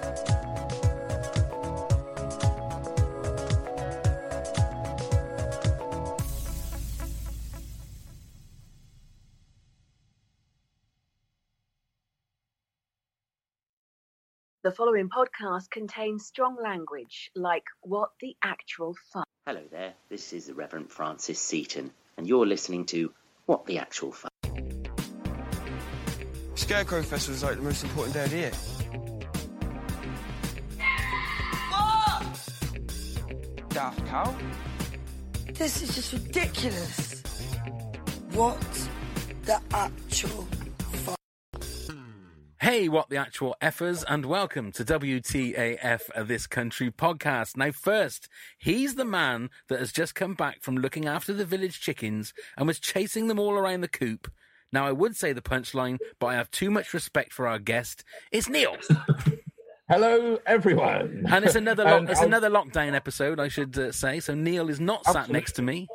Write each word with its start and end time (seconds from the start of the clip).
The 14.65 14.73
following 14.73 15.09
podcast 15.09 15.71
contains 15.71 16.27
strong 16.27 16.57
language 16.61 17.31
like 17.37 17.63
what 17.83 18.11
the 18.21 18.35
actual 18.43 18.97
fuck. 19.13 19.29
Hello 19.47 19.63
there, 19.71 19.95
this 20.09 20.33
is 20.33 20.47
the 20.47 20.55
Reverend 20.55 20.91
Francis 20.91 21.39
Seaton, 21.39 21.93
and 22.17 22.27
you're 22.27 22.45
listening 22.45 22.87
to 22.87 23.13
What 23.47 23.65
the 23.65 23.79
Actual 23.79 24.11
Fuck. 24.11 24.33
Scarecrow 26.57 27.03
Festival 27.03 27.37
is 27.37 27.43
like 27.45 27.57
the 27.57 27.63
most 27.63 27.85
important 27.85 28.15
day 28.15 28.25
of 28.25 28.31
the 28.31 28.37
year. 28.37 28.53
Daft 33.69 34.05
Cow? 34.07 34.35
This 35.55 35.83
is 35.83 35.95
just 35.95 36.13
ridiculous. 36.13 37.23
What 38.33 38.61
the 39.45 39.61
actual 39.73 40.43
fuck? 41.05 41.17
Hey, 42.77 42.91
what 42.91 43.09
the 43.09 43.17
actual 43.17 43.57
effers, 43.63 44.05
and 44.07 44.27
welcome 44.27 44.71
to 44.73 44.85
WTAF 44.85 46.27
This 46.29 46.47
Country 46.47 46.91
podcast. 46.91 47.57
Now, 47.57 47.71
first, 47.71 48.29
he's 48.59 48.97
the 48.97 49.05
man 49.07 49.49
that 49.71 49.79
has 49.79 49.93
just 49.93 50.15
come 50.15 50.35
back 50.35 50.61
from 50.61 50.77
looking 50.77 51.07
after 51.07 51.33
the 51.33 51.47
village 51.47 51.81
chickens 51.81 52.35
and 52.55 52.67
was 52.67 52.79
chasing 52.79 53.29
them 53.29 53.39
all 53.39 53.55
around 53.55 53.81
the 53.81 53.89
coop. 53.89 54.31
Now, 54.75 54.87
I 54.87 54.93
would 54.93 55.17
say 55.17 55.33
the 55.33 55.41
punchline, 55.41 55.97
but 56.21 56.27
I 56.27 56.35
have 56.35 56.51
too 56.51 56.71
much 56.71 56.93
respect 56.93 57.33
for 57.33 57.49
our 57.49 57.59
guest. 57.59 58.05
It's 58.31 58.47
Neil, 58.47 58.77
Hello, 59.89 60.39
everyone. 60.45 61.25
and 61.31 61.47
it's 61.47 61.55
another 61.55 61.85
lock, 61.85 62.01
And 62.01 62.11
it's 62.11 62.21
I'll- 62.21 62.27
another 62.27 62.51
lockdown 62.51 62.93
episode, 62.93 63.41
I 63.41 63.49
should 63.49 63.79
uh, 63.79 63.91
say. 63.91 64.21
So 64.21 64.35
Neil 64.35 64.69
is 64.69 64.81
not 64.81 65.03
sat 65.07 65.31
next 65.31 65.53
to 65.53 65.63
me. 65.63 65.87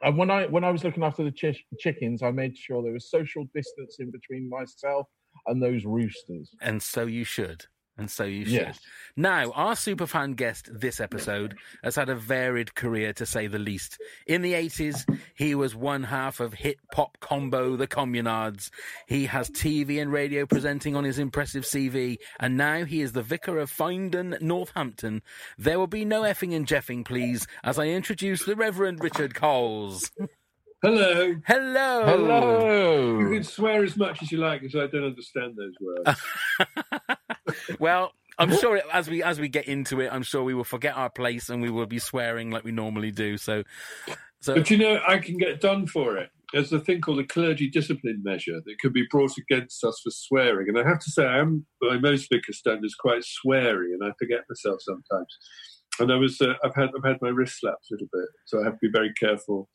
And 0.00 0.16
when 0.16 0.30
I 0.30 0.46
when 0.46 0.64
I 0.64 0.70
was 0.70 0.84
looking 0.84 1.02
after 1.02 1.22
the 1.22 1.32
chi- 1.32 1.60
chickens, 1.78 2.22
I 2.22 2.30
made 2.30 2.56
sure 2.56 2.82
there 2.82 2.92
was 2.94 3.10
social 3.10 3.44
distancing 3.54 4.10
between 4.10 4.48
myself 4.48 5.06
and 5.48 5.62
those 5.62 5.84
roosters. 5.84 6.50
And 6.60 6.82
so 6.82 7.06
you 7.06 7.24
should. 7.24 7.66
And 7.98 8.08
so 8.08 8.22
you 8.22 8.44
should. 8.44 8.52
Yes. 8.52 8.80
Now, 9.16 9.50
our 9.50 9.74
superfan 9.74 10.36
guest 10.36 10.70
this 10.72 11.00
episode 11.00 11.56
has 11.82 11.96
had 11.96 12.08
a 12.08 12.14
varied 12.14 12.76
career 12.76 13.12
to 13.14 13.26
say 13.26 13.48
the 13.48 13.58
least. 13.58 13.98
In 14.28 14.42
the 14.42 14.52
80s, 14.52 15.04
he 15.34 15.56
was 15.56 15.74
one 15.74 16.04
half 16.04 16.38
of 16.38 16.54
hit 16.54 16.76
pop 16.92 17.18
combo 17.18 17.74
The 17.74 17.88
Communards. 17.88 18.70
He 19.08 19.26
has 19.26 19.50
TV 19.50 20.00
and 20.00 20.12
radio 20.12 20.46
presenting 20.46 20.94
on 20.94 21.02
his 21.02 21.18
impressive 21.18 21.64
CV, 21.64 22.18
and 22.38 22.56
now 22.56 22.84
he 22.84 23.00
is 23.00 23.10
the 23.10 23.22
vicar 23.22 23.58
of 23.58 23.72
Finedon, 23.72 24.40
Northampton. 24.40 25.20
There 25.58 25.80
will 25.80 25.88
be 25.88 26.04
no 26.04 26.22
effing 26.22 26.54
and 26.54 26.66
jeffing, 26.66 27.04
please, 27.04 27.48
as 27.64 27.80
I 27.80 27.86
introduce 27.86 28.44
the 28.44 28.54
Reverend 28.54 29.02
Richard 29.02 29.34
Coles. 29.34 30.08
Hello. 30.80 31.34
Hello. 31.44 32.04
Hello. 32.04 33.18
You 33.18 33.30
can 33.30 33.42
swear 33.42 33.82
as 33.82 33.96
much 33.96 34.22
as 34.22 34.30
you 34.30 34.38
like 34.38 34.60
because 34.60 34.76
I 34.76 34.86
don't 34.86 35.06
understand 35.06 35.56
those 35.56 35.74
words. 35.80 36.20
well, 37.80 38.12
I'm 38.38 38.56
sure 38.56 38.80
as 38.92 39.10
we 39.10 39.22
as 39.22 39.40
we 39.40 39.48
get 39.48 39.66
into 39.66 40.00
it, 40.00 40.10
I'm 40.12 40.22
sure 40.22 40.44
we 40.44 40.54
will 40.54 40.62
forget 40.62 40.96
our 40.96 41.10
place 41.10 41.48
and 41.48 41.60
we 41.60 41.70
will 41.70 41.86
be 41.86 41.98
swearing 41.98 42.52
like 42.52 42.62
we 42.62 42.70
normally 42.70 43.10
do. 43.10 43.36
So, 43.38 43.64
so 44.40 44.54
but 44.54 44.70
you 44.70 44.78
know, 44.78 45.00
I 45.06 45.18
can 45.18 45.36
get 45.36 45.60
done 45.60 45.88
for 45.88 46.16
it. 46.16 46.30
There's 46.52 46.72
a 46.72 46.78
thing 46.78 47.00
called 47.00 47.18
a 47.18 47.26
clergy 47.26 47.68
discipline 47.68 48.22
measure 48.22 48.60
that 48.64 48.78
can 48.78 48.92
be 48.92 49.04
brought 49.10 49.32
against 49.36 49.82
us 49.84 50.00
for 50.02 50.10
swearing. 50.10 50.68
And 50.68 50.78
I 50.78 50.88
have 50.88 51.00
to 51.00 51.10
say, 51.10 51.26
I 51.26 51.40
am, 51.40 51.66
by 51.82 51.98
most 51.98 52.28
vicar 52.32 52.52
standards, 52.52 52.94
quite 52.94 53.22
sweary 53.22 53.92
and 53.92 54.02
I 54.04 54.12
forget 54.18 54.44
myself 54.48 54.80
sometimes. 54.80 55.36
And 56.00 56.12
I 56.12 56.16
was, 56.16 56.40
uh, 56.40 56.54
I've 56.64 56.74
had, 56.74 56.90
I've 56.96 57.04
had 57.04 57.16
my 57.20 57.28
wrist 57.28 57.60
slapped 57.60 57.86
a 57.90 57.94
little 57.94 58.08
bit, 58.12 58.28
so 58.46 58.60
I 58.60 58.64
have 58.64 58.74
to 58.74 58.78
be 58.82 58.90
very 58.92 59.12
careful 59.14 59.68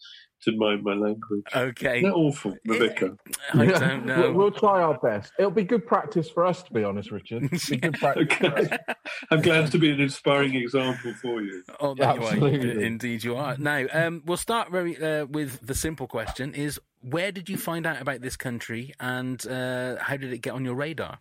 to 0.44 0.51
mind 0.57 0.84
my 0.84 0.94
language. 0.94 1.44
okay. 1.56 2.00
Isn't 2.00 2.09
that 2.09 2.16
awful, 2.16 2.53
the 2.66 2.78
vicar? 2.78 3.16
I 3.53 3.66
don't 3.66 4.06
We'll, 4.06 4.17
know. 4.17 4.31
we'll 4.34 4.51
try 4.51 4.81
our 4.81 4.97
best. 5.00 5.31
It'll 5.39 5.51
be 5.51 5.63
good 5.63 5.88
practice 5.88 6.29
for 6.29 6.45
us, 6.45 6.63
to 6.63 6.73
be 6.73 6.84
honest, 6.84 7.11
Richard. 7.11 7.45
It'll 7.45 7.69
be 7.69 7.78
good 7.78 7.94
practice. 8.00 8.28
Okay. 8.41 8.78
I'm 9.31 9.41
glad 9.41 9.72
to 9.72 9.78
be 9.78 9.89
an 9.91 10.01
inspiring 10.01 10.56
example 10.56 11.13
for 11.22 11.41
you. 11.41 11.63
Oh, 11.79 11.94
that 11.95 12.16
you 12.16 12.22
are. 12.23 12.28
Absolutely. 12.34 12.85
Indeed, 12.85 13.23
you 13.23 13.38
are. 13.38 13.55
Now, 13.57 13.85
um, 13.94 14.22
we'll 14.25 14.35
start 14.38 14.69
very 14.69 15.01
uh, 15.01 15.25
with 15.28 15.66
the 15.66 15.75
simple 15.75 16.07
question: 16.07 16.53
Is 16.53 16.78
where 17.01 17.31
did 17.31 17.47
you 17.50 17.55
find 17.57 17.85
out 17.85 18.01
about 18.01 18.19
this 18.22 18.35
country, 18.35 18.94
and 19.00 19.45
uh, 19.47 19.95
how 20.00 20.17
did 20.17 20.34
it 20.34 20.40
get 20.40 20.53
on 20.53 20.66
your 20.66 20.75
radar? 20.75 21.19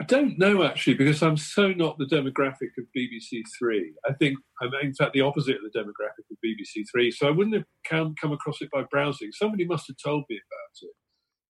I 0.00 0.04
don't 0.04 0.38
know 0.38 0.62
actually, 0.64 0.94
because 0.94 1.22
I'm 1.22 1.36
so 1.36 1.72
not 1.72 1.98
the 1.98 2.06
demographic 2.06 2.70
of 2.78 2.86
BBC 2.96 3.42
Three. 3.58 3.92
I 4.08 4.14
think 4.14 4.38
I'm 4.62 4.70
in 4.82 4.94
fact 4.94 5.12
the 5.12 5.20
opposite 5.20 5.56
of 5.56 5.62
the 5.62 5.78
demographic 5.78 6.24
of 6.30 6.38
BBC 6.44 6.84
Three. 6.90 7.10
So 7.10 7.28
I 7.28 7.30
wouldn't 7.30 7.54
have 7.54 7.66
come, 7.88 8.14
come 8.20 8.32
across 8.32 8.60
it 8.60 8.70
by 8.72 8.84
browsing. 8.90 9.30
Somebody 9.32 9.66
must 9.66 9.86
have 9.88 9.96
told 10.02 10.24
me 10.30 10.36
about 10.36 10.88
it. 10.88 10.94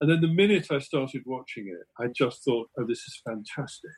And 0.01 0.11
then 0.11 0.21
the 0.21 0.35
minute 0.35 0.69
I 0.71 0.79
started 0.79 1.23
watching 1.27 1.69
it, 1.69 2.03
I 2.03 2.09
just 2.17 2.43
thought, 2.45 2.69
oh, 2.79 2.87
this 2.87 3.01
is 3.01 3.21
fantastic. 3.25 3.91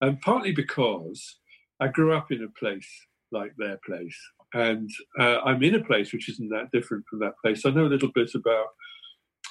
And 0.00 0.20
partly 0.20 0.52
because 0.52 1.38
I 1.78 1.88
grew 1.88 2.14
up 2.14 2.32
in 2.32 2.42
a 2.42 2.58
place 2.58 2.88
like 3.30 3.52
their 3.56 3.78
place. 3.86 4.16
And 4.54 4.90
uh, 5.18 5.38
I'm 5.44 5.62
in 5.62 5.74
a 5.74 5.84
place 5.84 6.12
which 6.12 6.28
isn't 6.28 6.48
that 6.48 6.70
different 6.72 7.04
from 7.08 7.20
that 7.20 7.34
place. 7.44 7.64
I 7.64 7.70
know 7.70 7.84
a 7.84 7.94
little 7.94 8.10
bit 8.14 8.30
about 8.34 8.66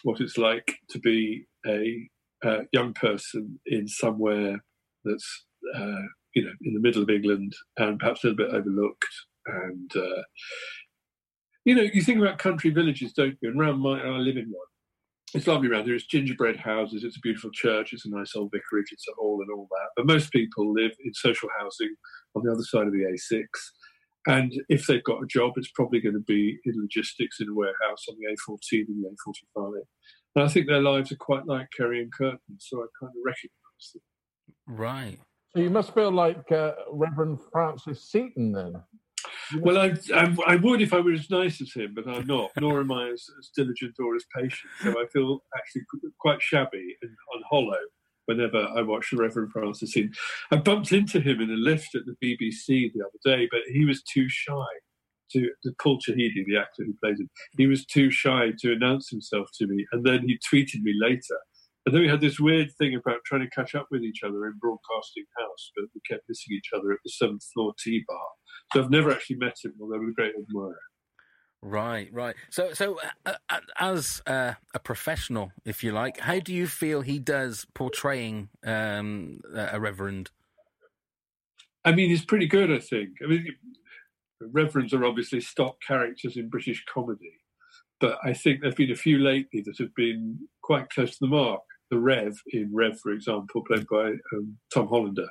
what 0.03 0.19
it's 0.19 0.37
like 0.37 0.75
to 0.89 0.99
be 0.99 1.45
a 1.67 2.09
uh, 2.45 2.59
young 2.71 2.93
person 2.93 3.59
in 3.65 3.87
somewhere 3.87 4.63
that's 5.03 5.45
uh, 5.75 6.01
you 6.35 6.43
know 6.43 6.51
in 6.61 6.73
the 6.73 6.79
middle 6.79 7.03
of 7.03 7.09
England 7.09 7.53
and 7.77 7.99
perhaps 7.99 8.23
a 8.23 8.27
little 8.27 8.45
bit 8.45 8.53
overlooked. 8.53 9.05
And 9.45 9.91
uh, 9.95 10.21
you 11.65 11.75
know, 11.75 11.83
you 11.93 12.01
think 12.01 12.19
about 12.19 12.37
country 12.37 12.69
villages, 12.69 13.13
don't 13.13 13.37
you? 13.41 13.49
And 13.49 13.59
around 13.59 13.79
my, 13.79 14.01
I 14.01 14.17
live 14.17 14.37
in 14.37 14.49
one. 14.49 14.67
It's 15.35 15.45
lovely 15.45 15.69
around 15.69 15.85
here. 15.85 15.93
It's 15.93 16.07
gingerbread 16.07 16.57
houses. 16.57 17.03
It's 17.03 17.17
a 17.17 17.21
beautiful 17.21 17.51
church. 17.51 17.93
It's 17.93 18.05
a 18.05 18.09
nice 18.09 18.35
old 18.35 18.51
vicarage. 18.51 18.91
It's 18.91 19.05
a 19.07 19.13
hall 19.15 19.39
and 19.41 19.51
all 19.55 19.67
that. 19.69 19.89
But 19.95 20.07
most 20.07 20.31
people 20.31 20.73
live 20.73 20.91
in 21.05 21.13
social 21.13 21.49
housing 21.59 21.93
on 22.35 22.43
the 22.43 22.51
other 22.51 22.63
side 22.63 22.87
of 22.87 22.93
the 22.93 23.05
A6. 23.05 23.43
And 24.25 24.51
if 24.69 24.87
they've 24.87 25.03
got 25.03 25.21
a 25.21 25.27
job, 25.27 25.53
it's 25.55 25.71
probably 25.71 26.01
going 26.01 26.15
to 26.15 26.21
be 26.21 26.57
in 26.65 26.73
logistics 26.81 27.39
in 27.39 27.49
a 27.49 27.53
warehouse 27.53 28.05
on 28.09 28.15
the 28.19 28.33
A14 28.33 28.85
and 28.87 29.03
the 29.03 29.09
A45. 29.59 29.81
And 30.35 30.45
I 30.45 30.47
think 30.47 30.67
their 30.67 30.81
lives 30.81 31.11
are 31.11 31.17
quite 31.17 31.45
like 31.47 31.67
Kerry 31.75 32.01
and 32.01 32.11
Kurtan's, 32.11 32.67
so 32.67 32.77
I 32.77 32.85
kind 32.99 33.11
of 33.11 33.21
recognise 33.25 33.91
them. 33.93 34.01
Right. 34.67 35.19
So 35.55 35.61
you 35.61 35.69
must 35.69 35.93
feel 35.93 36.11
like 36.11 36.51
uh, 36.51 36.73
Reverend 36.91 37.39
Francis 37.51 38.09
Seaton 38.09 38.51
then. 38.51 38.83
Well, 39.61 39.79
I, 39.79 39.93
I, 40.13 40.35
I 40.45 40.55
would 40.57 40.81
if 40.81 40.93
I 40.93 40.99
were 40.99 41.13
as 41.13 41.29
nice 41.31 41.59
as 41.59 41.73
him, 41.73 41.93
but 41.95 42.07
I'm 42.07 42.27
not, 42.27 42.51
nor 42.59 42.81
am 42.81 42.91
I 42.91 43.09
as, 43.09 43.25
as 43.39 43.49
diligent 43.55 43.95
or 43.99 44.15
as 44.15 44.23
patient. 44.35 44.71
So 44.81 44.91
I 44.91 45.07
feel 45.11 45.39
actually 45.57 45.81
quite 46.19 46.41
shabby 46.41 46.95
and, 47.01 47.11
and 47.11 47.43
hollow 47.49 47.79
whenever 48.27 48.67
I 48.75 48.83
watch 48.83 49.09
the 49.09 49.17
Reverend 49.17 49.51
Francis 49.51 49.91
Seaton. 49.91 50.13
I 50.51 50.57
bumped 50.57 50.91
into 50.91 51.19
him 51.19 51.41
in 51.41 51.49
a 51.49 51.55
lift 51.55 51.95
at 51.95 52.03
the 52.05 52.15
BBC 52.23 52.93
the 52.93 53.01
other 53.01 53.19
day, 53.25 53.47
but 53.51 53.61
he 53.71 53.85
was 53.85 54.03
too 54.03 54.29
shy 54.29 54.53
to, 55.33 55.49
the 55.63 55.73
Paul 55.81 55.99
Chahidi, 55.99 56.45
the 56.45 56.57
actor 56.57 56.83
who 56.85 56.93
plays 57.01 57.19
him, 57.19 57.29
he 57.57 57.67
was 57.67 57.85
too 57.85 58.11
shy 58.11 58.51
to 58.59 58.71
announce 58.71 59.09
himself 59.09 59.47
to 59.59 59.67
me. 59.67 59.85
And 59.91 60.05
then 60.05 60.27
he 60.27 60.37
tweeted 60.51 60.81
me 60.81 60.93
later 60.99 61.37
And 61.85 61.95
then 61.95 62.01
we 62.01 62.09
had 62.09 62.21
this 62.21 62.39
weird 62.39 62.69
thing 62.77 62.95
about 62.95 63.19
trying 63.25 63.41
to 63.41 63.49
catch 63.49 63.73
up 63.75 63.87
with 63.89 64.03
each 64.03 64.21
other 64.23 64.45
in 64.45 64.53
Broadcasting 64.59 65.25
House, 65.39 65.71
but 65.75 65.85
we 65.95 66.01
kept 66.09 66.23
missing 66.29 66.55
each 66.55 66.69
other 66.75 66.91
at 66.91 66.99
the 67.03 67.09
seventh 67.09 67.43
floor 67.53 67.73
tea 67.83 68.03
bar. 68.07 68.27
So 68.73 68.83
I've 68.83 68.91
never 68.91 69.11
actually 69.11 69.37
met 69.37 69.55
him, 69.63 69.73
although 69.81 69.95
I'm 69.95 70.09
a 70.09 70.13
great 70.13 70.33
admirer. 70.39 70.77
Right, 71.61 72.07
right. 72.13 72.35
So, 72.51 72.73
so 72.73 72.99
uh, 73.25 73.33
uh, 73.49 73.59
as 73.77 74.21
uh, 74.25 74.53
a 74.73 74.79
professional, 74.79 75.51
if 75.65 75.83
you 75.83 75.91
like, 75.91 76.19
how 76.19 76.39
do 76.39 76.53
you 76.53 76.67
feel 76.67 77.01
he 77.01 77.19
does 77.19 77.65
portraying 77.73 78.49
um, 78.65 79.41
a 79.53 79.79
reverend? 79.79 80.31
I 81.83 81.91
mean, 81.91 82.09
he's 82.09 82.25
pretty 82.25 82.47
good, 82.47 82.71
I 82.71 82.79
think. 82.79 83.09
I 83.23 83.27
mean, 83.27 83.47
reverends 84.47 84.93
are 84.93 85.05
obviously 85.05 85.41
stock 85.41 85.77
characters 85.85 86.37
in 86.37 86.49
British 86.49 86.83
comedy, 86.91 87.33
but 87.99 88.17
I 88.23 88.33
think 88.33 88.61
there've 88.61 88.75
been 88.75 88.91
a 88.91 88.95
few 88.95 89.19
lately 89.19 89.61
that 89.65 89.77
have 89.79 89.93
been 89.95 90.39
quite 90.63 90.89
close 90.89 91.11
to 91.11 91.17
the 91.21 91.27
mark. 91.27 91.61
The 91.91 91.99
Rev 91.99 92.35
in 92.51 92.69
Rev, 92.71 92.99
for 92.99 93.11
example, 93.11 93.63
played 93.65 93.87
by 93.91 94.11
um, 94.35 94.57
Tom 94.73 94.87
Hollander. 94.87 95.27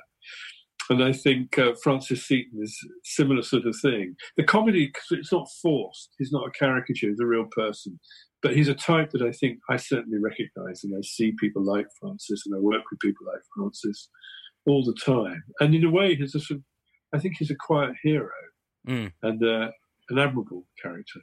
And 0.89 1.03
I 1.03 1.13
think 1.13 1.57
uh, 1.57 1.73
Francis 1.83 2.25
Seaton 2.25 2.59
is 2.61 2.77
similar 3.03 3.43
sort 3.43 3.65
of 3.65 3.75
thing. 3.81 4.15
The 4.37 4.43
comedy, 4.43 4.91
it's 5.11 5.31
not 5.31 5.47
forced. 5.61 6.09
He's 6.17 6.31
not 6.31 6.47
a 6.47 6.51
caricature. 6.51 7.09
He's 7.09 7.19
a 7.19 7.25
real 7.25 7.45
person. 7.51 7.99
But 8.41 8.55
he's 8.55 8.67
a 8.67 8.73
type 8.73 9.11
that 9.11 9.21
I 9.21 9.31
think 9.31 9.59
I 9.69 9.77
certainly 9.77 10.17
recognise, 10.17 10.83
and 10.83 10.95
I 10.97 11.01
see 11.01 11.33
people 11.39 11.63
like 11.63 11.87
Francis, 11.99 12.43
and 12.45 12.55
I 12.55 12.59
work 12.59 12.83
with 12.89 12.99
people 13.01 13.27
like 13.27 13.41
Francis 13.55 14.09
all 14.65 14.83
the 14.83 14.95
time. 15.05 15.43
And 15.59 15.75
in 15.75 15.83
a 15.83 15.91
way, 15.91 16.15
he's 16.15 16.35
a 16.35 16.39
sort 16.39 16.59
of, 16.59 16.63
I 17.13 17.19
think 17.19 17.35
he's 17.37 17.51
a 17.51 17.55
quiet 17.55 17.95
hero 18.01 18.29
Mm. 18.87 19.11
and 19.23 19.43
uh, 19.43 19.71
an 20.09 20.17
admirable 20.19 20.65
character. 20.81 21.19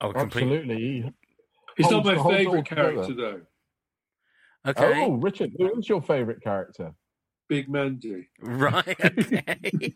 Oh, 0.00 0.12
completely. 0.12 0.56
Absolutely. 0.58 1.12
He's 1.76 1.90
not 1.90 2.04
my 2.04 2.14
holds 2.14 2.34
it 2.34 2.38
favourite 2.38 2.66
together. 2.68 2.92
character, 2.92 3.14
though. 3.14 3.40
Okay. 4.70 5.02
Oh, 5.02 5.12
Richard, 5.12 5.52
who 5.56 5.78
is 5.78 5.88
your 5.88 6.02
favourite 6.02 6.40
character? 6.42 6.92
Big 7.48 7.68
Mandy. 7.68 8.28
Right. 8.40 8.96
Okay. 9.00 9.94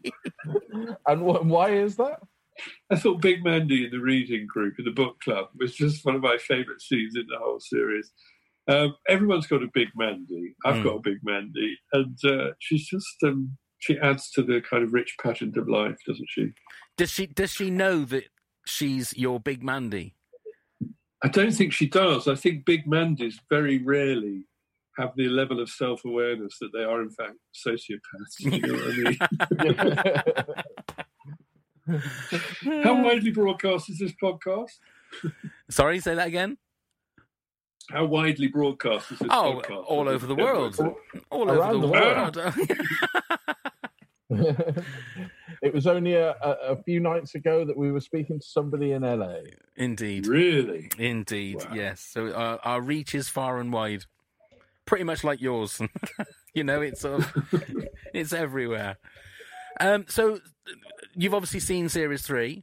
And 1.07 1.21
wh- 1.23 1.45
why 1.47 1.71
is 1.73 1.97
that? 1.97 2.19
I 2.91 2.97
thought 2.97 3.21
Big 3.23 3.45
Mandy 3.45 3.85
in 3.85 3.91
the 3.91 3.99
reading 4.01 4.47
group 4.47 4.75
in 4.79 4.85
the 4.85 4.91
book 4.91 5.21
club 5.21 5.47
was 5.59 5.75
just 5.75 6.05
one 6.05 6.15
of 6.15 6.21
my 6.23 6.37
favourite 6.39 6.81
scenes 6.81 7.15
in 7.17 7.27
the 7.29 7.39
whole 7.39 7.61
series. 7.61 8.11
Um, 8.69 8.95
everyone's 9.09 9.47
got 9.47 9.63
a 9.63 9.69
Big 9.73 9.89
Mandy. 9.97 10.55
I've 10.65 10.77
Mm. 10.77 10.85
got 10.85 10.97
a 10.97 11.01
Big 11.01 11.19
Mandy, 11.23 11.77
and 11.93 12.17
uh, 12.25 12.53
she's 12.59 12.87
just 12.89 13.07
um, 13.25 13.57
she 13.82 13.99
adds 13.99 14.31
to 14.31 14.43
the 14.43 14.61
kind 14.62 14.84
of 14.84 14.93
rich 14.93 15.17
pageant 15.20 15.56
of 15.56 15.69
life, 15.69 15.96
doesn't 16.06 16.29
she? 16.31 16.52
does 16.96 17.11
she 17.11 17.26
does 17.26 17.50
she 17.50 17.69
know 17.70 18.05
that 18.05 18.25
she's 18.67 19.12
your 19.17 19.40
big 19.40 19.62
Mandy? 19.62 20.14
I 21.25 21.29
don't 21.29 21.52
think 21.52 21.73
she 21.73 21.88
does. 21.88 22.26
I 22.29 22.34
think 22.34 22.64
Big 22.64 22.84
Mandys 22.84 23.34
very 23.49 23.79
rarely 23.79 24.44
have 24.99 25.12
the 25.17 25.29
level 25.29 25.61
of 25.61 25.69
self 25.70 26.05
awareness 26.05 26.58
that 26.61 26.70
they 26.75 26.82
are, 26.82 27.00
in 27.00 27.11
fact, 27.11 27.34
sociopaths. 27.67 28.40
You 28.40 28.61
know 28.61 28.75
what 28.75 28.88
I 31.88 31.96
mean? 32.67 32.82
How 32.84 33.02
widely 33.02 33.31
broadcast 33.31 33.88
is 33.90 33.99
this 33.99 34.12
podcast? 34.23 34.70
Sorry, 35.70 36.00
say 36.00 36.14
that 36.17 36.26
again. 36.29 36.56
How 37.90 38.05
widely 38.05 38.49
broadcast 38.49 39.12
is 39.12 39.19
this 39.20 39.29
Oh, 39.31 39.61
podcast? 39.64 39.84
all 39.87 40.08
over 40.08 40.26
the 40.26 40.34
world. 40.34 40.76
All 41.31 41.50
over 41.50 41.58
Around 41.61 41.81
the, 41.81 41.87
the 41.87 41.93
world. 41.93 42.37
it 45.62 45.73
was 45.75 45.87
only 45.87 46.14
a, 46.14 46.31
a, 46.43 46.50
a 46.70 46.82
few 46.82 47.00
nights 47.00 47.34
ago 47.34 47.64
that 47.64 47.76
we 47.76 47.93
were 47.93 48.00
speaking 48.00 48.38
to 48.40 48.46
somebody 48.46 48.93
in 48.93 49.02
LA. 49.02 49.37
Indeed. 49.76 50.26
Really? 50.26 50.90
Indeed, 50.99 51.56
Wow. 51.64 51.75
yes. 51.75 52.00
So 52.00 52.32
our, 52.32 52.58
our 52.64 52.81
reach 52.81 53.14
is 53.14 53.29
far 53.29 53.58
and 53.61 53.73
wide, 53.73 54.05
pretty 54.87 55.05
much 55.05 55.25
like 55.25 55.40
yours. 55.40 55.81
you 56.55 56.64
know, 56.64 56.81
it's 56.81 57.00
sort 57.00 57.23
of, 57.52 57.87
it's 58.12 58.32
everywhere. 58.32 58.99
Um, 59.81 60.05
so 60.08 60.38
you've 61.14 61.34
obviously 61.34 61.61
seen 61.61 61.88
series 61.88 62.23
three, 62.23 62.62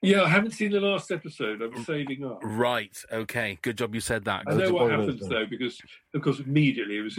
Yeah, 0.00 0.22
I 0.22 0.28
haven't 0.28 0.52
seen 0.52 0.70
the 0.72 0.80
last 0.80 1.10
episode. 1.10 1.60
I'm 1.60 1.84
saving 1.84 2.24
up. 2.24 2.38
right? 2.42 2.96
Okay, 3.12 3.58
good 3.62 3.76
job 3.78 3.94
you 3.94 4.00
said 4.00 4.24
that. 4.26 4.44
I 4.46 4.54
know 4.54 4.72
what 4.72 4.90
happens 4.92 5.28
though, 5.28 5.44
because 5.46 5.80
of 6.14 6.22
course 6.22 6.38
immediately 6.40 6.98
it 6.98 7.02
was 7.02 7.18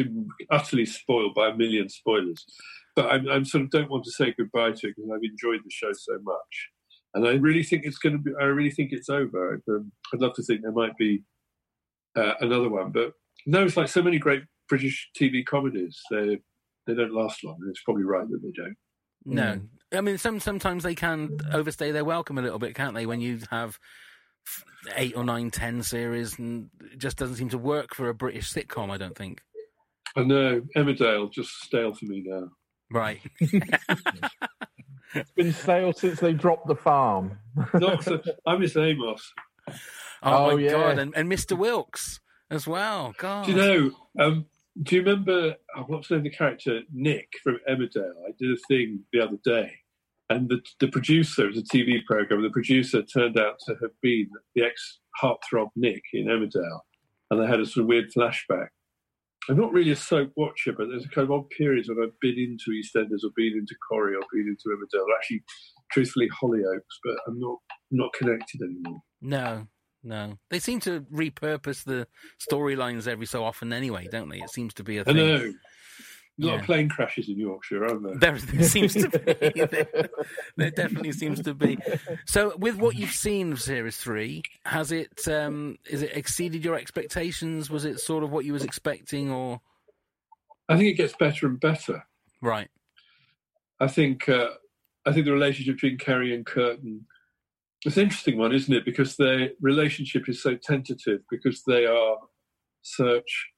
utterly 0.50 0.86
spoiled 0.86 1.34
by 1.36 1.50
a 1.50 1.56
million 1.56 1.90
spoilers. 1.90 2.46
But 2.96 3.12
I'm, 3.12 3.28
I'm 3.28 3.46
sort 3.46 3.64
of 3.64 3.72
don't 3.72 3.90
want 3.90 4.04
to 4.06 4.12
say 4.12 4.34
goodbye 4.38 4.72
to 4.72 4.88
it 4.88 4.96
because 4.96 5.10
I've 5.12 5.24
enjoyed 5.24 5.62
the 5.64 5.72
show 5.72 5.92
so 5.94 6.20
much, 6.22 6.70
and 7.16 7.28
I 7.28 7.34
really 7.34 7.64
think 7.64 7.86
it's 7.86 7.98
going 7.98 8.18
to 8.18 8.22
be. 8.22 8.32
I 8.40 8.46
really 8.46 8.72
think 8.72 8.92
it's 8.92 9.10
over. 9.10 9.56
I'd, 9.56 9.72
um, 9.72 9.92
I'd 10.14 10.22
love 10.22 10.34
to 10.36 10.44
think 10.44 10.62
there 10.62 10.72
might 10.72 10.96
be 10.98 11.24
uh, 12.16 12.34
another 12.42 12.70
one, 12.70 12.92
but 12.92 13.14
no, 13.46 13.64
it's 13.64 13.78
like 13.78 13.88
so 13.88 14.04
many 14.04 14.20
great 14.20 14.44
British 14.70 15.10
TV 15.20 15.46
comedies. 15.46 16.00
They 16.12 16.40
they 16.88 16.94
don't 16.94 17.14
last 17.14 17.44
long, 17.44 17.58
and 17.62 17.70
it's 17.70 17.84
probably 17.84 18.04
right 18.04 18.30
that 18.30 18.42
they 18.44 18.52
don't. 18.52 18.76
No, 19.26 19.62
I 19.94 20.02
mean 20.02 20.18
some 20.18 20.40
sometimes 20.40 20.84
they 20.84 20.96
can 20.96 21.38
overstay 21.52 21.92
their 21.92 22.06
welcome 22.06 22.38
a 22.38 22.42
little 22.42 22.60
bit, 22.60 22.76
can't 22.76 22.94
they? 22.94 23.06
When 23.06 23.22
you 23.22 23.40
have 23.50 23.80
eight 24.96 25.16
or 25.16 25.24
nine, 25.24 25.52
ten 25.52 25.84
series, 25.84 26.38
and 26.40 26.70
it 26.92 27.00
just 27.00 27.18
doesn't 27.18 27.38
seem 27.38 27.50
to 27.50 27.58
work 27.58 27.96
for 27.96 28.10
a 28.10 28.14
British 28.14 28.52
sitcom. 28.52 28.92
I 28.92 28.98
don't 28.98 29.18
think. 29.18 29.42
I 30.16 30.24
know 30.24 30.62
Emmerdale 30.76 31.32
just 31.32 31.52
stale 31.62 31.94
for 31.94 32.06
me 32.06 32.24
now. 32.26 32.50
Right. 32.94 33.20
It's 35.16 35.32
been 35.34 35.54
stale 35.54 35.94
since 35.94 36.20
they 36.20 36.34
dropped 36.34 36.68
the 36.68 36.76
farm. 36.76 37.38
Not 37.76 38.04
so, 38.04 38.20
I 38.48 38.58
miss 38.58 38.76
Amos. 38.76 39.32
Oh, 39.70 39.74
Oh, 40.24 40.56
my 40.58 40.62
yeah. 40.64 40.72
god, 40.72 40.98
and, 40.98 41.14
and 41.16 41.32
Mr. 41.32 41.56
Wilkes 41.56 42.20
as 42.50 42.66
well. 42.66 43.14
God. 43.20 43.46
Do 43.46 43.52
you 43.52 43.58
know? 43.58 43.92
Um, 44.20 44.46
do 44.82 44.96
you 44.96 45.04
remember 45.04 45.56
what's 45.86 46.08
the 46.08 46.16
name 46.16 46.26
of 46.26 46.32
the 46.32 46.36
character 46.36 46.80
Nick 46.92 47.28
from 47.44 47.60
Emmerdale? 47.70 48.14
I 48.28 48.32
did 48.40 48.54
a 48.54 48.58
thing 48.68 49.02
the 49.14 49.20
other 49.22 49.38
day, 49.46 49.72
and 50.32 50.50
the 50.50 50.60
the 50.80 50.88
producer 50.88 51.44
it 51.46 51.50
was 51.56 51.60
a 51.60 51.62
TV 51.78 52.04
program. 52.06 52.42
The 52.42 52.50
producer 52.50 53.04
turned 53.04 53.38
out 53.38 53.60
to 53.68 53.76
have 53.84 53.92
been 54.02 54.28
the 54.56 54.64
ex 54.64 54.98
heartthrob 55.22 55.68
Nick 55.76 56.02
in 56.14 56.26
Emmerdale, 56.26 56.80
and 57.30 57.40
I 57.40 57.48
had 57.48 57.60
a 57.60 57.68
sort 57.68 57.84
of 57.84 57.88
weird 57.88 58.12
flashback. 58.18 58.70
I'm 59.50 59.58
not 59.58 59.74
really 59.74 59.92
a 59.92 59.96
soap 59.96 60.32
watcher, 60.38 60.72
but 60.72 60.88
there's 60.88 61.06
a 61.06 61.10
kind 61.10 61.26
of 61.26 61.32
odd 61.32 61.50
periods 61.50 61.90
when 61.90 61.98
I've 62.02 62.20
been 62.22 62.38
into 62.38 62.72
EastEnders 62.72 63.24
or 63.24 63.32
been 63.36 63.54
into 63.58 63.76
Corrie 63.90 64.16
or 64.16 64.22
been 64.32 64.48
into 64.48 64.76
Emmerdale. 64.76 65.04
Or 65.04 65.16
actually, 65.18 65.44
truthfully, 65.92 66.30
Hollyoaks, 66.30 67.00
but 67.04 67.16
I'm 67.28 67.40
not 67.40 67.58
not 67.92 68.14
connected 68.14 68.62
anymore. 68.62 69.02
No, 69.22 69.68
no. 70.04 70.38
They 70.50 70.60
seem 70.60 70.80
to 70.82 71.02
repurpose 71.14 71.84
the 71.84 72.08
storylines 72.50 73.08
every 73.08 73.26
so 73.26 73.44
often 73.44 73.74
anyway, 73.74 74.08
don't 74.10 74.30
they? 74.30 74.40
It 74.40 74.50
seems 74.50 74.74
to 74.76 74.84
be 74.84 74.98
a 74.98 75.04
thing. 75.04 75.16
know. 75.16 75.54
A 76.42 76.46
lot 76.46 76.54
Yeah. 76.54 76.60
of 76.60 76.66
plane 76.66 76.90
crashes 76.90 77.30
in 77.30 77.38
Yorkshire, 77.38 77.86
aren't 77.86 78.04
there? 78.04 78.16
There, 78.34 78.40
there 78.40 78.64
seems 78.68 78.94
to 78.94 79.08
be. 79.10 79.52
There, 79.66 80.10
there 80.58 80.72
definitely 80.72 81.12
seems 81.12 81.42
to 81.42 81.54
be. 81.54 81.78
So, 82.26 82.56
with 82.58 82.78
what 82.78 82.96
you've 82.96 83.12
seen 83.12 83.52
of 83.52 83.62
Series 83.62 83.98
Three, 83.98 84.42
has 84.66 84.92
it 84.92 85.28
um, 85.28 85.78
is 85.90 86.02
it 86.02 86.16
exceeded 86.18 86.66
your 86.66 86.76
expectations? 86.76 87.70
Was 87.70 87.86
it 87.86 88.00
sort 88.00 88.24
of 88.24 88.32
what 88.32 88.46
you 88.46 88.54
was 88.54 88.64
expecting, 88.64 89.30
or 89.32 89.62
I 90.68 90.76
think 90.78 90.90
it 90.90 90.98
gets 90.98 91.14
better 91.16 91.46
and 91.46 91.60
better. 91.60 92.04
right? 92.42 92.70
I 93.80 93.88
think 93.88 94.28
uh, 94.28 94.50
I 95.06 95.12
think 95.12 95.26
the 95.26 95.34
relationship 95.34 95.76
between 95.76 95.98
Kerry 96.00 96.34
and 96.34 96.46
Kurtan 96.46 97.06
it's 97.86 97.98
an 97.98 98.04
interesting 98.04 98.38
one, 98.38 98.54
isn't 98.54 98.74
it? 98.74 98.86
Because 98.86 99.18
their 99.18 99.50
relationship 99.60 100.30
is 100.30 100.42
so 100.42 100.56
tentative 100.56 101.20
because 101.30 101.64
they 101.68 101.86
are 101.86 102.16
such 102.82 103.50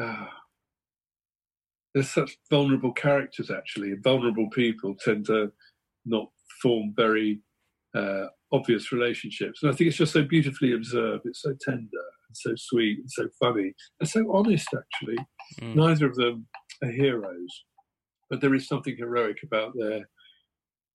uh, 0.00 0.26
they're 1.94 2.02
such 2.02 2.36
vulnerable 2.50 2.92
characters. 2.92 3.50
Actually, 3.50 3.92
and 3.92 4.02
vulnerable 4.02 4.48
people 4.50 4.94
tend 5.04 5.26
to 5.26 5.52
not 6.04 6.28
form 6.62 6.92
very 6.96 7.40
uh, 7.94 8.26
obvious 8.52 8.92
relationships, 8.92 9.62
and 9.62 9.72
I 9.72 9.74
think 9.74 9.88
it's 9.88 9.96
just 9.98 10.12
so 10.12 10.22
beautifully 10.24 10.72
observed. 10.72 11.22
It's 11.26 11.42
so 11.42 11.54
tender 11.60 11.86
and 12.28 12.36
so 12.36 12.52
sweet 12.56 12.98
and 13.00 13.10
so 13.10 13.28
funny 13.40 13.72
and 14.00 14.08
so 14.08 14.32
honest. 14.32 14.68
Actually, 14.76 15.18
Mm. 15.60 15.74
neither 15.74 16.06
of 16.06 16.14
them 16.14 16.46
are 16.82 16.90
heroes 16.90 17.64
but 18.30 18.40
there 18.40 18.54
is 18.54 18.66
something 18.66 18.96
heroic 18.96 19.36
about 19.44 19.72
their 19.76 20.08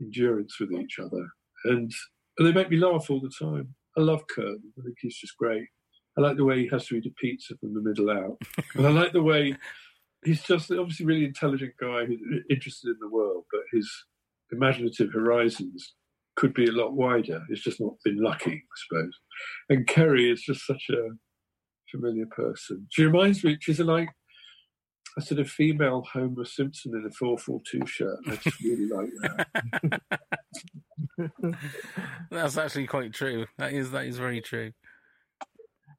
endurance 0.01 0.59
with 0.59 0.71
each 0.71 0.97
other. 0.99 1.27
And, 1.65 1.91
and 2.37 2.47
they 2.47 2.51
make 2.51 2.69
me 2.71 2.77
laugh 2.77 3.09
all 3.11 3.19
the 3.21 3.31
time. 3.39 3.75
I 3.97 4.01
love 4.01 4.23
Kurtan. 4.27 4.73
I 4.77 4.81
think 4.83 4.97
he's 5.01 5.17
just 5.17 5.37
great. 5.37 5.67
I 6.17 6.21
like 6.21 6.37
the 6.37 6.43
way 6.45 6.59
he 6.61 6.67
has 6.69 6.87
to 6.87 6.95
eat 6.95 7.05
a 7.05 7.11
pizza 7.21 7.55
from 7.59 7.75
the 7.75 7.81
middle 7.81 8.09
out. 8.09 8.37
and 8.75 8.87
I 8.87 8.89
like 8.89 9.13
the 9.13 9.21
way 9.21 9.55
he's 10.23 10.43
just 10.43 10.71
obviously 10.71 11.03
a 11.03 11.07
really 11.07 11.25
intelligent 11.25 11.73
guy 11.79 12.05
who's 12.05 12.19
interested 12.49 12.89
in 12.89 12.97
the 12.99 13.09
world, 13.09 13.45
but 13.51 13.61
his 13.71 13.89
imaginative 14.51 15.11
horizons 15.13 15.93
could 16.35 16.53
be 16.53 16.65
a 16.65 16.71
lot 16.71 16.93
wider. 16.93 17.41
He's 17.49 17.63
just 17.63 17.81
not 17.81 17.93
been 18.03 18.21
lucky, 18.21 18.51
I 18.51 18.75
suppose. 18.87 19.13
And 19.69 19.87
Kerry 19.87 20.31
is 20.31 20.41
just 20.41 20.65
such 20.65 20.85
a 20.91 21.09
familiar 21.91 22.25
person. 22.27 22.87
She 22.89 23.03
reminds 23.03 23.43
me, 23.43 23.57
she's 23.59 23.79
like 23.79 24.09
a 25.17 25.21
sort 25.21 25.39
of 25.39 25.49
female 25.49 26.05
Homer 26.13 26.45
Simpson 26.45 26.93
in 26.93 27.05
a 27.05 27.11
442 27.11 27.87
shirt. 27.87 28.19
I 28.27 28.35
just 28.35 28.61
really 28.61 28.87
like 28.87 29.09
that. 29.21 30.01
That's 32.31 32.57
actually 32.57 32.87
quite 32.87 33.13
true. 33.13 33.45
That 33.57 33.73
is 33.73 33.91
that 33.91 34.05
is 34.05 34.17
very 34.17 34.41
true. 34.41 34.71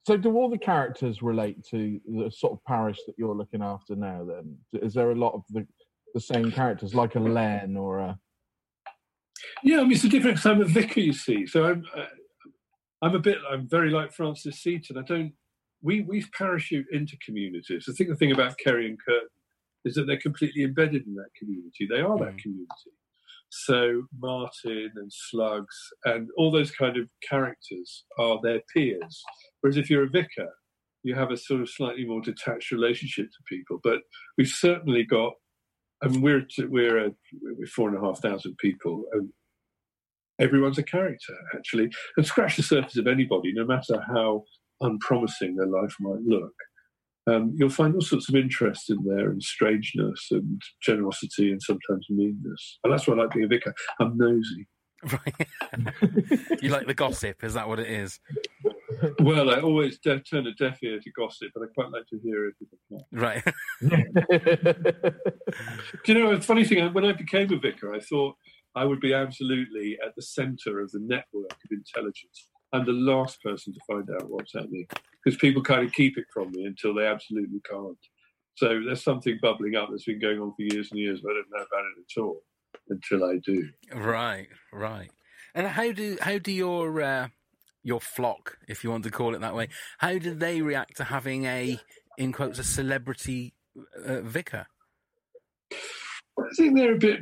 So, 0.08 0.16
do 0.16 0.34
all 0.38 0.48
the 0.48 0.56
characters 0.56 1.20
relate 1.20 1.62
to 1.64 2.00
the 2.06 2.30
sort 2.30 2.54
of 2.54 2.64
parish 2.64 2.96
that 3.06 3.14
you're 3.18 3.34
looking 3.34 3.62
after 3.62 3.94
now? 3.94 4.24
Then, 4.24 4.56
is 4.72 4.94
there 4.94 5.10
a 5.10 5.14
lot 5.14 5.34
of 5.34 5.42
the 5.50 5.66
the 6.14 6.20
same 6.20 6.50
characters, 6.50 6.94
like 6.94 7.14
a 7.16 7.20
Len 7.20 7.76
or 7.76 7.98
a? 7.98 8.18
Yeah, 9.62 9.80
I 9.80 9.82
mean, 9.82 9.92
it's 9.92 10.04
a 10.04 10.08
different. 10.08 10.46
I'm 10.46 10.62
a 10.62 10.64
vicar, 10.64 11.00
you 11.00 11.12
see. 11.12 11.46
So 11.46 11.66
I'm, 11.66 11.84
uh, 11.94 12.06
I'm 13.02 13.14
a 13.16 13.18
bit. 13.18 13.36
I'm 13.50 13.68
very 13.68 13.90
like 13.90 14.14
Francis 14.14 14.62
Seaton. 14.62 14.96
I 14.96 15.02
don't. 15.02 15.34
We 15.82 16.00
we 16.00 16.24
parachute 16.32 16.86
into 16.90 17.18
communities. 17.18 17.84
I 17.86 17.92
think 17.92 18.08
the 18.08 18.16
thing 18.16 18.32
about 18.32 18.56
Kerry 18.56 18.88
and 18.88 18.98
Kurtan 19.06 19.28
is 19.84 19.94
that 19.96 20.06
they're 20.06 20.16
completely 20.16 20.64
embedded 20.64 21.06
in 21.06 21.16
that 21.16 21.34
community. 21.38 21.86
They 21.86 22.00
are 22.00 22.16
that 22.16 22.38
community. 22.38 22.92
So 23.50 24.04
Martin 24.18 24.90
and 24.96 25.12
Slugs 25.12 25.76
and 26.06 26.28
all 26.38 26.50
those 26.50 26.70
kind 26.70 26.96
of 26.96 27.08
characters 27.28 28.04
are 28.18 28.40
their 28.42 28.62
peers. 28.74 29.22
Whereas 29.60 29.76
if 29.76 29.90
you're 29.90 30.04
a 30.04 30.10
vicar, 30.10 30.48
you 31.02 31.14
have 31.14 31.30
a 31.30 31.36
sort 31.36 31.60
of 31.60 31.70
slightly 31.70 32.04
more 32.04 32.20
detached 32.20 32.70
relationship 32.70 33.26
to 33.26 33.54
people. 33.54 33.78
But 33.82 34.00
we've 34.36 34.48
certainly 34.48 35.04
got. 35.04 35.32
I 36.02 36.08
mean, 36.08 36.20
we're 36.20 36.46
we're 36.68 37.06
a, 37.06 37.10
we're 37.42 37.66
four 37.66 37.88
and 37.88 37.98
a 37.98 38.00
half 38.00 38.20
thousand 38.20 38.56
people, 38.58 39.04
and 39.12 39.30
everyone's 40.40 40.78
a 40.78 40.82
character 40.82 41.34
actually. 41.56 41.90
And 42.16 42.26
scratch 42.26 42.56
the 42.56 42.62
surface 42.62 42.96
of 42.96 43.06
anybody, 43.06 43.52
no 43.52 43.64
matter 43.64 44.00
how 44.06 44.44
unpromising 44.80 45.56
their 45.56 45.66
life 45.66 45.94
might 46.00 46.22
look. 46.24 46.54
Um, 47.28 47.52
you'll 47.56 47.68
find 47.68 47.94
all 47.94 48.00
sorts 48.00 48.28
of 48.28 48.36
interest 48.36 48.88
in 48.88 49.04
there, 49.04 49.30
and 49.30 49.42
strangeness, 49.42 50.28
and 50.30 50.62
generosity, 50.82 51.50
and 51.50 51.60
sometimes 51.60 52.06
meanness. 52.08 52.78
And 52.82 52.92
that's 52.92 53.06
why 53.06 53.14
I 53.14 53.18
like 53.18 53.32
being 53.32 53.44
a 53.44 53.48
vicar. 53.48 53.74
I'm 54.00 54.16
nosy. 54.16 54.66
Right. 55.12 55.46
you 56.60 56.70
like 56.70 56.88
the 56.88 56.94
gossip? 56.94 57.44
Is 57.44 57.54
that 57.54 57.68
what 57.68 57.78
it 57.78 57.86
is? 57.86 58.18
Well, 59.20 59.50
I 59.50 59.60
always 59.60 59.98
de- 59.98 60.20
turn 60.20 60.46
a 60.46 60.54
deaf 60.54 60.82
ear 60.82 61.00
to 61.00 61.10
gossip, 61.12 61.50
but 61.54 61.62
I 61.62 61.66
quite 61.74 61.90
like 61.90 62.06
to 62.08 62.18
hear 62.22 62.48
it 62.48 62.54
if 62.60 62.68
I 62.72 62.78
can. 62.88 63.04
Right. 63.12 63.44
Do 66.04 66.12
you 66.12 66.18
know, 66.18 66.30
a 66.30 66.40
funny 66.40 66.64
thing, 66.64 66.92
when 66.92 67.04
I 67.04 67.12
became 67.12 67.52
a 67.52 67.58
vicar, 67.58 67.94
I 67.94 68.00
thought 68.00 68.36
I 68.74 68.84
would 68.84 69.00
be 69.00 69.14
absolutely 69.14 69.98
at 70.04 70.14
the 70.14 70.22
centre 70.22 70.80
of 70.80 70.90
the 70.92 71.00
network 71.00 71.50
of 71.52 71.70
intelligence. 71.70 72.48
I'm 72.72 72.84
the 72.84 72.92
last 72.92 73.42
person 73.42 73.72
to 73.72 73.80
find 73.86 74.08
out 74.10 74.30
what's 74.30 74.52
happening 74.52 74.86
because 75.24 75.38
people 75.38 75.62
kind 75.62 75.84
of 75.86 75.92
keep 75.92 76.18
it 76.18 76.26
from 76.32 76.52
me 76.52 76.64
until 76.66 76.94
they 76.94 77.06
absolutely 77.06 77.60
can't. 77.68 77.98
So 78.56 78.80
there's 78.84 79.02
something 79.02 79.38
bubbling 79.40 79.76
up 79.76 79.88
that's 79.90 80.04
been 80.04 80.20
going 80.20 80.40
on 80.40 80.52
for 80.54 80.62
years 80.62 80.90
and 80.90 81.00
years, 81.00 81.20
but 81.22 81.30
I 81.30 81.34
don't 81.34 81.50
know 81.50 81.64
about 81.64 81.84
it 81.84 82.18
at 82.18 82.22
all 82.22 82.42
until 82.88 83.24
I 83.24 83.38
do. 83.44 83.68
Right, 83.94 84.48
right. 84.72 85.10
And 85.54 85.66
how 85.66 85.92
do 85.92 86.18
how 86.20 86.38
do 86.38 86.52
your 86.52 87.00
uh, 87.00 87.28
your 87.82 88.00
flock, 88.00 88.58
if 88.68 88.84
you 88.84 88.90
want 88.90 89.04
to 89.04 89.10
call 89.10 89.34
it 89.34 89.40
that 89.40 89.54
way, 89.54 89.68
how 89.98 90.18
do 90.18 90.34
they 90.34 90.62
react 90.62 90.96
to 90.96 91.04
having 91.04 91.44
a 91.44 91.78
in 92.16 92.32
quotes 92.32 92.58
a 92.58 92.64
celebrity 92.64 93.54
uh, 94.04 94.20
vicar? 94.20 94.66
I 95.72 96.54
think 96.56 96.76
they're 96.76 96.94
a 96.94 96.98
bit 96.98 97.20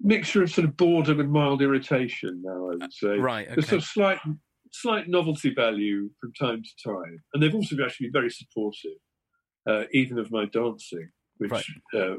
mixture 0.00 0.42
of 0.42 0.50
sort 0.50 0.66
of 0.66 0.76
boredom 0.76 1.20
and 1.20 1.30
mild 1.32 1.62
irritation 1.62 2.42
now. 2.44 2.70
I 2.70 2.76
would 2.76 2.92
say. 2.92 3.18
Right, 3.18 3.46
There's 3.48 3.58
okay. 3.58 3.68
sort 3.68 3.82
of 3.82 3.84
slight 3.84 4.18
slight 4.72 5.08
novelty 5.08 5.52
value 5.54 6.10
from 6.20 6.32
time 6.34 6.62
to 6.62 6.88
time, 6.90 7.18
and 7.32 7.42
they've 7.42 7.54
also 7.54 7.76
actually 7.84 8.06
been 8.06 8.12
very 8.20 8.30
supportive, 8.30 8.98
uh, 9.68 9.84
even 9.92 10.18
of 10.18 10.30
my 10.30 10.44
dancing, 10.46 11.08
which 11.38 11.50
Right. 11.50 11.64
uh, 11.96 12.16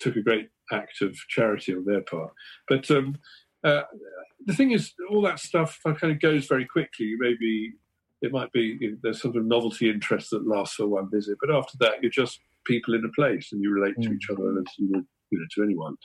took 0.00 0.16
a 0.16 0.22
great 0.22 0.48
act 0.72 1.02
of 1.02 1.14
charity 1.28 1.74
on 1.74 1.84
their 1.84 2.00
part. 2.02 2.32
But 2.68 2.90
um, 2.90 3.16
uh, 3.64 3.82
the 4.44 4.54
thing 4.54 4.72
is, 4.72 4.92
all 5.10 5.22
that 5.22 5.38
stuff 5.38 5.78
kind 5.84 6.12
of 6.12 6.20
goes 6.20 6.46
very 6.46 6.66
quickly. 6.66 7.14
Maybe 7.18 7.72
it 8.20 8.32
might 8.32 8.52
be 8.52 8.76
you 8.80 8.90
know, 8.92 8.96
there's 9.02 9.20
sort 9.20 9.36
of 9.36 9.44
novelty 9.44 9.90
interest 9.90 10.30
that 10.30 10.46
lasts 10.46 10.76
for 10.76 10.86
one 10.86 11.10
visit, 11.10 11.38
but 11.40 11.54
after 11.54 11.76
that, 11.80 12.02
you're 12.02 12.10
just 12.10 12.40
people 12.64 12.94
in 12.94 13.04
a 13.04 13.12
place 13.12 13.50
and 13.52 13.62
you 13.62 13.72
relate 13.72 13.94
to 14.00 14.12
each 14.12 14.30
other 14.30 14.58
as 14.58 14.64
you 14.78 14.88
would 14.92 15.04
you 15.30 15.38
know, 15.38 15.46
to 15.54 15.64
anyone. 15.64 15.96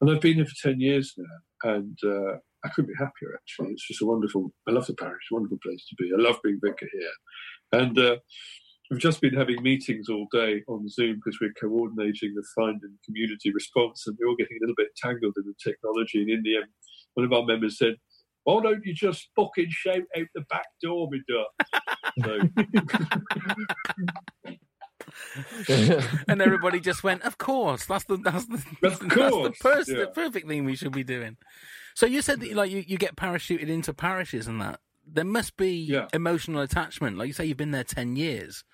And 0.00 0.10
I've 0.10 0.20
been 0.20 0.34
here 0.34 0.46
for 0.46 0.70
10 0.70 0.80
years 0.80 1.14
now, 1.16 1.70
and 1.76 1.96
uh, 2.04 2.38
I 2.64 2.68
couldn't 2.70 2.90
be 2.90 2.98
happier, 2.98 3.34
actually. 3.34 3.72
It's 3.72 3.86
just 3.86 4.02
a 4.02 4.06
wonderful, 4.06 4.52
I 4.68 4.72
love 4.72 4.86
the 4.86 4.94
parish, 4.94 5.24
wonderful 5.30 5.58
place 5.62 5.84
to 5.88 5.94
be. 5.96 6.10
I 6.12 6.20
love 6.20 6.40
being 6.42 6.58
vicar 6.62 6.88
here. 6.92 7.80
And 7.80 7.98
uh, 7.98 8.16
we've 8.90 9.00
just 9.00 9.20
been 9.20 9.34
having 9.34 9.62
meetings 9.62 10.08
all 10.08 10.26
day 10.32 10.62
on 10.68 10.88
Zoom 10.88 11.16
because 11.16 11.38
we're 11.40 11.54
coordinating 11.60 12.34
the 12.34 12.44
Finedon 12.58 12.96
community 13.04 13.52
response, 13.52 14.06
and 14.06 14.16
we're 14.18 14.28
all 14.28 14.36
getting 14.36 14.56
a 14.60 14.62
little 14.62 14.74
bit 14.76 14.96
tangled 14.96 15.34
in 15.36 15.44
the 15.46 15.54
technology. 15.62 16.22
And 16.22 16.30
in 16.30 16.42
the 16.42 16.56
end, 16.56 16.66
one 17.14 17.26
of 17.26 17.32
our 17.32 17.44
members 17.44 17.78
said, 17.78 17.94
why 18.44 18.60
don't 18.62 18.84
you 18.84 18.92
just 18.94 19.28
fucking 19.36 19.68
shout 19.70 20.02
out 20.18 20.26
the 20.34 20.40
back 20.50 20.66
door, 20.82 21.08
me? 21.10 21.22
So, 21.28 22.38
and 26.28 26.42
everybody 26.42 26.80
just 26.80 27.02
went, 27.04 27.22
"Of 27.22 27.38
course, 27.38 27.84
that's 27.86 28.04
the 28.04 28.16
that's 28.16 28.46
the 28.46 28.54
Of 28.54 28.64
that's 28.80 28.98
the, 28.98 29.54
pers- 29.60 29.88
yeah. 29.88 29.98
the 30.00 30.06
perfect 30.08 30.48
thing 30.48 30.64
we 30.64 30.76
should 30.76 30.92
be 30.92 31.04
doing." 31.04 31.36
So 31.94 32.06
you 32.06 32.22
said 32.22 32.40
that 32.40 32.48
you, 32.48 32.54
like 32.54 32.70
you, 32.70 32.84
you 32.86 32.96
get 32.98 33.16
parachuted 33.16 33.68
into 33.68 33.92
parishes 33.94 34.46
and 34.46 34.60
that 34.60 34.80
there 35.06 35.24
must 35.24 35.56
be 35.56 35.70
Yeah. 35.72 36.08
emotional 36.12 36.62
attachment. 36.62 37.18
Like 37.18 37.26
you 37.28 37.32
say, 37.32 37.44
you've 37.44 37.56
been 37.56 37.70
there 37.72 37.84
ten 37.84 38.16
years. 38.16 38.64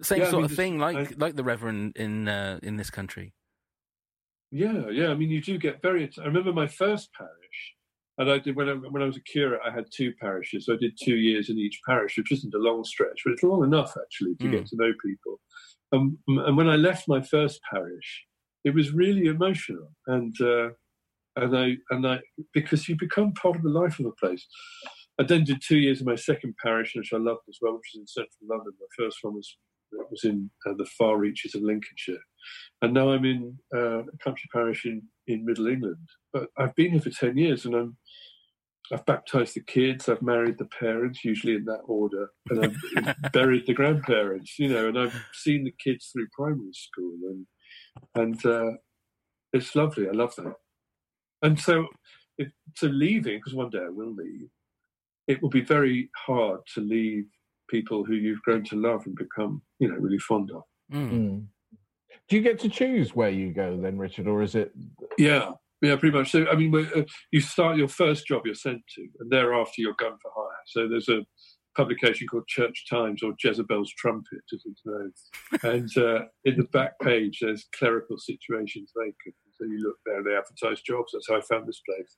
Same 0.00 0.20
Yeah, 0.20 0.26
I 0.26 0.30
sort 0.30 0.42
mean, 0.42 0.50
of 0.50 0.56
thing, 0.56 0.78
like 0.78 0.96
I- 1.12 1.14
like 1.16 1.36
the 1.36 1.44
Reverend 1.44 1.96
in 1.96 2.28
uh, 2.28 2.58
in 2.62 2.76
this 2.76 2.90
country. 2.90 3.32
Yeah, 4.50 4.88
yeah. 4.90 5.08
I 5.08 5.14
mean, 5.14 5.30
you 5.30 5.40
do 5.40 5.56
get 5.58 5.80
very. 5.82 6.10
I 6.20 6.24
remember 6.26 6.52
my 6.52 6.66
first 6.66 7.10
parish, 7.14 7.41
and 8.22 8.30
I 8.30 8.38
did 8.38 8.54
when 8.54 8.68
I, 8.68 8.74
when 8.74 9.02
I 9.02 9.06
was 9.06 9.16
a 9.16 9.22
curate. 9.22 9.60
I 9.66 9.72
had 9.72 9.86
two 9.92 10.12
parishes, 10.20 10.66
so 10.66 10.74
I 10.74 10.76
did 10.76 10.96
two 10.96 11.16
years 11.16 11.50
in 11.50 11.58
each 11.58 11.80
parish, 11.84 12.16
which 12.16 12.30
isn't 12.30 12.54
a 12.54 12.58
long 12.58 12.84
stretch, 12.84 13.20
but 13.24 13.32
it's 13.32 13.42
long 13.42 13.64
enough 13.64 13.96
actually 14.00 14.36
to 14.36 14.48
get 14.48 14.66
to 14.66 14.76
know 14.76 14.92
people. 15.04 15.40
Um, 15.92 16.18
and 16.28 16.56
when 16.56 16.68
I 16.68 16.76
left 16.76 17.08
my 17.08 17.20
first 17.20 17.60
parish, 17.68 18.24
it 18.64 18.74
was 18.74 18.92
really 18.92 19.26
emotional, 19.26 19.90
and 20.06 20.34
uh, 20.40 20.68
and 21.34 21.58
I 21.58 21.76
and 21.90 22.06
I 22.06 22.20
because 22.54 22.88
you 22.88 22.96
become 22.96 23.32
part 23.32 23.56
of 23.56 23.64
the 23.64 23.70
life 23.70 23.98
of 23.98 24.06
a 24.06 24.12
place. 24.12 24.46
I 25.18 25.24
then 25.24 25.42
did 25.42 25.60
two 25.60 25.78
years 25.78 26.00
in 26.00 26.06
my 26.06 26.14
second 26.14 26.54
parish, 26.62 26.92
which 26.94 27.12
I 27.12 27.16
loved 27.16 27.42
as 27.48 27.58
well, 27.60 27.74
which 27.74 27.90
was 27.92 28.02
in 28.02 28.06
central 28.06 28.56
London. 28.56 28.72
My 28.78 29.04
first 29.04 29.18
one 29.22 29.34
was 29.34 29.56
was 30.10 30.22
in 30.24 30.48
uh, 30.64 30.74
the 30.78 30.86
far 30.96 31.18
reaches 31.18 31.56
of 31.56 31.62
Lincolnshire 31.62 32.22
and 32.80 32.92
now 32.92 33.10
I'm 33.10 33.24
in 33.24 33.56
uh, 33.74 34.00
a 34.00 34.18
country 34.22 34.48
parish 34.52 34.84
in, 34.84 35.02
in 35.26 35.44
Middle 35.44 35.68
England. 35.68 35.96
But 36.32 36.48
I've 36.58 36.74
been 36.74 36.92
here 36.92 37.00
for 37.00 37.10
ten 37.10 37.36
years, 37.36 37.64
and 37.64 37.74
I'm 37.74 37.96
I've 38.92 39.06
baptised 39.06 39.54
the 39.54 39.60
kids, 39.60 40.08
I've 40.08 40.22
married 40.22 40.58
the 40.58 40.66
parents, 40.66 41.24
usually 41.24 41.54
in 41.54 41.64
that 41.66 41.82
order, 41.86 42.30
and 42.50 42.64
I've 42.64 43.16
buried 43.32 43.66
the 43.66 43.74
grandparents. 43.74 44.58
You 44.58 44.68
know, 44.68 44.88
and 44.88 44.98
I've 44.98 45.14
seen 45.32 45.64
the 45.64 45.74
kids 45.82 46.10
through 46.12 46.28
primary 46.32 46.72
school, 46.72 47.16
and 47.28 47.46
and 48.14 48.46
uh, 48.46 48.76
it's 49.52 49.74
lovely. 49.74 50.08
I 50.08 50.12
love 50.12 50.34
that. 50.36 50.54
And 51.42 51.58
so, 51.58 51.86
if, 52.38 52.50
so 52.76 52.86
leaving 52.86 53.38
because 53.38 53.54
one 53.54 53.70
day 53.70 53.80
I 53.84 53.90
will 53.90 54.14
leave. 54.14 54.48
It 55.28 55.40
will 55.40 55.50
be 55.50 55.60
very 55.60 56.10
hard 56.16 56.60
to 56.74 56.80
leave 56.80 57.26
people 57.70 58.04
who 58.04 58.14
you've 58.14 58.42
grown 58.42 58.64
to 58.64 58.76
love 58.76 59.06
and 59.06 59.14
become, 59.14 59.62
you 59.78 59.88
know, 59.88 59.94
really 59.94 60.18
fond 60.18 60.50
of. 60.50 60.62
Mm. 60.92 61.46
Do 62.28 62.36
you 62.36 62.42
get 62.42 62.58
to 62.60 62.68
choose 62.68 63.14
where 63.14 63.30
you 63.30 63.52
go 63.52 63.76
then, 63.76 63.98
Richard, 63.98 64.26
or 64.26 64.42
is 64.42 64.54
it? 64.54 64.72
Yeah, 65.18 65.52
yeah, 65.82 65.96
pretty 65.96 66.16
much. 66.16 66.30
So, 66.30 66.46
I 66.48 66.54
mean, 66.54 66.74
uh, 66.74 67.02
you 67.32 67.40
start 67.40 67.76
your 67.76 67.88
first 67.88 68.26
job 68.26 68.42
you're 68.44 68.54
sent 68.54 68.82
to, 68.94 69.06
and 69.20 69.30
thereafter 69.30 69.82
you're 69.82 69.94
gun 69.98 70.16
for 70.22 70.30
hire. 70.34 70.62
So 70.66 70.88
there's 70.88 71.08
a 71.08 71.26
publication 71.76 72.26
called 72.28 72.46
Church 72.46 72.86
Times 72.88 73.22
or 73.22 73.34
Jezebel's 73.42 73.92
Trumpet, 73.98 74.42
as 74.52 74.62
it's 74.64 74.82
known. 74.84 75.12
and 75.62 75.96
uh, 75.96 76.24
in 76.44 76.56
the 76.56 76.68
back 76.72 76.98
page, 77.00 77.38
there's 77.40 77.66
clerical 77.76 78.16
situations 78.18 78.92
vacant. 78.96 79.34
So 79.58 79.64
you 79.66 79.78
look 79.78 79.96
there, 80.06 80.22
they 80.22 80.36
advertise 80.36 80.82
jobs. 80.82 81.12
That's 81.12 81.28
how 81.28 81.36
I 81.36 81.40
found 81.40 81.68
this 81.68 81.82
place. 81.86 82.16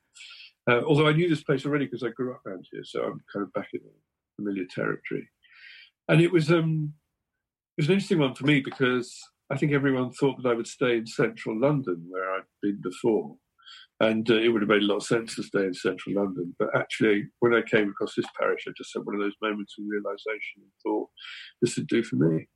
Uh, 0.70 0.82
although 0.86 1.08
I 1.08 1.12
knew 1.12 1.28
this 1.28 1.42
place 1.42 1.66
already 1.66 1.86
because 1.86 2.02
I 2.02 2.08
grew 2.08 2.32
up 2.32 2.40
around 2.46 2.66
here, 2.70 2.84
so 2.84 3.02
I'm 3.02 3.20
kind 3.32 3.44
of 3.44 3.52
back 3.52 3.68
in 3.74 3.80
familiar 4.36 4.64
territory. 4.64 5.28
And 6.08 6.20
it 6.20 6.32
was 6.32 6.50
um, 6.50 6.94
it 7.76 7.82
was 7.82 7.88
an 7.88 7.94
interesting 7.94 8.18
one 8.18 8.34
for 8.34 8.46
me 8.46 8.60
because 8.60 9.14
I 9.50 9.56
think 9.56 9.72
everyone 9.72 10.12
thought 10.12 10.42
that 10.42 10.48
I 10.48 10.54
would 10.54 10.66
stay 10.66 10.96
in 10.96 11.06
central 11.06 11.58
London 11.58 12.06
where 12.08 12.34
I'd 12.34 12.42
been 12.62 12.80
before. 12.82 13.36
And 14.04 14.28
uh, 14.30 14.34
it 14.34 14.48
would 14.48 14.62
have 14.62 14.68
made 14.68 14.82
a 14.82 14.86
lot 14.86 14.96
of 14.96 15.02
sense 15.04 15.34
to 15.36 15.42
stay 15.42 15.64
in 15.64 15.74
central 15.74 16.16
London. 16.16 16.54
But 16.58 16.68
actually, 16.76 17.28
when 17.40 17.54
I 17.54 17.62
came 17.62 17.88
across 17.90 18.14
this 18.14 18.26
parish, 18.38 18.64
I 18.68 18.72
just 18.76 18.92
had 18.94 19.04
one 19.04 19.14
of 19.14 19.20
those 19.20 19.36
moments 19.40 19.74
of 19.78 19.84
realization 19.88 20.58
and 20.58 20.72
thought, 20.82 21.08
this 21.60 21.76
would 21.76 21.86
do 21.86 22.02
for 22.02 22.16
me. 22.16 22.48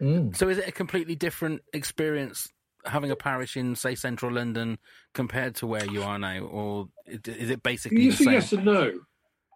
Mm. 0.00 0.36
So 0.36 0.48
is 0.48 0.58
it 0.58 0.68
a 0.68 0.72
completely 0.72 1.14
different 1.14 1.62
experience 1.72 2.48
having 2.84 3.10
a 3.10 3.16
parish 3.16 3.56
in, 3.56 3.74
say, 3.74 3.94
central 3.94 4.32
London 4.32 4.78
compared 5.14 5.54
to 5.56 5.66
where 5.66 5.86
you 5.86 6.02
are 6.02 6.18
now, 6.18 6.40
or 6.40 6.88
is 7.06 7.50
it 7.50 7.62
basically 7.62 8.02
You 8.02 8.10
the 8.10 8.16
see, 8.16 8.24
same? 8.24 8.34
yes 8.34 8.52
and 8.52 8.64
no. 8.64 8.92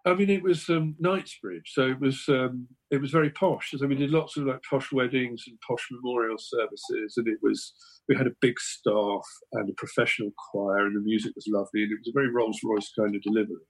I 0.05 0.15
mean, 0.15 0.31
it 0.31 0.41
was 0.41 0.67
um, 0.69 0.95
Knightsbridge, 0.99 1.73
so 1.73 1.87
it 1.87 1.99
was 1.99 2.23
um, 2.27 2.67
it 2.89 2.99
was 2.99 3.11
very 3.11 3.29
posh. 3.29 3.71
So 3.75 3.85
we 3.85 3.95
did 3.95 4.09
lots 4.09 4.35
of 4.35 4.45
like 4.45 4.61
posh 4.67 4.91
weddings 4.91 5.43
and 5.47 5.57
posh 5.67 5.87
memorial 5.91 6.37
services, 6.39 7.15
and 7.17 7.27
it 7.27 7.37
was 7.43 7.73
we 8.09 8.15
had 8.15 8.25
a 8.25 8.35
big 8.41 8.59
staff 8.59 9.25
and 9.53 9.69
a 9.69 9.73
professional 9.73 10.31
choir, 10.51 10.87
and 10.87 10.95
the 10.95 11.01
music 11.01 11.33
was 11.35 11.45
lovely, 11.47 11.83
and 11.83 11.91
it 11.91 11.99
was 11.99 12.07
a 12.09 12.17
very 12.19 12.31
Rolls 12.31 12.59
Royce 12.63 12.91
kind 12.97 13.15
of 13.15 13.21
delivery. 13.21 13.65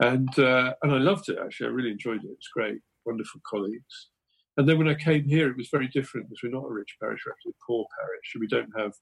And 0.00 0.30
uh, 0.38 0.72
and 0.82 0.92
I 0.92 0.98
loved 0.98 1.28
it 1.28 1.38
actually. 1.38 1.66
I 1.66 1.70
really 1.70 1.90
enjoyed 1.90 2.24
it. 2.24 2.28
It 2.28 2.38
was 2.38 2.48
great. 2.54 2.78
wonderful 3.04 3.40
colleagues. 3.48 4.08
And 4.56 4.68
then 4.68 4.78
when 4.78 4.88
I 4.88 4.94
came 4.94 5.24
here, 5.24 5.48
it 5.48 5.56
was 5.56 5.68
very 5.70 5.88
different 5.88 6.28
because 6.28 6.42
we're 6.42 6.58
not 6.58 6.68
a 6.68 6.72
rich 6.72 6.96
parish, 7.00 7.22
we're 7.24 7.32
actually 7.32 7.52
a 7.52 7.64
poor 7.66 7.86
parish. 7.98 8.32
And 8.34 8.40
we 8.40 8.46
don't 8.48 8.70
have 8.76 8.92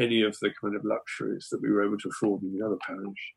any 0.00 0.22
of 0.22 0.36
the 0.40 0.50
kind 0.60 0.76
of 0.76 0.84
luxuries 0.84 1.48
that 1.50 1.60
we 1.62 1.70
were 1.70 1.84
able 1.84 1.98
to 1.98 2.08
afford 2.08 2.42
in 2.42 2.56
the 2.56 2.64
other 2.64 2.78
parish. 2.86 3.32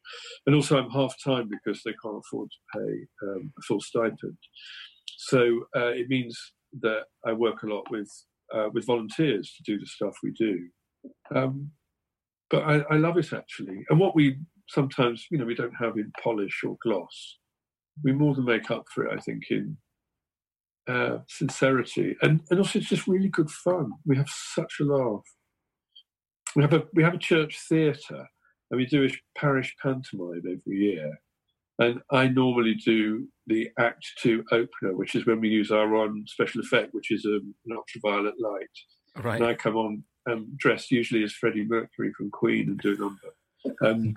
And 0.46 0.56
also, 0.56 0.78
I'm 0.78 0.90
half 0.90 1.16
time 1.24 1.50
because 1.50 1.82
they 1.84 1.94
can't 2.04 2.22
afford 2.26 2.50
to 2.50 2.80
pay 2.80 3.28
um, 3.28 3.54
a 3.58 3.62
full 3.68 3.82
stipend. 3.82 4.38
So 5.18 5.66
uh, 5.76 5.90
it 5.90 6.08
means 6.10 6.38
that 6.82 7.04
I 7.26 7.34
work 7.34 7.64
a 7.64 7.68
lot 7.68 7.90
with 7.92 8.10
uh, 8.54 8.70
with 8.74 8.86
volunteers 8.86 9.54
to 9.56 9.72
do 9.72 9.80
the 9.80 9.86
stuff 9.86 10.16
we 10.24 10.32
do. 10.32 10.68
Um, 11.34 11.72
but 12.50 12.64
I, 12.64 12.80
I 12.92 12.98
love 12.98 13.18
it 13.18 13.32
actually. 13.34 13.86
And 13.90 14.00
what 14.00 14.16
we 14.16 14.38
sometimes, 14.68 15.26
you 15.32 15.38
know, 15.38 15.46
we 15.46 15.56
don't 15.56 15.76
have 15.80 15.96
in 15.98 16.12
polish 16.22 16.62
or 16.66 16.78
gloss. 16.84 17.38
We 18.04 18.14
more 18.14 18.34
than 18.36 18.46
make 18.46 18.72
up 18.72 18.86
for 18.94 19.06
it, 19.06 19.14
I 19.18 19.22
think, 19.22 19.44
in 19.50 19.78
uh, 20.90 21.20
sincerity, 21.28 22.16
and 22.22 22.42
and 22.50 22.60
also 22.60 22.80
it's 22.80 22.90
just 22.90 23.08
really 23.08 23.30
good 23.30 23.50
fun. 23.50 23.92
We 24.06 24.18
have 24.18 24.30
such 24.30 24.74
a 24.82 24.86
laugh. 24.86 25.24
We 26.56 26.64
have 26.64 26.74
a 26.74 26.84
we 26.94 27.04
have 27.04 27.14
a 27.14 27.20
church 27.20 27.60
theatre, 27.68 28.28
and 28.70 28.78
we 28.78 28.86
do 28.86 29.06
a 29.06 29.40
parish 29.40 29.76
pantomime 29.82 30.44
every 30.46 30.78
year. 30.78 31.20
And 31.80 32.02
I 32.12 32.28
normally 32.28 32.76
do 32.76 33.28
the 33.48 33.70
Act 33.80 34.06
Two 34.20 34.44
opener, 34.52 34.96
which 34.96 35.16
is 35.16 35.26
when 35.26 35.40
we 35.40 35.50
use 35.50 35.72
our 35.72 35.96
own 35.96 36.26
special 36.28 36.62
effect, 36.62 36.94
which 36.94 37.12
is 37.12 37.26
um, 37.26 37.56
an 37.66 37.76
ultraviolet 37.76 38.36
light. 38.40 39.24
Right. 39.24 39.42
And 39.42 39.50
I 39.50 39.56
come 39.56 39.76
on 39.76 40.04
um, 40.30 40.54
dressed 40.58 40.92
usually 40.92 41.24
as 41.24 41.34
Freddie 41.34 41.66
Mercury 41.66 42.12
from 42.16 42.30
Queen 42.30 42.70
and 42.70 42.80
do 42.80 42.94
a 42.94 42.98
number. 42.98 43.36
Um, 43.84 44.14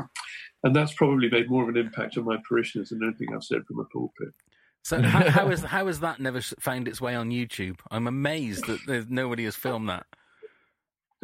and 0.62 0.74
that's 0.74 0.94
probably 0.94 1.28
made 1.28 1.50
more 1.50 1.62
of 1.62 1.68
an 1.68 1.76
impact 1.76 2.16
on 2.16 2.24
my 2.24 2.38
parishioners 2.48 2.90
than 2.90 3.02
anything 3.02 3.28
I've 3.34 3.44
said 3.44 3.64
from 3.66 3.80
a 3.80 3.84
pulpit. 3.84 4.34
So 4.82 5.00
how, 5.00 5.30
how 5.30 5.48
is 5.48 5.62
how 5.62 5.86
has 5.86 6.00
that 6.00 6.20
never 6.20 6.42
found 6.42 6.88
its 6.88 7.00
way 7.00 7.14
on 7.14 7.30
YouTube? 7.30 7.78
I'm 7.90 8.06
amazed 8.06 8.66
that 8.66 9.06
nobody 9.08 9.44
has 9.44 9.56
filmed 9.56 9.88
that. 9.88 10.06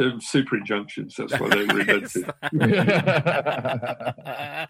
The 0.01 0.21
super 0.21 0.57
injunctions, 0.57 1.15
that's 1.17 1.39
why 1.39 1.49
they 1.51 1.65
were 1.65 1.81
invented. 1.81 2.33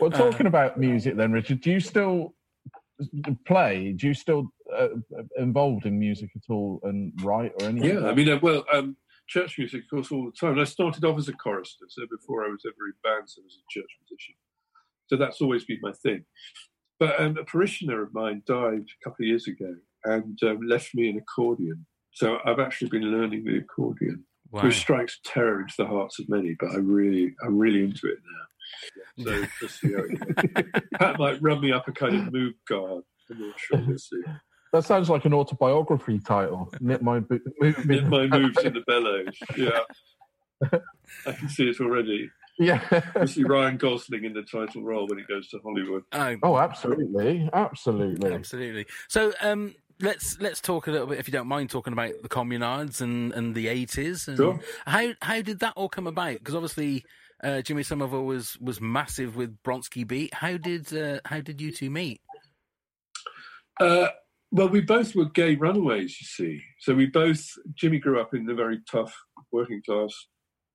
Well, 0.00 0.10
talking 0.10 0.46
about 0.46 0.78
music, 0.78 1.16
then, 1.16 1.30
Richard, 1.30 1.60
do 1.60 1.70
you 1.70 1.80
still 1.80 2.34
play? 3.46 3.92
Do 3.92 4.06
you 4.06 4.14
still 4.14 4.50
uh, 4.74 4.88
involved 5.36 5.84
in 5.84 5.98
music 5.98 6.30
at 6.34 6.42
all 6.48 6.80
and 6.84 7.12
write 7.22 7.52
or 7.60 7.68
anything? 7.68 7.98
Yeah, 7.98 8.08
I 8.08 8.14
mean, 8.14 8.30
uh, 8.30 8.38
well, 8.40 8.64
um, 8.72 8.96
church 9.28 9.58
music, 9.58 9.82
of 9.84 9.90
course, 9.90 10.10
all 10.10 10.24
the 10.24 10.32
time. 10.32 10.52
And 10.52 10.62
I 10.62 10.64
started 10.64 11.04
off 11.04 11.18
as 11.18 11.28
a 11.28 11.34
chorister, 11.34 11.84
so 11.88 12.02
before 12.10 12.46
I 12.46 12.48
was 12.48 12.62
ever 12.66 12.86
in 12.86 12.94
bands, 13.04 13.36
I 13.38 13.44
was 13.44 13.58
a 13.58 13.66
church 13.70 13.90
musician. 14.00 14.34
So 15.08 15.16
that's 15.16 15.42
always 15.42 15.64
been 15.64 15.80
my 15.82 15.92
thing. 15.92 16.24
But 16.98 17.20
um, 17.20 17.36
a 17.36 17.44
parishioner 17.44 18.02
of 18.02 18.14
mine 18.14 18.42
died 18.46 18.86
a 18.88 19.04
couple 19.04 19.24
of 19.24 19.28
years 19.28 19.48
ago 19.48 19.74
and 20.04 20.38
um, 20.42 20.60
left 20.66 20.94
me 20.94 21.10
an 21.10 21.18
accordion. 21.18 21.86
So 22.12 22.38
I've 22.44 22.58
actually 22.58 22.88
been 22.90 23.04
learning 23.10 23.44
the 23.44 23.58
accordion, 23.58 24.24
Wow. 24.50 24.64
which 24.64 24.76
strikes 24.78 25.20
terror 25.24 25.60
into 25.60 25.74
the 25.78 25.86
hearts 25.86 26.18
of 26.18 26.28
many. 26.28 26.56
But 26.58 26.70
I 26.70 26.76
really, 26.76 27.34
I'm 27.44 27.56
really 27.58 27.84
into 27.84 28.08
it 28.08 28.18
now. 28.24 29.24
So 29.24 29.46
let's 29.62 29.80
see 29.80 29.92
how 29.92 30.02
it. 30.04 30.66
Pat 30.98 31.18
might 31.18 31.40
run 31.42 31.60
me 31.60 31.72
up 31.72 31.86
a 31.88 31.92
kind 31.92 32.16
of 32.16 32.32
move 32.32 32.54
guard. 32.68 33.04
I'm 33.30 33.40
not 33.40 33.58
sure. 33.60 33.78
We'll 33.86 33.98
see. 33.98 34.22
That 34.72 34.84
sounds 34.84 35.08
like 35.10 35.24
an 35.24 35.34
autobiography 35.34 36.18
title. 36.20 36.72
Knit 36.80 37.02
my 37.02 37.20
bo- 37.20 37.38
move. 37.60 37.84
Knit 37.86 38.06
my 38.06 38.26
moves 38.38 38.58
in 38.64 38.72
the 38.74 38.82
bellows. 38.86 39.36
Yeah. 39.56 39.80
I 41.26 41.32
can 41.32 41.48
see 41.48 41.68
it 41.68 41.80
already. 41.80 42.30
Yeah. 42.58 43.02
We'll 43.14 43.26
see 43.26 43.42
Ryan 43.44 43.76
Gosling 43.78 44.24
in 44.24 44.32
the 44.34 44.42
title 44.42 44.82
role 44.82 45.06
when 45.08 45.18
he 45.18 45.24
goes 45.24 45.48
to 45.48 45.58
Hollywood. 45.64 46.02
Oh, 46.12 46.36
Oh, 46.42 46.58
absolutely, 46.58 47.48
absolutely. 47.52 48.32
absolutely. 48.34 48.86
So 49.08 49.32
um, 49.40 49.74
let's 50.00 50.40
let's 50.40 50.60
talk 50.60 50.86
a 50.86 50.90
little 50.90 51.06
bit, 51.06 51.18
if 51.18 51.28
you 51.28 51.32
don't 51.32 51.46
mind, 51.46 51.70
talking 51.70 51.92
about 51.92 52.12
the 52.22 52.28
communards 52.28 53.00
and, 53.00 53.32
and 53.32 53.54
the 53.54 53.68
eighties. 53.68 54.28
Sure. 54.36 54.60
How 54.86 55.12
how 55.22 55.42
did 55.42 55.60
that 55.60 55.74
all 55.76 55.88
come 55.88 56.06
about? 56.06 56.38
Because 56.38 56.54
obviously 56.54 57.04
uh, 57.42 57.62
Jimmy 57.62 57.82
Somerville 57.82 58.24
was 58.24 58.58
was 58.60 58.80
massive 58.80 59.36
with 59.36 59.62
Bronski 59.62 60.06
Beat. 60.06 60.34
How 60.34 60.56
did 60.56 60.92
uh, 60.96 61.20
how 61.24 61.40
did 61.40 61.60
you 61.60 61.72
two 61.72 61.90
meet? 61.90 62.20
Uh, 63.80 64.08
well, 64.52 64.68
we 64.68 64.80
both 64.80 65.14
were 65.14 65.26
gay 65.26 65.54
runaways, 65.54 66.20
you 66.20 66.26
see. 66.26 66.62
So 66.80 66.92
we 66.92 67.06
both, 67.06 67.42
Jimmy 67.74 67.98
grew 67.98 68.20
up 68.20 68.34
in 68.34 68.44
the 68.44 68.54
very 68.54 68.80
tough 68.90 69.14
working 69.52 69.80
class 69.86 70.12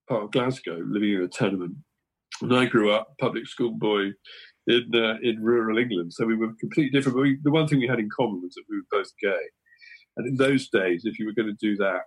part 0.07 0.23
of 0.23 0.31
Glasgow, 0.31 0.81
living 0.83 1.13
in 1.13 1.21
a 1.21 1.27
tenement. 1.27 1.75
And 2.41 2.55
I 2.55 2.65
grew 2.65 2.91
up 2.91 3.13
public 3.19 3.47
school 3.47 3.71
boy 3.71 4.11
in 4.67 4.91
uh, 4.93 5.17
in 5.21 5.41
rural 5.41 5.77
England. 5.77 6.13
So 6.13 6.25
we 6.25 6.35
were 6.35 6.53
completely 6.59 6.91
different. 6.91 7.15
But 7.15 7.21
we, 7.21 7.37
the 7.43 7.51
one 7.51 7.67
thing 7.67 7.79
we 7.79 7.87
had 7.87 7.99
in 7.99 8.09
common 8.09 8.41
was 8.41 8.53
that 8.55 8.63
we 8.69 8.77
were 8.77 8.99
both 8.99 9.11
gay. 9.21 9.45
And 10.17 10.27
in 10.27 10.35
those 10.35 10.69
days, 10.69 11.03
if 11.05 11.19
you 11.19 11.25
were 11.25 11.33
going 11.33 11.55
to 11.55 11.67
do 11.67 11.75
that, 11.77 12.01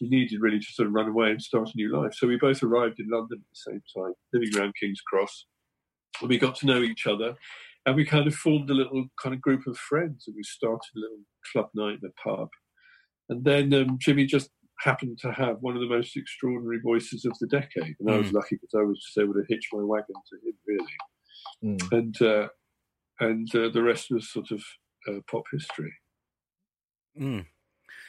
you 0.00 0.08
needed 0.08 0.40
really 0.40 0.58
to 0.58 0.72
sort 0.72 0.88
of 0.88 0.94
run 0.94 1.08
away 1.08 1.30
and 1.30 1.42
start 1.42 1.68
a 1.68 1.76
new 1.76 1.94
life. 1.94 2.14
So 2.14 2.26
we 2.26 2.36
both 2.36 2.62
arrived 2.62 3.00
in 3.00 3.08
London 3.08 3.38
at 3.42 3.50
the 3.50 3.72
same 3.72 3.82
time, 3.96 4.14
living 4.32 4.56
around 4.56 4.74
King's 4.80 5.00
Cross. 5.00 5.46
And 6.20 6.28
we 6.28 6.38
got 6.38 6.56
to 6.56 6.66
know 6.66 6.82
each 6.82 7.06
other 7.06 7.36
and 7.86 7.96
we 7.96 8.04
kind 8.04 8.26
of 8.26 8.34
formed 8.34 8.70
a 8.70 8.74
little 8.74 9.06
kind 9.22 9.34
of 9.34 9.40
group 9.40 9.66
of 9.66 9.76
friends 9.76 10.24
and 10.26 10.36
we 10.36 10.42
started 10.42 10.90
a 10.96 11.00
little 11.00 11.18
club 11.52 11.68
night 11.74 11.98
in 12.02 12.08
a 12.08 12.28
pub. 12.28 12.48
And 13.28 13.44
then 13.44 13.72
um, 13.74 13.98
Jimmy 13.98 14.26
just 14.26 14.50
happened 14.80 15.18
to 15.18 15.32
have 15.32 15.58
one 15.60 15.74
of 15.74 15.80
the 15.80 15.88
most 15.88 16.16
extraordinary 16.16 16.80
voices 16.82 17.24
of 17.24 17.36
the 17.40 17.46
decade. 17.46 17.94
And 18.00 18.10
I 18.10 18.18
was 18.18 18.32
lucky 18.32 18.56
because 18.56 18.74
I 18.74 18.82
was 18.82 19.00
just 19.00 19.18
able 19.18 19.34
to 19.34 19.44
hitch 19.48 19.68
my 19.72 19.82
wagon 19.82 20.14
to 20.14 20.48
him, 20.48 20.54
really. 20.66 20.92
Mm. 21.62 21.92
And, 21.92 22.22
uh, 22.22 22.48
and 23.20 23.54
uh, 23.54 23.68
the 23.70 23.82
rest 23.82 24.10
was 24.10 24.30
sort 24.30 24.50
of 24.50 24.62
uh, 25.08 25.20
pop 25.30 25.44
history. 25.52 25.92
Mm. 27.20 27.46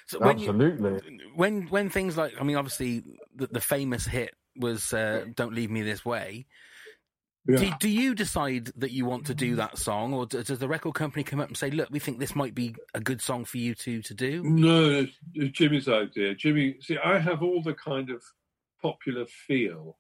So 0.08 0.19
when 0.19 0.38
you, 0.38 0.50
Absolutely. 0.50 1.19
when 1.36 1.63
when 1.67 1.89
things 1.89 2.15
like 2.15 2.34
I 2.39 2.43
mean, 2.43 2.58
obviously 2.58 3.04
the, 3.36 3.48
the 3.48 3.62
famous 3.62 4.06
hit 4.06 4.36
was 4.56 4.93
uh, 4.93 5.26
"Don't 5.36 5.54
Leave 5.54 5.71
Me 5.71 5.82
This 5.82 6.06
Way." 6.06 6.45
Yeah. 7.48 7.58
Do, 7.58 7.71
do 7.80 7.89
you 7.89 8.15
decide 8.15 8.71
that 8.78 8.91
you 8.91 9.06
want 9.06 9.28
to 9.28 9.36
do 9.36 9.56
that 9.58 9.78
song, 9.78 10.13
or 10.13 10.26
does 10.26 10.48
the 10.48 10.67
record 10.67 10.95
company 10.95 11.24
come 11.24 11.39
up 11.39 11.48
and 11.48 11.58
say, 11.58 11.69
"Look, 11.69 11.89
we 11.91 12.00
think 12.00 12.19
this 12.19 12.36
might 12.36 12.56
be 12.56 12.76
a 12.93 13.00
good 13.00 13.21
song 13.21 13.45
for 13.45 13.58
you 13.58 13.74
two 13.76 14.02
to 14.04 14.13
do"? 14.13 14.43
No, 14.43 14.89
it's 14.89 15.13
it's 15.34 15.58
Jimmy's 15.58 15.88
idea. 15.88 16.36
Jimmy, 16.36 16.76
see, 16.82 16.98
I 17.04 17.19
have 17.19 17.41
all 17.41 17.62
the 17.62 17.74
kind 17.76 18.10
of 18.10 18.24
popular 18.82 19.26
feel 19.48 19.98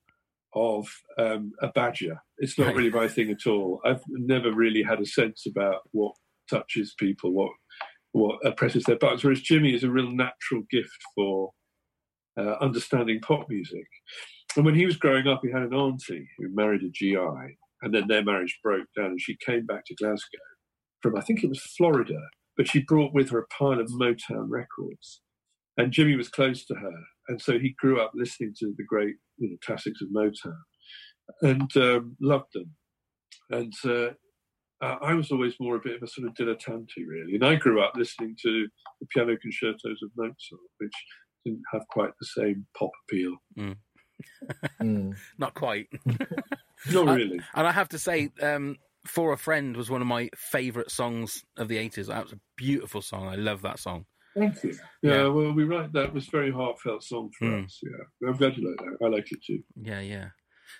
of 0.55 0.87
um, 1.17 1.51
a 1.61 1.67
badger. 1.67 2.21
It's 2.37 2.57
not 2.57 2.75
really 2.75 2.89
my 2.89 3.07
thing 3.07 3.29
at 3.29 3.47
all. 3.47 3.81
I've 3.85 4.01
never 4.09 4.51
really 4.53 4.83
had 4.83 4.99
a 4.99 5.05
sense 5.05 5.45
about 5.45 5.81
what 5.91 6.13
touches 6.49 6.93
people, 6.97 7.31
what 7.31 7.51
what 8.11 8.45
uh, 8.45 8.51
presses 8.51 8.85
their 8.85 8.97
buttons. 8.97 9.23
Whereas 9.23 9.41
Jimmy 9.41 9.73
is 9.73 9.83
a 9.83 9.91
real 9.91 10.09
natural 10.09 10.63
gift 10.71 10.97
for 11.15 11.51
uh, 12.39 12.55
understanding 12.61 13.19
pop 13.19 13.49
music. 13.49 13.87
And 14.55 14.65
when 14.65 14.75
he 14.75 14.85
was 14.85 14.95
growing 14.95 15.27
up, 15.27 15.41
he 15.43 15.51
had 15.51 15.63
an 15.63 15.73
auntie 15.73 16.29
who 16.37 16.55
married 16.55 16.83
a 16.83 16.89
GI, 16.89 17.57
and 17.81 17.93
then 17.93 18.07
their 18.07 18.23
marriage 18.23 18.57
broke 18.63 18.87
down, 18.95 19.07
and 19.07 19.21
she 19.21 19.37
came 19.45 19.65
back 19.65 19.83
to 19.85 19.95
Glasgow 19.95 20.39
from 21.05 21.17
I 21.17 21.21
think 21.21 21.43
it 21.43 21.49
was 21.49 21.61
Florida, 21.61 22.19
but 22.57 22.67
she 22.67 22.79
brought 22.79 23.13
with 23.13 23.29
her 23.29 23.37
a 23.37 23.47
pile 23.47 23.79
of 23.79 23.89
Motown 23.89 24.47
records. 24.49 25.21
And 25.77 25.91
Jimmy 25.91 26.15
was 26.15 26.29
close 26.29 26.65
to 26.65 26.73
her, 26.73 27.03
and 27.27 27.41
so 27.41 27.57
he 27.59 27.75
grew 27.77 28.01
up 28.01 28.11
listening 28.15 28.53
to 28.59 28.73
the 28.77 28.83
great 28.87 29.15
you 29.37 29.49
know, 29.49 29.57
classics 29.65 29.99
of 30.01 30.09
Motown, 30.09 30.57
and 31.41 31.77
um, 31.77 32.15
loved 32.21 32.49
them. 32.53 32.71
And 33.49 33.73
uh, 33.85 34.13
uh, 34.83 34.97
I 35.01 35.13
was 35.13 35.31
always 35.31 35.53
more 35.59 35.75
a 35.75 35.81
bit 35.83 35.95
of 35.95 36.03
a 36.03 36.07
sort 36.07 36.27
of 36.27 36.33
dilettante, 36.33 36.87
really. 37.07 37.35
And 37.35 37.45
I 37.45 37.55
grew 37.55 37.81
up 37.81 37.93
listening 37.95 38.35
to 38.43 38.67
the 39.01 39.07
piano 39.13 39.35
concertos 39.41 40.01
of 40.03 40.09
Mozart, 40.17 40.35
which 40.79 40.93
didn't 41.45 41.61
have 41.71 41.83
quite 41.89 42.11
the 42.19 42.41
same 42.41 42.65
pop 42.77 42.91
appeal. 43.07 43.35
Mm. 44.79 45.15
Not 45.37 45.53
quite. 45.53 45.87
Not 46.91 47.07
I- 47.09 47.15
really. 47.15 47.39
And 47.53 47.67
I 47.67 47.71
have 47.71 47.89
to 47.89 47.99
say, 47.99 48.29
um, 48.41 48.77
"For 49.05 49.33
a 49.33 49.37
Friend" 49.37 49.75
was 49.75 49.89
one 49.89 50.01
of 50.01 50.07
my 50.07 50.29
favourite 50.35 50.89
songs 50.91 51.43
of 51.57 51.67
the 51.67 51.77
eighties. 51.77 52.07
That 52.07 52.23
was 52.23 52.33
a 52.33 52.39
beautiful 52.57 53.01
song. 53.01 53.27
I 53.27 53.35
love 53.35 53.61
that 53.63 53.79
song. 53.79 54.05
Thank 54.35 54.63
you. 54.63 54.73
Yeah, 55.01 55.11
Yeah. 55.23 55.27
well, 55.27 55.51
we 55.53 55.63
write 55.63 55.93
that 55.93 56.13
was 56.13 56.27
a 56.27 56.31
very 56.31 56.51
heartfelt 56.51 57.03
song 57.03 57.31
for 57.37 57.45
Mm. 57.45 57.65
us. 57.65 57.79
Yeah, 57.83 58.27
I'm 58.29 58.35
glad 58.37 58.57
you 58.57 58.67
like 58.69 58.77
that. 58.99 59.05
I 59.05 59.09
like 59.09 59.31
it 59.31 59.43
too. 59.45 59.63
Yeah, 59.81 60.01
yeah. 60.01 60.29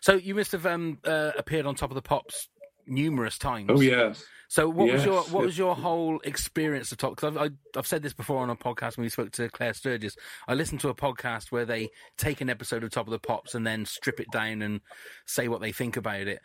So 0.02 0.16
you 0.16 0.36
must 0.36 0.52
have 0.52 0.66
um, 0.66 1.00
uh, 1.06 1.32
appeared 1.38 1.66
on 1.66 1.76
Top 1.76 1.90
of 1.92 1.96
the 1.96 2.02
Pops 2.02 2.50
numerous 2.88 3.38
times. 3.38 3.70
Oh 3.74 3.80
yes. 3.82 4.24
So 4.48 4.70
what 4.70 4.92
was 4.92 5.04
your 5.06 5.22
what 5.24 5.40
yes. 5.40 5.46
was 5.46 5.58
your 5.58 5.76
whole 5.76 6.20
experience 6.24 6.92
of 6.92 6.98
Top? 7.00 7.16
Because 7.16 7.36
I've, 7.36 7.52
I- 7.52 7.80
I've 7.80 7.88
said 7.88 8.04
this 8.04 8.14
before 8.14 8.40
on 8.44 8.50
a 8.50 8.56
podcast 8.56 8.98
when 8.98 9.04
we 9.06 9.10
spoke 9.10 9.32
to 9.34 9.50
Claire 9.50 9.74
Sturgis. 9.74 10.16
I 10.48 10.54
listened 10.54 10.82
to 10.82 10.90
a 10.90 10.96
podcast 10.96 11.52
where 11.52 11.66
they 11.66 11.90
take 12.18 12.42
an 12.42 12.50
episode 12.50 12.84
of 12.84 12.92
Top 12.92 13.08
of 13.08 13.12
the 13.12 13.20
Pops 13.20 13.56
and 13.56 13.66
then 13.66 13.86
strip 13.86 14.20
it 14.20 14.28
down 14.32 14.62
and 14.62 14.82
say 15.26 15.48
what 15.48 15.62
they 15.62 15.72
think 15.72 15.98
about 15.98 16.28
it. 16.28 16.40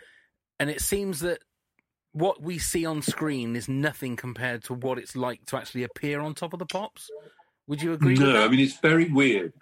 And 0.59 0.71
it 0.71 0.81
seems 0.81 1.21
that 1.21 1.41
what 2.13 2.43
we 2.43 2.59
see 2.59 2.85
on 2.85 3.03
screen 3.03 3.55
is 3.57 3.69
nothing 3.69 4.17
compared 4.17 4.65
to 4.65 4.75
what 4.75 4.99
it's 4.99 5.15
like 5.15 5.45
to 5.47 5.57
actually 5.57 5.85
appear 5.85 6.21
on 6.21 6.35
Top 6.35 6.53
of 6.53 6.59
the 6.59 6.67
Pops. 6.67 7.09
Would 7.69 7.83
you 7.83 7.93
agree 7.93 8.13
with 8.13 8.23
No? 8.23 8.45
I 8.45 8.49
mean 8.49 8.61
it's 8.61 8.79
very 8.79 9.11
weird. 9.11 9.53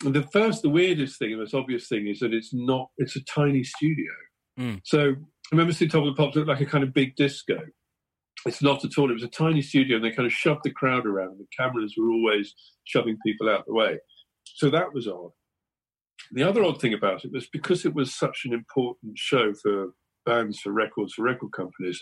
The 0.00 0.22
first, 0.32 0.62
the 0.62 0.68
weirdest 0.68 1.18
thing, 1.18 1.30
the 1.30 1.36
most 1.36 1.54
obvious 1.54 1.86
thing, 1.86 2.08
is 2.08 2.18
that 2.20 2.34
it's 2.34 2.52
not. 2.52 2.90
It's 2.98 3.14
a 3.14 3.22
tiny 3.22 3.62
studio. 3.62 4.10
Mm. 4.58 4.80
So 4.84 5.10
I 5.10 5.14
remember 5.52 5.72
seeing 5.72 5.90
Top 5.90 6.04
of 6.04 6.06
the 6.06 6.20
Pops 6.20 6.34
looked 6.34 6.48
like 6.48 6.60
a 6.60 6.66
kind 6.66 6.82
of 6.82 6.92
big 6.92 7.14
disco, 7.14 7.60
it's 8.46 8.62
not 8.62 8.84
at 8.84 8.98
all. 8.98 9.10
It 9.10 9.14
was 9.14 9.22
a 9.22 9.28
tiny 9.28 9.62
studio, 9.62 9.96
and 9.96 10.04
they 10.04 10.10
kind 10.10 10.26
of 10.26 10.32
shoved 10.32 10.62
the 10.64 10.70
crowd 10.70 11.06
around. 11.06 11.38
The 11.38 11.46
cameras 11.56 11.94
were 11.96 12.10
always 12.10 12.54
shoving 12.84 13.16
people 13.24 13.48
out 13.48 13.66
the 13.66 13.74
way, 13.74 13.98
so 14.44 14.70
that 14.70 14.92
was 14.92 15.06
odd. 15.06 15.30
The 16.32 16.42
other 16.42 16.64
odd 16.64 16.80
thing 16.80 16.94
about 16.94 17.24
it 17.24 17.32
was 17.32 17.46
because 17.46 17.84
it 17.84 17.94
was 17.94 18.14
such 18.14 18.42
an 18.44 18.52
important 18.52 19.16
show 19.16 19.52
for 19.54 19.88
bands, 20.24 20.60
for 20.60 20.72
records, 20.72 21.14
for 21.14 21.22
record 21.22 21.52
companies. 21.52 22.00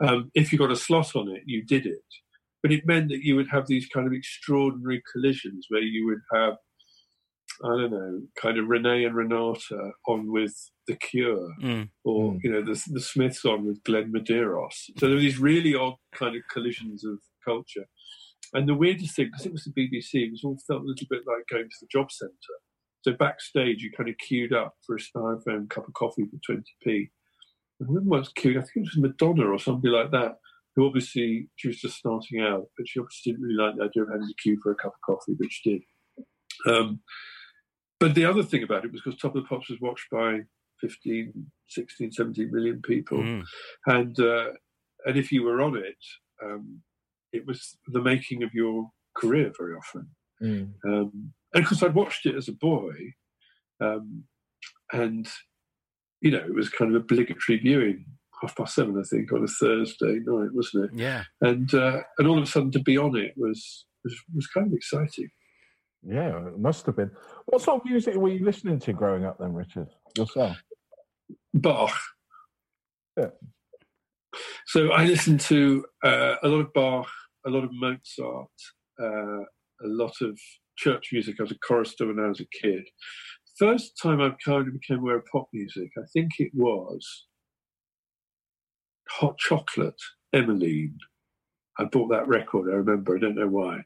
Um, 0.00 0.30
if 0.34 0.52
you 0.52 0.58
got 0.58 0.70
a 0.72 0.76
slot 0.76 1.14
on 1.16 1.28
it, 1.28 1.42
you 1.46 1.64
did 1.64 1.86
it, 1.86 1.98
but 2.62 2.72
it 2.72 2.86
meant 2.86 3.08
that 3.10 3.22
you 3.24 3.36
would 3.36 3.48
have 3.50 3.66
these 3.66 3.86
kind 3.88 4.06
of 4.06 4.12
extraordinary 4.12 5.02
collisions 5.12 5.66
where 5.68 5.82
you 5.82 6.06
would 6.06 6.22
have 6.40 6.54
I 7.62 7.68
don't 7.68 7.90
know, 7.90 8.22
kind 8.40 8.58
of 8.58 8.68
Renee 8.68 9.04
and 9.04 9.14
Renato 9.14 9.92
on 10.08 10.32
with 10.32 10.54
The 10.88 10.96
Cure, 10.96 11.46
Mm. 11.60 11.90
or 12.04 12.38
you 12.42 12.50
know 12.50 12.62
the 12.62 12.80
the 12.90 13.00
Smiths 13.00 13.44
on 13.44 13.66
with 13.66 13.84
Glenn 13.84 14.10
Medeiros. 14.12 14.72
So 14.96 15.06
there 15.06 15.10
were 15.16 15.20
these 15.20 15.38
really 15.38 15.74
odd 15.74 15.96
kind 16.14 16.34
of 16.36 16.42
collisions 16.50 17.04
of 17.04 17.18
culture. 17.44 17.84
And 18.54 18.66
the 18.66 18.74
weirdest 18.74 19.14
thing, 19.14 19.26
because 19.26 19.44
it 19.44 19.52
was 19.52 19.64
the 19.64 19.72
BBC, 19.72 20.24
it 20.26 20.30
was 20.32 20.42
all 20.42 20.58
felt 20.66 20.80
a 20.82 20.86
little 20.86 21.06
bit 21.10 21.22
like 21.26 21.44
going 21.50 21.68
to 21.68 21.76
the 21.82 21.86
job 21.92 22.10
centre. 22.10 22.58
So 23.02 23.12
backstage, 23.12 23.82
you 23.82 23.90
kind 23.92 24.08
of 24.08 24.16
queued 24.18 24.52
up 24.54 24.74
for 24.86 24.96
a 24.96 24.98
styrofoam 24.98 25.68
cup 25.68 25.86
of 25.86 25.92
coffee 25.94 26.24
for 26.24 26.54
20p. 26.86 27.10
Who 27.80 28.00
was 28.04 28.32
queuing? 28.32 28.58
I 28.58 28.62
think 28.62 28.86
it 28.86 28.90
was 28.94 28.98
Madonna 28.98 29.46
or 29.46 29.58
somebody 29.58 29.88
like 29.88 30.10
that, 30.10 30.36
who 30.76 30.86
obviously, 30.86 31.48
she 31.56 31.68
was 31.68 31.80
just 31.80 31.96
starting 31.96 32.40
out, 32.40 32.66
but 32.76 32.86
she 32.88 33.00
obviously 33.00 33.32
didn't 33.32 33.44
really 33.44 33.62
like 33.62 33.76
the 33.76 33.84
idea 33.84 34.02
of 34.02 34.10
having 34.10 34.28
to 34.28 34.34
queue 34.42 34.58
for 34.62 34.72
a 34.72 34.76
cup 34.76 34.92
of 34.94 35.00
coffee, 35.04 35.34
but 35.38 35.48
she 35.50 35.70
did. 35.70 35.82
Um, 36.72 37.00
but 37.98 38.14
the 38.14 38.24
other 38.24 38.42
thing 38.42 38.62
about 38.62 38.84
it 38.84 38.92
was 38.92 39.02
because 39.04 39.18
Top 39.18 39.34
of 39.34 39.42
the 39.42 39.48
Pops 39.48 39.70
was 39.70 39.80
watched 39.80 40.06
by 40.10 40.40
15, 40.80 41.32
16, 41.68 42.12
17 42.12 42.50
million 42.52 42.80
people. 42.82 43.18
Mm. 43.18 43.44
And, 43.86 44.20
uh, 44.20 44.48
and 45.06 45.16
if 45.16 45.32
you 45.32 45.42
were 45.42 45.60
on 45.60 45.76
it, 45.76 45.96
um, 46.42 46.80
it 47.32 47.46
was 47.46 47.76
the 47.86 48.02
making 48.02 48.42
of 48.42 48.54
your 48.54 48.90
career 49.16 49.52
very 49.58 49.74
often. 49.74 50.08
Mm. 50.42 50.72
Um, 50.86 51.32
and 51.54 51.64
because 51.64 51.82
I'd 51.82 51.94
watched 51.94 52.26
it 52.26 52.36
as 52.36 52.48
a 52.48 52.52
boy, 52.52 52.92
um, 53.80 54.24
and 54.92 55.28
you 56.20 56.30
know, 56.30 56.38
it 56.38 56.54
was 56.54 56.68
kind 56.68 56.94
of 56.94 57.02
obligatory 57.02 57.58
viewing, 57.58 58.04
half 58.40 58.56
past 58.56 58.74
seven, 58.74 58.98
I 58.98 59.02
think, 59.02 59.32
on 59.32 59.44
a 59.44 59.46
Thursday 59.46 60.20
night, 60.24 60.50
wasn't 60.52 60.86
it? 60.86 60.90
Yeah. 60.94 61.24
And 61.40 61.72
uh, 61.74 62.00
and 62.18 62.28
all 62.28 62.38
of 62.38 62.44
a 62.44 62.46
sudden 62.46 62.70
to 62.72 62.80
be 62.80 62.96
on 62.96 63.16
it 63.16 63.34
was 63.36 63.86
was, 64.04 64.14
was 64.34 64.46
kind 64.48 64.66
of 64.66 64.72
exciting. 64.72 65.30
Yeah, 66.02 66.46
it 66.46 66.58
must 66.58 66.86
have 66.86 66.96
been. 66.96 67.10
What 67.46 67.60
sort 67.60 67.82
of 67.82 67.90
music 67.90 68.14
were 68.14 68.30
you 68.30 68.44
listening 68.44 68.78
to 68.80 68.92
growing 68.92 69.24
up 69.24 69.38
then, 69.38 69.52
Richard? 69.52 69.88
Yourself? 70.16 70.56
Bach. 71.52 71.94
Yeah. 73.18 73.30
So 74.66 74.92
I 74.92 75.04
listened 75.04 75.40
to 75.40 75.84
uh, 76.02 76.36
a 76.42 76.48
lot 76.48 76.60
of 76.60 76.72
Bach, 76.72 77.08
a 77.46 77.50
lot 77.50 77.64
of 77.64 77.70
Mozart, 77.72 78.48
uh, 79.00 79.42
a 79.42 79.86
lot 79.86 80.14
of 80.22 80.38
church 80.78 81.10
music. 81.12 81.36
I 81.38 81.42
was 81.42 81.52
a 81.52 81.58
chorister 81.58 82.06
when 82.06 82.24
I 82.24 82.28
was 82.28 82.40
a 82.40 82.46
kid. 82.62 82.84
First 83.60 83.92
time 84.02 84.22
I 84.22 84.30
kind 84.42 84.66
of 84.66 84.72
became 84.72 85.00
aware 85.00 85.18
of 85.18 85.26
pop 85.30 85.48
music, 85.52 85.90
I 85.98 86.06
think 86.14 86.30
it 86.38 86.50
was 86.54 87.26
Hot 89.10 89.36
Chocolate, 89.36 90.00
Emmeline. 90.32 90.96
I 91.78 91.84
bought 91.84 92.08
that 92.08 92.26
record, 92.26 92.70
I 92.72 92.76
remember, 92.76 93.14
I 93.14 93.20
don't 93.20 93.36
know 93.36 93.48
why. 93.48 93.82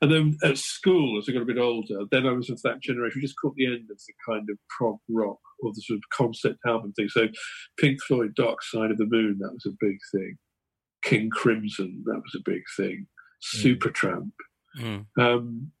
And 0.00 0.12
then 0.12 0.36
at 0.44 0.58
school, 0.58 1.18
as 1.18 1.28
I 1.28 1.32
got 1.32 1.42
a 1.42 1.44
bit 1.46 1.58
older, 1.58 2.02
then 2.12 2.24
I 2.24 2.30
was 2.30 2.50
of 2.50 2.62
that 2.62 2.80
generation, 2.80 3.14
we 3.16 3.26
just 3.26 3.34
caught 3.42 3.56
the 3.56 3.66
end 3.66 3.88
of 3.90 3.98
the 3.98 4.14
kind 4.24 4.48
of 4.48 4.58
prog 4.70 4.98
rock 5.08 5.40
or 5.58 5.72
the 5.74 5.82
sort 5.82 5.98
of 5.98 6.04
concept 6.16 6.58
album 6.64 6.92
thing. 6.92 7.08
So 7.08 7.26
Pink 7.80 7.98
Floyd, 8.06 8.36
Dark 8.36 8.62
Side 8.62 8.92
of 8.92 8.98
the 8.98 9.06
Moon, 9.06 9.38
that 9.40 9.52
was 9.52 9.66
a 9.66 9.76
big 9.80 9.98
thing. 10.14 10.36
King 11.02 11.30
Crimson, 11.30 12.04
that 12.06 12.22
was 12.22 12.36
a 12.36 12.48
big 12.48 12.62
thing. 12.76 13.08
Supertramp. 13.56 14.30
Mm. 14.80 15.06
Um, 15.18 15.72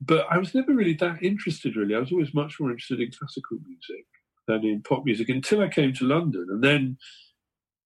but 0.00 0.26
I 0.30 0.38
was 0.38 0.54
never 0.54 0.74
really 0.74 0.94
that 0.94 1.22
interested, 1.22 1.76
really. 1.76 1.94
I 1.94 1.98
was 1.98 2.12
always 2.12 2.34
much 2.34 2.58
more 2.58 2.70
interested 2.70 3.00
in 3.00 3.10
classical 3.10 3.58
music 3.66 4.06
than 4.48 4.64
in 4.64 4.82
pop 4.82 5.04
music 5.04 5.28
until 5.28 5.60
I 5.60 5.68
came 5.68 5.92
to 5.94 6.04
London. 6.04 6.46
And 6.50 6.64
then 6.64 6.96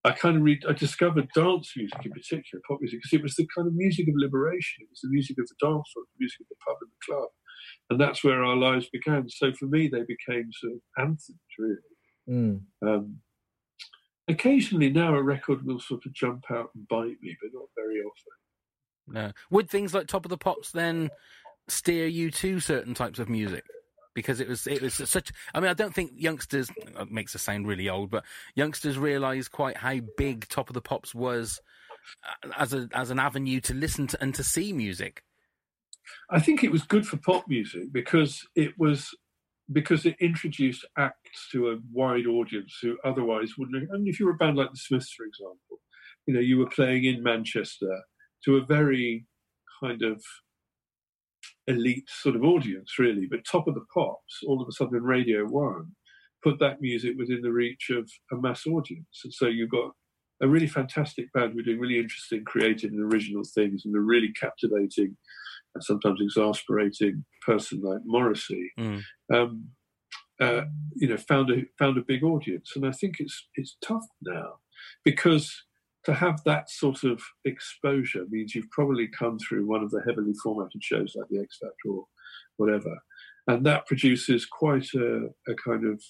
I 0.05 0.11
kind 0.11 0.37
of 0.37 0.43
re- 0.43 0.61
I 0.67 0.73
discovered 0.73 1.27
dance 1.35 1.73
music 1.75 2.05
in 2.05 2.11
particular, 2.11 2.61
pop 2.67 2.79
music, 2.79 2.99
because 2.99 3.19
it 3.19 3.23
was 3.23 3.35
the 3.35 3.47
kind 3.55 3.67
of 3.67 3.73
music 3.73 4.07
of 4.07 4.13
liberation. 4.17 4.83
It 4.83 4.89
was 4.91 5.01
the 5.01 5.09
music 5.09 5.37
of 5.39 5.47
the 5.47 5.55
dance 5.59 5.89
floor, 5.91 6.05
the 6.05 6.19
music 6.19 6.41
of 6.41 6.47
the 6.49 6.55
pub 6.65 6.77
and 6.81 6.91
the 6.91 7.13
club. 7.13 7.29
And 7.89 7.99
that's 7.99 8.23
where 8.23 8.43
our 8.43 8.55
lives 8.55 8.87
began. 8.91 9.29
So 9.29 9.51
for 9.53 9.65
me, 9.65 9.87
they 9.87 10.03
became 10.03 10.49
sort 10.53 10.73
of 10.73 10.79
anthems, 10.97 11.39
really. 11.59 11.77
Mm. 12.29 12.61
Um, 12.81 13.17
occasionally 14.27 14.89
now 14.89 15.15
a 15.15 15.21
record 15.21 15.65
will 15.65 15.79
sort 15.79 16.05
of 16.05 16.13
jump 16.13 16.45
out 16.49 16.69
and 16.75 16.87
bite 16.87 17.17
me, 17.21 17.35
but 17.41 17.51
not 17.53 17.67
very 17.75 17.99
often. 17.99 18.33
No. 19.07 19.31
Would 19.51 19.69
things 19.69 19.93
like 19.93 20.07
Top 20.07 20.25
of 20.25 20.29
the 20.29 20.37
Pops 20.37 20.71
then 20.71 21.11
steer 21.67 22.07
you 22.07 22.31
to 22.31 22.59
certain 22.59 22.93
types 22.93 23.19
of 23.19 23.29
music? 23.29 23.63
Because 24.13 24.39
it 24.39 24.47
was 24.47 24.65
it 24.67 24.81
was 24.81 24.93
such. 24.93 25.31
I 25.53 25.59
mean, 25.59 25.69
I 25.69 25.73
don't 25.73 25.93
think 25.93 26.11
youngsters 26.15 26.71
makes 27.09 27.35
us 27.35 27.41
sound 27.41 27.67
really 27.67 27.89
old, 27.89 28.11
but 28.11 28.23
youngsters 28.55 28.97
realise 28.97 29.49
quite 29.49 29.77
how 29.77 29.99
big 30.17 30.47
Top 30.47 30.69
of 30.69 30.73
the 30.73 30.81
Pops 30.81 31.13
was 31.13 31.59
uh, 32.23 32.49
as 32.57 32.73
a 32.73 32.87
as 32.93 33.09
an 33.11 33.19
avenue 33.19 33.59
to 33.61 33.73
listen 33.73 34.07
to 34.07 34.21
and 34.21 34.33
to 34.35 34.43
see 34.43 34.71
music. 34.71 35.23
I 36.29 36.39
think 36.39 36.63
it 36.63 36.71
was 36.71 36.83
good 36.83 37.05
for 37.05 37.17
pop 37.17 37.47
music 37.47 37.91
because 37.91 38.45
it 38.55 38.73
was 38.77 39.13
because 39.71 40.05
it 40.05 40.15
introduced 40.19 40.85
acts 40.97 41.49
to 41.51 41.71
a 41.71 41.77
wide 41.91 42.27
audience 42.27 42.77
who 42.81 42.97
otherwise 43.03 43.57
wouldn't. 43.57 43.89
I 43.91 43.97
if 44.05 44.19
you 44.19 44.27
were 44.27 44.33
a 44.33 44.37
band 44.37 44.57
like 44.57 44.71
the 44.71 44.77
Smiths, 44.77 45.11
for 45.11 45.25
example, 45.25 45.81
you 46.27 46.33
know, 46.33 46.39
you 46.39 46.57
were 46.57 46.69
playing 46.69 47.05
in 47.05 47.23
Manchester 47.23 48.01
to 48.45 48.57
a 48.57 48.65
very 48.65 49.25
kind 49.81 50.03
of 50.03 50.23
elite 51.67 52.09
sort 52.09 52.35
of 52.35 52.43
audience, 52.43 52.97
really. 52.99 53.27
But 53.29 53.45
Top 53.45 53.67
of 53.67 53.75
the 53.75 53.85
Pops, 53.93 54.41
all 54.47 54.61
of 54.61 54.67
a 54.67 54.71
sudden, 54.71 55.03
Radio 55.03 55.45
One 55.45 55.95
put 56.43 56.59
that 56.59 56.79
music 56.81 57.15
within 57.17 57.41
the 57.41 57.51
reach 57.51 57.89
of 57.89 58.09
a 58.31 58.35
mass 58.39 58.67
audience, 58.67 59.21
and 59.23 59.33
so 59.33 59.47
you've 59.47 59.71
got 59.71 59.91
a 60.41 60.47
really 60.47 60.67
fantastic 60.67 61.31
band 61.33 61.51
who 61.51 61.57
were 61.57 61.63
doing 61.63 61.79
really 61.79 61.97
interesting, 61.99 62.43
creative, 62.43 62.91
and 62.91 63.11
original 63.13 63.43
things, 63.43 63.83
and 63.85 63.95
a 63.95 63.99
really 63.99 64.31
captivating 64.33 65.15
and 65.73 65.83
sometimes 65.83 66.21
exasperating 66.21 67.25
person 67.45 67.81
like 67.81 67.99
Morrissey, 68.05 68.71
Mm. 68.77 69.01
um, 69.33 69.69
uh, 70.39 70.65
you 70.95 71.07
know, 71.07 71.17
found 71.17 71.49
a 71.49 71.65
found 71.79 71.97
a 71.97 72.01
big 72.01 72.23
audience, 72.23 72.73
and 72.75 72.85
I 72.85 72.91
think 72.91 73.19
it's 73.19 73.47
it's 73.55 73.77
tough 73.81 74.05
now 74.21 74.59
because 75.03 75.63
to 76.05 76.13
have 76.13 76.43
that 76.45 76.69
sort 76.69 77.03
of 77.03 77.21
exposure 77.45 78.25
means 78.29 78.53
you've 78.53 78.69
probably 78.71 79.07
come 79.07 79.37
through 79.39 79.65
one 79.65 79.83
of 79.83 79.91
the 79.91 80.01
heavily 80.07 80.33
formatted 80.41 80.83
shows 80.83 81.15
like 81.15 81.27
the 81.29 81.39
X 81.39 81.57
Factor 81.61 81.89
or 81.89 82.05
whatever, 82.57 82.95
and 83.47 83.65
that 83.65 83.87
produces 83.87 84.45
quite 84.45 84.87
a, 84.95 85.27
a 85.47 85.55
kind 85.63 85.85
of 85.85 86.01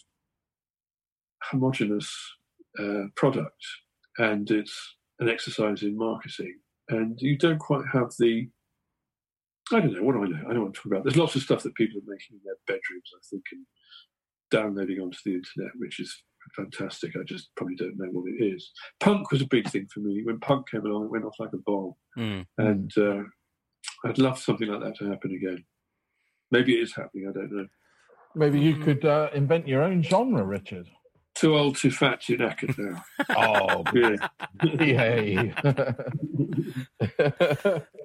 homogenous 1.44 2.14
uh, 2.80 3.04
product, 3.16 3.64
and 4.18 4.50
it's 4.52 4.96
an 5.20 5.30
exercise 5.30 5.84
in 5.84 5.98
marketing, 5.98 6.56
and 6.90 7.20
you 7.22 7.38
don't 7.38 7.60
quite 7.60 7.86
have 7.92 8.12
the 8.20 8.50
I 9.74 9.80
don't 9.80 9.94
know. 9.94 10.04
What 10.04 10.14
do 10.14 10.24
I 10.24 10.28
know? 10.28 10.48
I 10.48 10.54
don't 10.54 10.62
want 10.62 10.76
to 10.76 10.82
talk 10.82 10.92
about. 10.92 11.04
There's 11.04 11.18
lots 11.18 11.36
of 11.36 11.42
stuff 11.42 11.64
that 11.64 11.74
people 11.74 11.98
are 11.98 12.06
making 12.06 12.38
in 12.38 12.42
their 12.46 12.58
bedrooms, 12.68 13.12
I 13.16 13.22
think, 13.30 13.44
and 13.52 13.66
downloading 14.52 15.00
onto 15.00 15.18
the 15.26 15.34
internet, 15.34 15.72
which 15.78 16.00
is 16.00 16.22
fantastic. 16.56 17.16
I 17.16 17.24
just 17.26 17.50
probably 17.56 17.76
don't 17.76 17.98
know 17.98 18.10
what 18.12 18.30
it 18.32 18.44
is. 18.44 18.72
Punk 19.00 19.32
was 19.32 19.42
a 19.42 19.48
big 19.48 19.70
thing 19.70 19.88
for 19.94 20.00
me. 20.02 20.22
When 20.24 20.40
punk 20.40 20.70
came 20.70 20.86
along, 20.86 21.06
it 21.06 21.12
went 21.12 21.26
off 21.26 21.36
like 21.40 21.54
a 21.54 21.58
bomb, 21.58 21.94
Mm. 22.18 22.46
and 22.58 22.92
uh, 22.98 23.24
I'd 24.06 24.18
love 24.18 24.40
something 24.40 24.68
like 24.68 24.82
that 24.82 24.96
to 24.98 25.10
happen 25.10 25.32
again. 25.32 25.64
Maybe 26.52 26.76
it 26.78 26.84
is 26.84 26.96
happening. 26.96 27.28
I 27.30 27.34
don't 27.34 27.52
know. 27.52 27.68
Maybe 28.36 28.60
you 28.60 28.78
could 28.78 29.04
uh, 29.06 29.30
invent 29.34 29.68
your 29.68 29.82
own 29.84 30.04
genre, 30.04 30.44
Richard. 30.44 30.88
Too 31.36 31.56
old, 31.58 31.76
too 31.76 31.92
fat, 31.92 32.22
too 32.22 32.38
knackered 32.38 32.78
now. 32.78 33.04
Oh, 33.36 33.84
Yeah. 33.94 34.16
yay. 34.86 35.54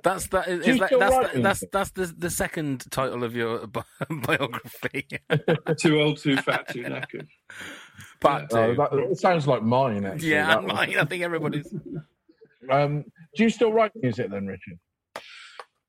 That's 0.03 0.27
that. 0.29 0.49
Is, 0.49 0.67
is 0.67 0.79
that, 0.79 0.91
that's 0.99 1.15
write 1.15 1.33
the, 1.35 1.41
that's 1.43 1.65
that's 1.73 1.91
the 1.93 2.07
the 2.17 2.31
second 2.31 2.91
title 2.91 3.23
of 3.25 3.35
your 3.37 3.67
bi- 3.67 3.83
biography. 4.11 5.07
too 5.79 6.01
old, 6.01 6.19
too 6.19 6.37
fat, 6.39 6.69
too 6.69 6.83
knackered. 6.85 7.29
Part 8.21 8.53
Oh, 8.53 8.69
two. 8.69 8.77
that, 8.77 8.93
it 9.11 9.19
sounds 9.19 9.47
like 9.47 9.63
mine, 9.63 10.05
actually. 10.07 10.31
yeah, 10.31 10.59
and 10.59 10.67
mine. 10.67 10.97
I 10.99 11.05
think 11.05 11.23
everybody's. 11.23 11.73
Um, 12.71 13.05
do 13.37 13.43
you 13.45 13.51
still 13.51 13.73
write 13.73 13.93
music 13.97 14.31
then, 14.31 14.47
Richard? 14.47 14.79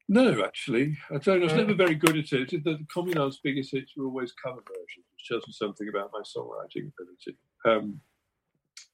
No, 0.10 0.44
actually, 0.44 0.98
I 1.10 1.18
don't. 1.20 1.42
I 1.42 1.44
was 1.46 1.54
Uh. 1.54 1.58
never 1.58 1.74
very 1.74 1.96
good 1.96 2.18
at 2.18 2.32
it. 2.34 2.50
The, 2.50 2.58
the 2.58 2.86
Communard's 2.94 3.40
biggest 3.42 3.72
hits 3.72 3.94
were 3.96 4.06
always 4.06 4.34
cover 4.34 4.60
versions, 4.68 5.06
which 5.16 5.28
tells 5.30 5.48
me 5.48 5.54
something 5.54 5.88
about 5.88 6.12
my 6.12 6.20
songwriting 6.20 6.92
ability. 6.92 7.38
Um, 7.66 8.02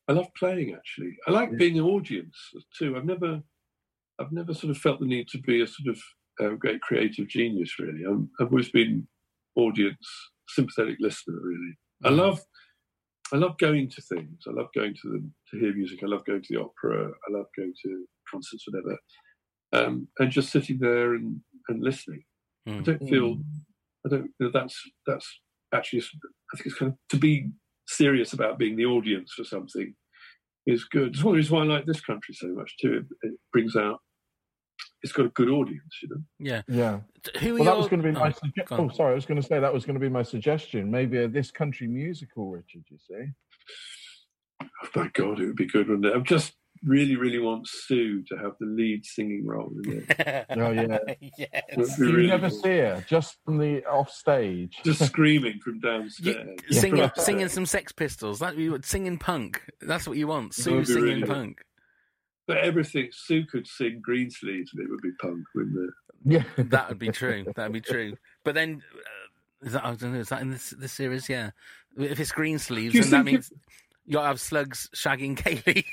I 0.07 0.13
love 0.13 0.27
playing. 0.37 0.75
Actually, 0.75 1.17
I 1.27 1.31
like 1.31 1.57
being 1.57 1.79
an 1.79 1.85
audience 1.85 2.37
too. 2.77 2.95
I've 2.95 3.05
never, 3.05 3.41
I've 4.19 4.31
never 4.31 4.53
sort 4.53 4.71
of 4.71 4.77
felt 4.77 4.99
the 4.99 5.05
need 5.05 5.27
to 5.29 5.37
be 5.39 5.61
a 5.61 5.67
sort 5.67 5.95
of 5.95 6.01
uh, 6.41 6.55
great 6.55 6.81
creative 6.81 7.27
genius. 7.27 7.77
Really, 7.79 8.03
I'm, 8.07 8.29
I've 8.39 8.47
always 8.51 8.69
been 8.71 9.07
audience, 9.55 10.07
sympathetic 10.49 10.97
listener. 10.99 11.39
Really, 11.41 11.77
I 12.03 12.09
love. 12.09 12.39
I 13.33 13.35
love 13.37 13.57
going 13.57 13.89
to 13.89 14.01
things. 14.01 14.43
I 14.47 14.51
love 14.51 14.67
going 14.73 14.93
to 14.93 15.09
the, 15.09 15.29
to 15.51 15.59
hear 15.59 15.73
music. 15.75 15.99
I 16.01 16.05
love 16.05 16.23
going 16.25 16.41
to 16.41 16.47
the 16.53 16.61
opera. 16.61 17.07
I 17.09 17.31
love 17.37 17.47
going 17.57 17.73
to 17.83 18.05
concerts, 18.31 18.63
whatever, 18.67 18.97
um, 19.73 20.07
and 20.19 20.31
just 20.31 20.49
sitting 20.49 20.77
there 20.79 21.13
and, 21.15 21.41
and 21.67 21.83
listening. 21.83 22.23
I 22.67 22.71
Mm. 22.71 22.83
don't 22.85 23.09
feel. 23.09 23.37
I 24.05 24.09
don't. 24.09 24.29
you 24.39 24.45
know, 24.45 24.51
That's 24.53 24.81
that's 25.05 25.39
actually. 25.73 26.01
I 26.53 26.57
think 26.57 26.67
it's 26.67 26.75
kind 26.75 26.91
of 26.93 26.97
to 27.09 27.17
be 27.17 27.49
serious 27.87 28.31
about 28.33 28.57
being 28.59 28.75
the 28.77 28.85
audience 28.85 29.33
for 29.35 29.43
something 29.43 29.93
is 30.65 30.83
good. 30.85 31.09
It's 31.09 31.23
one 31.23 31.31
of 31.31 31.33
the 31.33 31.37
reasons 31.37 31.51
why 31.51 31.61
I 31.61 31.65
like 31.65 31.85
this 31.85 32.01
country 32.01 32.33
so 32.33 32.47
much 32.49 32.73
too. 32.81 33.03
It, 33.23 33.27
it 33.29 33.33
brings 33.53 33.75
out. 33.75 33.99
It's 35.03 35.11
got 35.13 35.25
a 35.27 35.29
good 35.29 35.49
audience, 35.49 35.99
you 36.01 36.09
know. 36.09 36.21
Yeah. 36.39 36.61
Yeah. 36.67 36.99
Who 37.39 37.51
are 37.51 37.59
Well, 37.59 37.63
that 37.65 37.71
your- 37.71 37.77
was 37.77 37.87
going 37.87 38.01
to 38.01 38.07
be 38.07 38.11
my. 38.13 38.29
oh, 38.29 38.31
sugge- 38.31 38.65
go 38.65 38.75
on. 38.75 38.81
oh, 38.91 38.93
sorry. 38.93 39.11
I 39.11 39.15
was 39.15 39.25
going 39.25 39.39
to 39.41 39.47
say 39.47 39.59
that 39.59 39.73
was 39.73 39.85
going 39.85 39.93
to 39.93 39.99
be 39.99 40.09
my 40.09 40.23
suggestion. 40.23 40.89
Maybe 40.89 41.17
a 41.19 41.27
this 41.27 41.51
country 41.51 41.87
musical, 41.87 42.49
Richard. 42.49 42.83
You 42.89 42.97
see. 43.07 43.31
Oh 44.61 44.87
my 44.95 45.09
God, 45.13 45.39
it 45.39 45.45
would 45.47 45.55
be 45.55 45.67
good, 45.67 45.87
wouldn't 45.87 46.05
it? 46.05 46.15
I 46.15 46.19
just 46.19 46.53
really, 46.83 47.15
really 47.15 47.39
want 47.39 47.67
Sue 47.67 48.23
to 48.27 48.37
have 48.37 48.53
the 48.59 48.65
lead 48.67 49.05
singing 49.05 49.45
role 49.45 49.71
in 49.83 50.05
it. 50.09 50.45
Oh 50.51 50.71
yeah. 50.71 50.97
yes. 51.37 51.49
Would 51.75 51.89
You 52.09 52.15
really 52.15 52.27
never 52.27 52.49
cool. 52.49 52.61
see 52.61 52.69
her 52.77 53.05
just 53.07 53.37
from 53.45 53.57
the 53.59 53.85
off 53.85 54.09
stage. 54.09 54.77
Just 54.83 55.03
screaming 55.05 55.59
from 55.63 55.75
You, 55.75 55.81
downstairs. 55.81 56.59
singing, 56.71 56.97
Yeah. 56.97 57.09
singing 57.17 57.49
some 57.49 57.65
Sex 57.65 57.91
Pistols. 57.91 58.39
That 58.39 58.57
you 58.57 58.71
would 58.71 58.85
singing 58.85 59.17
punk. 59.17 59.61
That's 59.81 60.07
what 60.07 60.17
you 60.17 60.27
want. 60.27 60.53
Sue 60.55 60.83
singing 60.85 61.03
really 61.03 61.19
good. 61.21 61.29
punk. 61.29 61.61
But 62.47 62.57
everything, 62.59 63.09
Sue 63.11 63.45
could 63.45 63.67
sing 63.67 63.99
Greensleeves 64.01 64.71
and 64.73 64.81
it 64.81 64.89
would 64.89 65.01
be 65.01 65.11
punk, 65.21 65.43
wouldn't 65.53 65.77
it? 65.77 65.93
yeah. 66.25 66.43
That 66.69 66.89
would 66.89 66.99
be 66.99 67.09
true. 67.11 67.45
That 67.55 67.63
would 67.65 67.73
be 67.73 67.81
true. 67.81 68.15
But 68.43 68.55
then, 68.55 68.81
uh, 68.95 69.65
is 69.67 69.73
that 69.73 69.85
I 69.85 69.93
don't 69.95 70.13
know. 70.13 70.19
Is 70.19 70.29
that 70.29 70.41
in 70.41 70.49
this 70.51 70.69
this 70.71 70.93
series? 70.93 71.27
Yeah. 71.29 71.51
If 71.97 72.19
it's 72.19 72.31
green 72.31 72.59
sleeves, 72.59 72.93
Do 72.93 73.01
then 73.01 73.09
that 73.11 73.25
means 73.25 73.51
you 74.05 74.13
got 74.13 74.25
have 74.27 74.39
slugs 74.39 74.89
shagging 74.95 75.35
Kaylee 75.35 75.83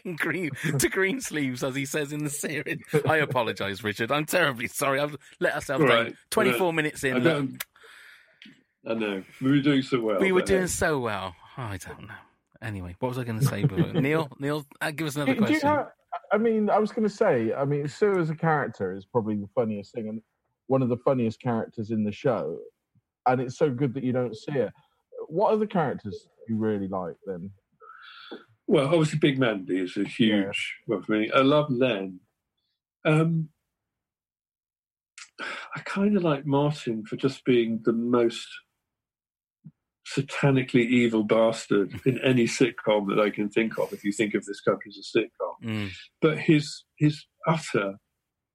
in 0.04 0.16
green 0.16 0.50
to 0.78 0.88
green 0.88 1.20
sleeves, 1.20 1.62
as 1.62 1.74
he 1.74 1.84
says 1.84 2.12
in 2.12 2.24
the 2.24 2.30
series. 2.30 2.78
I 3.06 3.18
apologise, 3.18 3.82
Richard. 3.84 4.10
I'm 4.12 4.24
terribly 4.24 4.68
sorry. 4.68 5.00
I've 5.00 5.16
let 5.40 5.54
ourselves 5.54 5.82
All 5.82 5.88
down. 5.88 6.04
right. 6.04 6.14
Twenty 6.30 6.54
I 6.58 6.70
minutes 6.70 7.04
in. 7.04 7.14
look, 7.14 7.24
don't. 7.24 7.64
I 8.88 8.94
know 8.94 9.22
we 9.40 9.50
were 9.50 9.60
doing 9.60 9.82
so 9.82 10.00
well. 10.00 10.20
we 10.20 10.32
were 10.32 10.42
doing 10.42 10.64
uh, 10.64 10.68
so 10.68 10.98
well. 10.98 11.34
I 11.56 11.76
don't 11.76 12.08
know. 12.08 12.14
Anyway, 12.62 12.94
what 13.00 13.08
was 13.08 13.18
I 13.18 13.24
going 13.24 13.40
to 13.40 13.44
say? 13.44 13.64
Before? 13.64 13.92
Neil, 14.00 14.28
Neil, 14.38 14.64
uh, 14.80 14.90
give 14.92 15.06
us 15.08 15.16
another 15.16 15.34
Do- 15.34 15.40
do 15.40 15.52
you 15.52 15.60
question. 15.60 15.68
have- 15.68 15.88
I 16.30 16.38
mean, 16.38 16.70
I 16.70 16.78
was 16.78 16.92
going 16.92 17.08
to 17.08 17.14
say, 17.14 17.52
I 17.52 17.64
mean, 17.64 17.88
Sue 17.88 18.18
as 18.18 18.30
a 18.30 18.34
character 18.34 18.94
is 18.94 19.04
probably 19.06 19.34
the 19.36 19.48
funniest 19.54 19.92
thing 19.94 20.08
and 20.08 20.20
one 20.66 20.82
of 20.82 20.88
the 20.88 20.96
funniest 20.98 21.40
characters 21.40 21.90
in 21.90 22.04
the 22.04 22.12
show. 22.12 22.58
And 23.26 23.40
it's 23.40 23.56
so 23.58 23.70
good 23.70 23.94
that 23.94 24.04
you 24.04 24.12
don't 24.12 24.36
see 24.36 24.52
it. 24.52 24.70
What 25.28 25.52
other 25.52 25.66
characters 25.66 26.28
do 26.46 26.54
you 26.54 26.58
really 26.60 26.88
like 26.88 27.16
then? 27.26 27.50
Well, 28.66 28.86
obviously, 28.86 29.18
Big 29.18 29.38
Mandy 29.38 29.78
is 29.78 29.96
a 29.96 30.04
huge 30.04 30.76
one 30.86 31.02
for 31.02 31.12
me. 31.12 31.30
I 31.34 31.40
love 31.40 31.70
Len. 31.70 32.20
Um, 33.04 33.48
I 35.74 35.80
kind 35.84 36.16
of 36.16 36.22
like 36.22 36.46
Martin 36.46 37.04
for 37.04 37.16
just 37.16 37.44
being 37.44 37.80
the 37.84 37.92
most 37.92 38.46
satanically 40.06 40.86
evil 40.86 41.22
bastard 41.24 42.00
in 42.04 42.18
any 42.20 42.44
sitcom 42.46 43.08
that 43.08 43.20
I 43.20 43.30
can 43.30 43.48
think 43.48 43.78
of. 43.78 43.92
If 43.92 44.04
you 44.04 44.12
think 44.12 44.34
of 44.34 44.44
this 44.44 44.60
country 44.60 44.90
as 44.90 44.98
a 44.98 45.18
sitcom, 45.18 45.28
Mm. 45.62 45.90
but 46.20 46.38
his 46.38 46.84
his 46.98 47.24
utter 47.46 47.94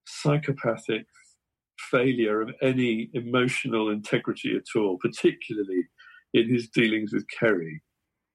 psychopathic 0.06 1.06
failure 1.92 2.42
of 2.42 2.50
any 2.62 3.10
emotional 3.14 3.90
integrity 3.90 4.56
at 4.56 4.78
all, 4.80 4.98
particularly 5.02 5.84
in 6.34 6.50
his 6.50 6.68
dealings 6.70 7.14
with 7.14 7.26
Kerry, 7.40 7.82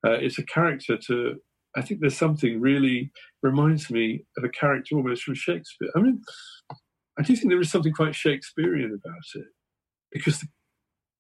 uh, 0.07 0.13
it's 0.13 0.39
a 0.39 0.45
character 0.45 0.97
to. 1.09 1.37
I 1.75 1.81
think 1.81 2.01
there's 2.01 2.17
something 2.19 2.61
really 2.61 3.11
reminds 3.43 3.91
me 3.91 4.25
of 4.37 4.45
a 4.45 4.49
character 4.51 4.95
almost 4.97 5.23
from 5.23 5.35
Shakespeare. 5.35 5.89
I 5.97 6.01
mean, 6.01 6.21
I 7.19 7.23
do 7.23 7.35
think 7.35 7.49
there 7.49 7.61
is 7.61 7.71
something 7.71 7.93
quite 7.95 8.15
Shakespearean 8.15 8.93
about 8.93 9.25
it 9.43 9.47
because 10.13 10.45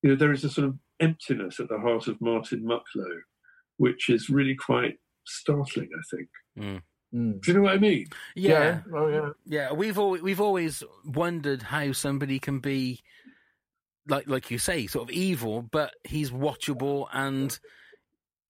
you 0.02 0.10
know 0.10 0.16
there 0.16 0.32
is 0.32 0.44
a 0.44 0.50
sort 0.50 0.68
of 0.68 0.78
emptiness 1.02 1.60
at 1.60 1.68
the 1.68 1.78
heart 1.78 2.06
of 2.08 2.20
Martin 2.20 2.64
Mucklowe, 2.64 3.20
which 3.76 4.08
is 4.08 4.28
really 4.30 4.54
quite 4.54 4.98
startling. 5.24 5.88
I 5.94 6.16
think. 6.16 6.28
Mm. 6.58 6.82
Mm. 7.14 7.40
Do 7.42 7.50
you 7.52 7.58
know 7.58 7.64
what 7.64 7.74
I 7.74 7.78
mean? 7.78 8.06
Yeah, 8.34 8.80
Oh, 8.94 9.06
yeah. 9.08 9.30
yeah. 9.44 9.72
We've 9.72 9.98
always, 9.98 10.22
we've 10.22 10.40
always 10.40 10.82
wondered 11.04 11.62
how 11.62 11.92
somebody 11.92 12.38
can 12.38 12.60
be 12.60 13.00
like 14.08 14.26
like 14.26 14.50
you 14.50 14.58
say, 14.58 14.86
sort 14.86 15.08
of 15.08 15.14
evil, 15.14 15.60
but 15.62 15.92
he's 16.04 16.30
watchable 16.30 17.08
and 17.12 17.58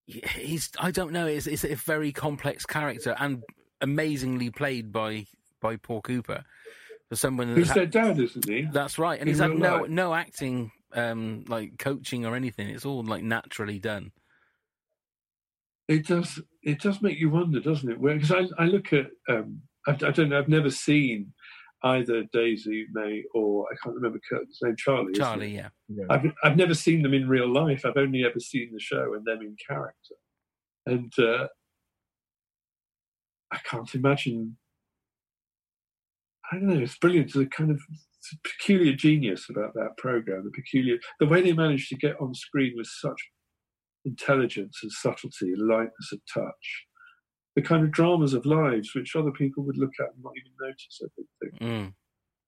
he's 0.07 0.71
I 0.79 0.91
don't 0.91 1.13
know. 1.13 1.27
It's 1.27 1.47
it's 1.47 1.65
a 1.65 1.75
very 1.75 2.13
complex 2.13 2.65
character 2.67 3.15
and 3.19 3.43
amazingly 3.81 4.51
played 4.51 4.93
by 4.93 5.27
by 5.61 5.77
Paul 5.77 6.01
Cooper 6.03 6.45
for 7.09 7.17
someone 7.17 7.55
Who's 7.55 7.69
that 7.69 7.75
their 7.75 7.87
dad, 7.87 8.19
isn't 8.21 8.49
he? 8.49 8.69
That's 8.73 8.99
right, 8.99 9.19
and 9.19 9.29
in 9.29 9.35
he's 9.35 9.41
had 9.41 9.57
no 9.59 9.79
life? 9.79 9.91
no 9.91 10.15
acting, 10.15 10.71
um, 10.95 11.45
like 11.49 11.79
coaching 11.79 12.27
or 12.27 12.37
anything. 12.37 12.69
It's 12.69 12.85
all 12.85 13.03
like 13.03 13.23
naturally 13.23 13.79
done. 13.79 14.13
It 15.89 16.07
does. 16.07 16.41
It 16.63 16.81
does 16.81 17.03
make 17.03 17.19
you 17.19 17.31
wonder, 17.31 17.61
doesn't 17.61 17.91
it? 17.91 18.01
Because 18.01 18.33
I, 18.33 18.63
I 18.63 18.67
look 18.67 18.93
at. 18.93 19.07
Um, 19.29 19.63
I, 19.87 19.93
I 19.93 20.11
don't 20.11 20.29
know. 20.29 20.39
I've 20.39 20.49
never 20.49 20.71
seen 20.71 21.33
either 21.85 22.25
Daisy 22.33 22.87
May 22.93 23.25
or 23.35 23.67
I 23.71 23.75
can't 23.83 23.97
remember 23.97 24.21
Kurt's 24.29 24.61
name. 24.63 24.77
Charlie. 24.77 25.13
Charlie, 25.13 25.55
yeah, 25.55 25.69
yeah. 25.89 26.05
I've 26.09 26.33
I've 26.45 26.57
never 26.57 26.75
seen 26.75 27.03
them 27.03 27.15
in 27.15 27.29
real 27.29 27.53
life. 27.53 27.85
I've 27.85 27.97
only 27.97 28.25
ever 28.25 28.41
seen 28.41 28.71
the 28.73 28.81
show 28.81 29.15
and 29.15 29.25
them 29.25 29.41
in 29.43 29.57
character, 29.67 30.15
and 30.87 31.13
uh, 31.19 31.49
I 33.51 33.59
can't 33.65 33.93
imagine. 33.95 34.57
I 36.51 36.57
don't 36.57 36.69
know. 36.69 36.81
It's 36.81 36.99
brilliant. 36.99 37.33
There's 37.33 37.47
a 37.47 37.49
kind 37.49 37.71
of 37.71 37.81
peculiar 38.45 38.93
genius 38.95 39.47
about 39.51 39.75
that 39.75 39.97
program. 39.99 40.45
The 40.45 40.51
peculiar, 40.51 40.99
the 41.21 41.27
way 41.27 41.43
they 41.43 41.53
managed 41.53 41.89
to 41.91 41.97
get 41.97 42.21
on 42.21 42.35
screen 42.35 42.73
with 42.77 42.87
such 42.87 43.21
intelligence 44.05 44.79
and 44.83 44.91
subtlety 44.93 45.53
and 45.53 45.69
lightness 45.69 46.13
of 46.13 46.21
touch. 46.33 46.87
The 47.55 47.63
kind 47.63 47.85
of 47.85 47.91
dramas 47.93 48.33
of 48.33 48.47
lives 48.47 48.91
which 48.95 49.15
other 49.15 49.31
people 49.31 49.63
would 49.65 49.77
look 49.77 49.93
at 50.01 50.15
and 50.15 50.23
not 50.25 50.33
even 50.41 50.53
notice. 50.61 51.01
I 51.03 51.07
think. 51.17 51.29
think. 51.59 51.73
mm. 51.73 51.95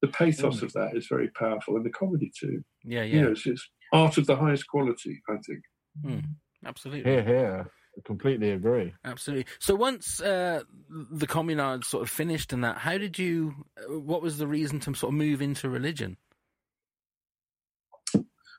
The 0.02 0.08
pathos 0.08 0.60
Mm. 0.60 0.62
of 0.64 0.72
that 0.74 0.96
is 0.96 1.06
very 1.08 1.28
powerful, 1.38 1.76
and 1.76 1.84
the 1.84 1.90
comedy 1.90 2.30
too. 2.38 2.62
yeah, 2.84 3.02
You 3.02 3.16
yeah, 3.16 3.22
know, 3.24 3.30
it's, 3.32 3.46
it's 3.46 3.68
art 3.92 4.18
of 4.18 4.26
the 4.26 4.36
highest 4.36 4.66
quality. 4.66 5.20
I 5.28 5.36
think. 5.46 5.60
mm. 6.04 6.24
absolutely. 6.66 7.10
Here, 7.10 7.22
here. 7.22 7.70
I 7.96 8.00
completely 8.04 8.50
agree. 8.50 8.92
Absolutely. 9.04 9.46
So 9.58 9.74
once 9.74 10.20
uh, 10.20 10.62
the 10.88 11.26
communard 11.26 11.84
sort 11.84 12.02
of 12.02 12.10
finished 12.10 12.52
and 12.52 12.64
that, 12.64 12.78
how 12.78 12.98
did 12.98 13.18
you? 13.18 13.54
uh, 13.78 13.98
What 13.98 14.22
was 14.22 14.38
the 14.38 14.46
reason 14.46 14.80
to 14.80 14.94
sort 14.94 15.12
of 15.12 15.14
move 15.18 15.40
into 15.40 15.68
religion? 15.68 16.16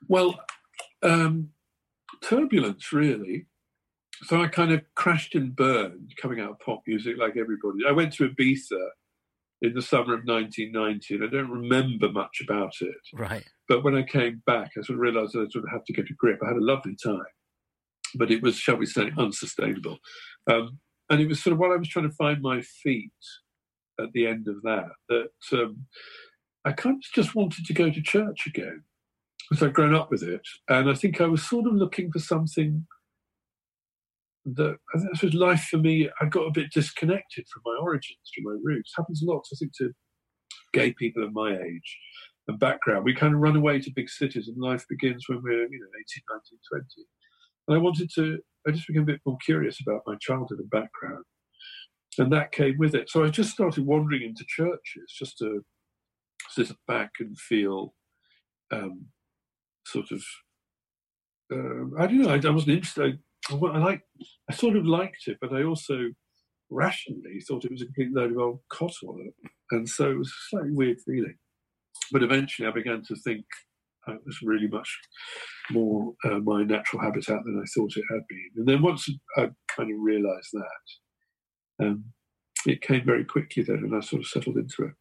Well, 0.08 0.38
um, 1.02 1.50
turbulence, 2.22 2.92
really. 2.92 3.46
So 4.22 4.40
I 4.42 4.48
kind 4.48 4.72
of 4.72 4.82
crashed 4.94 5.34
and 5.34 5.54
burned 5.54 6.14
coming 6.20 6.40
out 6.40 6.50
of 6.52 6.60
pop 6.60 6.80
music 6.86 7.16
like 7.18 7.36
everybody. 7.36 7.80
I 7.86 7.92
went 7.92 8.14
to 8.14 8.28
Ibiza 8.28 8.88
in 9.62 9.74
the 9.74 9.82
summer 9.82 10.14
of 10.14 10.24
1990, 10.24 11.14
and 11.14 11.24
I 11.24 11.26
don't 11.26 11.50
remember 11.50 12.10
much 12.10 12.40
about 12.42 12.72
it. 12.80 12.94
Right. 13.12 13.44
But 13.68 13.84
when 13.84 13.94
I 13.94 14.02
came 14.02 14.42
back, 14.46 14.70
I 14.78 14.82
sort 14.82 14.96
of 14.96 15.00
realised 15.00 15.34
that 15.34 15.40
I 15.40 15.50
sort 15.50 15.64
of 15.64 15.70
had 15.70 15.84
to 15.86 15.92
get 15.92 16.10
a 16.10 16.14
grip. 16.14 16.40
I 16.42 16.48
had 16.48 16.56
a 16.56 16.64
lovely 16.64 16.96
time, 17.02 17.20
but 18.18 18.30
it 18.30 18.42
was, 18.42 18.56
shall 18.56 18.76
we 18.76 18.86
say, 18.86 19.10
unsustainable. 19.18 19.98
Um, 20.50 20.78
and 21.10 21.20
it 21.20 21.28
was 21.28 21.42
sort 21.42 21.52
of 21.52 21.58
while 21.58 21.72
I 21.72 21.76
was 21.76 21.88
trying 21.88 22.08
to 22.08 22.16
find 22.16 22.42
my 22.42 22.60
feet 22.60 23.12
at 24.00 24.12
the 24.12 24.26
end 24.26 24.48
of 24.48 24.62
that 24.62 24.90
that 25.08 25.30
um, 25.52 25.86
I 26.64 26.72
kind 26.72 26.96
of 26.96 27.02
just 27.14 27.34
wanted 27.34 27.64
to 27.64 27.72
go 27.72 27.90
to 27.90 28.02
church 28.02 28.46
again 28.46 28.82
because 29.48 29.62
I'd 29.62 29.74
grown 29.74 29.94
up 29.94 30.10
with 30.10 30.22
it, 30.22 30.42
and 30.68 30.90
I 30.90 30.94
think 30.94 31.20
I 31.20 31.26
was 31.26 31.48
sort 31.48 31.66
of 31.66 31.74
looking 31.74 32.10
for 32.10 32.18
something 32.18 32.86
that 34.44 34.76
I 34.94 34.98
think 34.98 35.10
this 35.12 35.22
was 35.22 35.34
life 35.34 35.66
for 35.70 35.78
me. 35.78 36.08
I 36.20 36.26
got 36.26 36.46
a 36.46 36.52
bit 36.52 36.72
disconnected 36.72 37.46
from 37.52 37.62
my 37.64 37.76
origins, 37.80 38.18
from 38.34 38.44
my 38.44 38.58
roots. 38.62 38.92
happens 38.96 39.22
a 39.22 39.26
lot, 39.30 39.44
I 39.52 39.56
think, 39.56 39.72
to 39.78 39.92
gay 40.72 40.92
people 40.92 41.24
of 41.24 41.32
my 41.32 41.52
age 41.52 41.98
and 42.48 42.58
background. 42.58 43.04
We 43.04 43.14
kind 43.14 43.34
of 43.34 43.40
run 43.40 43.56
away 43.56 43.80
to 43.80 43.90
big 43.94 44.08
cities, 44.08 44.48
and 44.48 44.56
life 44.58 44.84
begins 44.88 45.24
when 45.28 45.42
we're, 45.42 45.68
you 45.68 45.80
know, 45.80 45.86
18, 45.98 46.22
19, 46.30 46.58
20. 46.72 46.84
And 47.66 47.76
I 47.76 47.80
wanted 47.80 48.10
to, 48.14 48.38
I 48.66 48.70
just 48.70 48.86
became 48.86 49.02
a 49.02 49.06
bit 49.06 49.20
more 49.26 49.38
curious 49.44 49.78
about 49.80 50.02
my 50.06 50.14
childhood 50.20 50.58
and 50.60 50.70
background. 50.70 51.24
And 52.18 52.32
that 52.32 52.52
came 52.52 52.76
with 52.78 52.94
it. 52.94 53.10
So 53.10 53.24
I 53.24 53.28
just 53.28 53.50
started 53.50 53.84
wandering 53.84 54.22
into 54.22 54.44
churches 54.48 55.12
just 55.18 55.36
to 55.38 55.62
sit 56.50 56.72
back 56.88 57.10
and 57.20 57.38
feel 57.38 57.94
um, 58.72 59.06
sort 59.86 60.10
of, 60.10 60.22
um, 61.52 61.92
I 61.98 62.06
don't 62.06 62.22
know, 62.22 62.30
I, 62.30 62.40
I 62.42 62.50
wasn't 62.50 62.76
interested. 62.76 63.18
I, 63.50 63.54
I, 63.54 63.78
like, 63.78 64.00
I 64.50 64.54
sort 64.54 64.76
of 64.76 64.86
liked 64.86 65.24
it, 65.26 65.38
but 65.40 65.52
I 65.52 65.64
also 65.64 66.10
rationally 66.70 67.40
thought 67.46 67.64
it 67.64 67.70
was 67.70 67.82
a 67.82 67.86
complete 67.86 68.14
load 68.14 68.32
of 68.32 68.38
old 68.38 68.60
codswallop. 68.72 69.34
And 69.70 69.88
so 69.88 70.10
it 70.10 70.18
was 70.18 70.28
a 70.28 70.48
slightly 70.48 70.72
weird 70.72 70.98
feeling. 71.04 71.36
But 72.12 72.22
eventually 72.22 72.66
I 72.66 72.72
began 72.72 73.02
to 73.08 73.16
think, 73.16 73.44
it 74.08 74.20
was 74.24 74.38
really 74.42 74.68
much 74.68 74.98
more 75.70 76.12
uh, 76.24 76.38
my 76.38 76.62
natural 76.62 77.02
habitat 77.02 77.44
than 77.44 77.60
I 77.60 77.66
thought 77.74 77.96
it 77.96 78.04
had 78.10 78.26
been. 78.28 78.50
And 78.56 78.66
then 78.66 78.82
once 78.82 79.08
I 79.36 79.50
kind 79.68 79.92
of 79.92 79.98
realised 80.00 80.50
that, 80.52 81.84
um, 81.86 82.04
it 82.66 82.80
came 82.82 83.04
very 83.04 83.24
quickly 83.24 83.62
then, 83.62 83.76
and 83.76 83.94
I 83.94 84.00
sort 84.00 84.22
of 84.22 84.28
settled 84.28 84.56
into 84.56 84.84
it. 84.84 84.94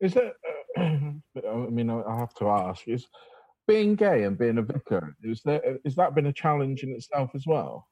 Is 0.00 0.16
it? 0.16 0.34
Uh, 1.36 1.66
I 1.66 1.70
mean, 1.70 1.90
I 1.90 2.02
I 2.02 2.18
have 2.18 2.34
to 2.34 2.48
ask: 2.48 2.88
Is 2.88 3.06
being 3.66 3.94
gay 3.94 4.24
and 4.24 4.38
being 4.38 4.58
a 4.58 4.62
vicar 4.62 5.14
is 5.22 5.42
there? 5.44 5.78
Is 5.84 5.94
that 5.94 6.14
been 6.14 6.26
a 6.26 6.32
challenge 6.32 6.82
in 6.82 6.90
itself 6.90 7.30
as 7.34 7.44
well? 7.46 7.86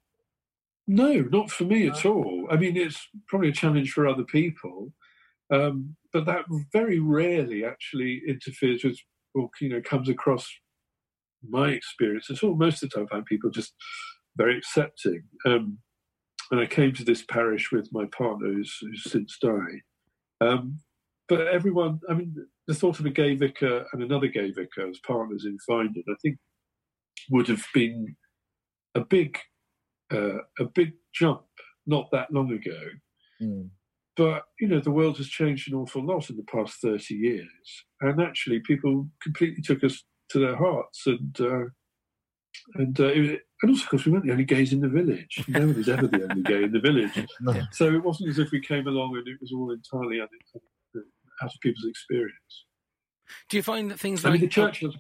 No, 0.88 1.20
not 1.30 1.50
for 1.50 1.64
me 1.64 1.87
at 1.87 2.04
all. 2.04 2.48
I 2.50 2.56
mean, 2.56 2.76
it's 2.76 3.06
probably 3.28 3.50
a 3.50 3.52
challenge 3.52 3.92
for 3.92 4.08
other 4.08 4.24
people, 4.24 4.92
um, 5.52 5.96
but 6.12 6.24
that 6.26 6.46
very 6.72 6.98
rarely 6.98 7.64
actually 7.64 8.22
interferes 8.26 8.82
with 8.82 8.98
or 9.34 9.48
you 9.60 9.68
know 9.68 9.80
comes 9.80 10.08
across 10.08 10.48
my 11.48 11.68
experience 11.68 12.30
at 12.30 12.42
all. 12.42 12.54
Most 12.54 12.82
of 12.82 12.90
the 12.90 12.96
time, 12.96 13.06
I 13.10 13.14
find 13.14 13.26
people 13.26 13.50
just 13.50 13.74
very 14.36 14.56
accepting. 14.56 15.22
Um, 15.46 15.78
and 16.50 16.60
I 16.60 16.66
came 16.66 16.92
to 16.94 17.04
this 17.04 17.24
parish 17.24 17.70
with 17.70 17.88
my 17.92 18.06
partner 18.06 18.46
who's, 18.46 18.76
who's 18.80 19.10
since 19.10 19.36
died. 19.40 19.82
Um, 20.40 20.78
but 21.28 21.46
everyone, 21.46 22.00
I 22.08 22.14
mean, 22.14 22.34
the 22.66 22.74
thought 22.74 23.00
of 23.00 23.06
a 23.06 23.10
gay 23.10 23.34
vicar 23.34 23.84
and 23.92 24.02
another 24.02 24.28
gay 24.28 24.50
vicar 24.50 24.88
as 24.88 24.98
partners 25.06 25.44
in 25.44 25.58
Finedon, 25.68 26.04
I 26.08 26.14
think, 26.22 26.38
would 27.30 27.48
have 27.48 27.64
been 27.74 28.16
a 28.94 29.00
big, 29.00 29.38
uh, 30.12 30.38
a 30.58 30.64
big 30.74 30.92
jump 31.12 31.42
not 31.86 32.10
that 32.12 32.32
long 32.32 32.52
ago. 32.52 32.78
Mm. 33.42 33.68
But 34.18 34.42
you 34.59 34.66
know, 34.66 34.81
the 34.81 34.90
world 34.90 35.16
has 35.18 35.28
changed 35.28 35.70
an 35.70 35.78
awful 35.78 36.04
lot 36.04 36.28
in 36.28 36.37
the 36.37 36.42
past 36.42 36.81
thirty 36.83 37.14
years, 37.14 37.85
and 38.00 38.20
actually, 38.20 38.59
people 38.59 39.09
completely 39.22 39.62
took 39.62 39.85
us 39.85 40.02
to 40.31 40.40
their 40.40 40.57
hearts, 40.57 41.07
and 41.07 41.40
uh, 41.40 41.66
and 42.74 42.98
uh, 42.98 43.04
it, 43.04 43.42
and 43.62 43.70
also 43.70 43.85
because 43.85 44.04
we 44.04 44.11
weren't 44.11 44.24
the 44.24 44.33
only 44.33 44.44
gays 44.44 44.72
in 44.72 44.81
the 44.81 44.88
village. 44.88 45.44
No 45.46 45.61
one 45.61 45.68
Nobody's 45.68 45.88
ever 45.88 46.09
the 46.09 46.28
only 46.28 46.42
gay 46.42 46.64
in 46.64 46.72
the 46.72 46.81
village, 46.81 47.28
so 47.72 47.94
it 47.94 48.02
wasn't 48.02 48.31
as 48.31 48.40
if 48.40 48.50
we 48.50 48.61
came 48.61 48.88
along 48.88 49.16
and 49.16 49.28
it 49.28 49.38
was 49.40 49.52
all 49.52 49.70
entirely 49.70 50.20
out 50.20 50.31
of 51.44 51.52
people's 51.62 51.87
experience. 51.88 52.64
Do 53.48 53.57
you 53.57 53.62
find 53.62 53.88
that 53.88 54.00
things 54.00 54.24
I 54.24 54.31
like 54.31 54.40
mean, 54.40 54.48
the 54.48 54.52
church 54.52 54.81
has. 54.81 54.96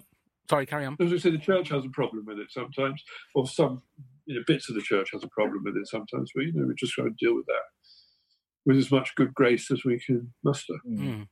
Sorry, 0.48 0.64
carry 0.64 0.86
on. 0.86 0.96
As 1.00 1.12
I 1.12 1.18
say, 1.18 1.30
the 1.30 1.38
church 1.38 1.70
has 1.70 1.84
a 1.84 1.90
problem 1.90 2.24
with 2.24 2.38
it 2.38 2.52
sometimes, 2.52 3.02
or 3.34 3.48
some 3.48 3.82
you 4.26 4.36
know 4.36 4.42
bits 4.46 4.68
of 4.68 4.76
the 4.76 4.80
church 4.80 5.10
has 5.12 5.24
a 5.24 5.28
problem 5.28 5.64
with 5.64 5.76
it 5.76 5.88
sometimes. 5.88 6.30
But 6.32 6.44
you 6.44 6.52
know, 6.52 6.66
we're 6.66 6.74
just 6.74 6.92
try 6.92 7.04
to 7.04 7.10
deal 7.18 7.34
with 7.34 7.46
that 7.46 7.62
with 8.68 8.76
as 8.76 8.92
much 8.92 9.14
good 9.16 9.34
grace 9.34 9.70
as 9.70 9.82
we 9.84 9.98
can 9.98 10.32
muster. 10.44 10.74
Mm. 10.86 11.26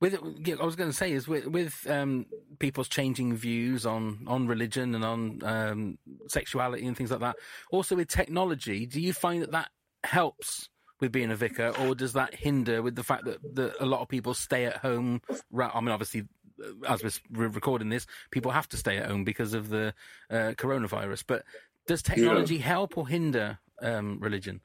With 0.00 0.14
I 0.14 0.64
was 0.64 0.76
going 0.76 0.90
to 0.90 0.96
say 0.96 1.10
is 1.10 1.26
with 1.26 1.46
with 1.46 1.74
um, 1.88 2.26
people's 2.60 2.88
changing 2.88 3.34
views 3.34 3.84
on 3.84 4.24
on 4.28 4.46
religion 4.46 4.94
and 4.94 5.04
on 5.04 5.40
um, 5.42 5.98
sexuality 6.28 6.86
and 6.86 6.96
things 6.96 7.10
like 7.10 7.20
that. 7.20 7.36
Also 7.72 7.96
with 7.96 8.06
technology, 8.06 8.86
do 8.86 9.00
you 9.00 9.12
find 9.12 9.42
that 9.42 9.50
that 9.52 9.70
helps 10.04 10.68
with 11.00 11.10
being 11.10 11.30
a 11.30 11.36
vicar, 11.36 11.72
or 11.80 11.94
does 11.94 12.12
that 12.12 12.34
hinder 12.34 12.82
with 12.82 12.94
the 12.96 13.02
fact 13.02 13.24
that, 13.24 13.38
that 13.54 13.74
a 13.80 13.86
lot 13.86 14.00
of 14.00 14.08
people 14.08 14.34
stay 14.34 14.66
at 14.66 14.76
home? 14.76 15.20
ra- 15.50 15.70
I 15.74 15.80
mean, 15.80 15.90
obviously, 15.90 16.24
uh, 16.62 16.92
as 16.92 17.20
we're 17.30 17.48
recording 17.48 17.88
this, 17.88 18.06
people 18.30 18.50
have 18.52 18.68
to 18.68 18.76
stay 18.76 18.98
at 18.98 19.06
home 19.06 19.24
because 19.24 19.54
of 19.54 19.68
the 19.68 19.94
uh, 20.30 20.52
coronavirus. 20.56 21.24
But 21.26 21.44
does 21.86 22.02
technology 22.02 22.58
help 22.58 22.98
or 22.98 23.08
hinder 23.08 23.58
um, 23.80 24.18
religion? 24.20 24.60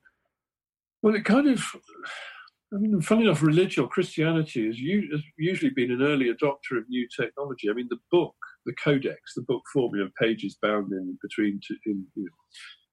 Well, 1.03 1.15
it 1.15 1.25
kind 1.25 1.47
of. 1.47 1.63
I 2.73 2.77
mean, 2.77 2.99
funny 3.01 3.25
enough, 3.25 3.43
religion 3.43 3.83
or 3.83 3.87
Christianity 3.87 4.65
has, 4.65 4.79
usually 4.79 5.69
been 5.75 5.91
an 5.91 6.01
early 6.01 6.33
adopter 6.33 6.75
of 6.79 6.89
new 6.89 7.07
technology. 7.15 7.69
I 7.69 7.73
mean, 7.73 7.87
the 7.91 7.99
book, 8.09 8.33
the 8.65 8.73
codex, 8.83 9.35
the 9.35 9.43
book 9.43 9.61
form 9.71 9.99
of 9.99 10.15
pages 10.15 10.57
bound 10.59 10.91
in 10.91 11.15
between 11.21 11.59
two, 11.67 11.75
in 11.85 12.07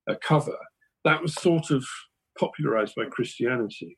a 0.07 0.17
cover, 0.17 0.59
that 1.07 1.23
was 1.23 1.33
sort 1.35 1.71
of 1.71 1.83
popularized 2.39 2.95
by 2.95 3.07
Christianity. 3.07 3.97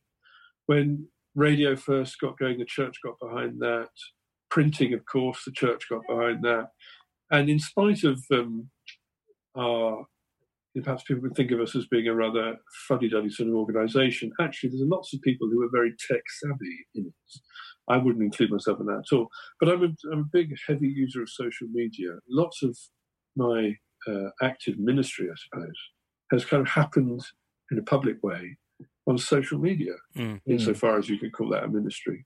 When 0.66 1.08
radio 1.34 1.74
first 1.74 2.20
got 2.20 2.38
going, 2.38 2.58
the 2.58 2.64
church 2.64 2.98
got 3.04 3.14
behind 3.20 3.58
that. 3.60 3.88
Printing, 4.50 4.94
of 4.94 5.04
course, 5.06 5.42
the 5.44 5.52
church 5.52 5.88
got 5.90 6.02
behind 6.08 6.44
that. 6.44 6.68
And 7.32 7.48
in 7.48 7.58
spite 7.58 8.04
of 8.04 8.22
um, 8.30 8.68
our 9.56 10.06
perhaps 10.80 11.02
people 11.02 11.22
would 11.22 11.34
think 11.34 11.50
of 11.50 11.60
us 11.60 11.76
as 11.76 11.86
being 11.86 12.08
a 12.08 12.14
rather 12.14 12.56
fuddy-duddy 12.88 13.30
sort 13.30 13.48
of 13.48 13.54
organisation. 13.54 14.32
Actually, 14.40 14.70
there's 14.70 14.82
lots 14.88 15.12
of 15.12 15.20
people 15.22 15.48
who 15.48 15.62
are 15.62 15.70
very 15.70 15.94
tech 16.08 16.22
savvy 16.40 16.86
in 16.94 17.06
it. 17.06 17.40
I 17.88 17.98
wouldn't 17.98 18.24
include 18.24 18.50
myself 18.50 18.80
in 18.80 18.86
that 18.86 19.04
at 19.10 19.14
all. 19.16 19.28
But 19.60 19.68
I'm 19.68 19.82
a, 19.84 19.88
I'm 20.12 20.20
a 20.20 20.30
big, 20.32 20.54
heavy 20.66 20.88
user 20.88 21.22
of 21.22 21.28
social 21.28 21.68
media. 21.72 22.10
Lots 22.28 22.62
of 22.62 22.78
my 23.36 23.76
uh, 24.08 24.30
active 24.40 24.78
ministry, 24.78 25.28
I 25.30 25.34
suppose, 25.36 25.76
has 26.30 26.44
kind 26.44 26.60
of 26.60 26.68
happened 26.68 27.22
in 27.70 27.78
a 27.78 27.82
public 27.82 28.22
way 28.22 28.56
on 29.06 29.18
social 29.18 29.58
media, 29.58 29.94
Mm. 30.16 30.40
insofar 30.46 30.98
as 30.98 31.08
you 31.08 31.18
could 31.18 31.32
call 31.32 31.48
that 31.50 31.64
a 31.64 31.68
ministry. 31.68 32.24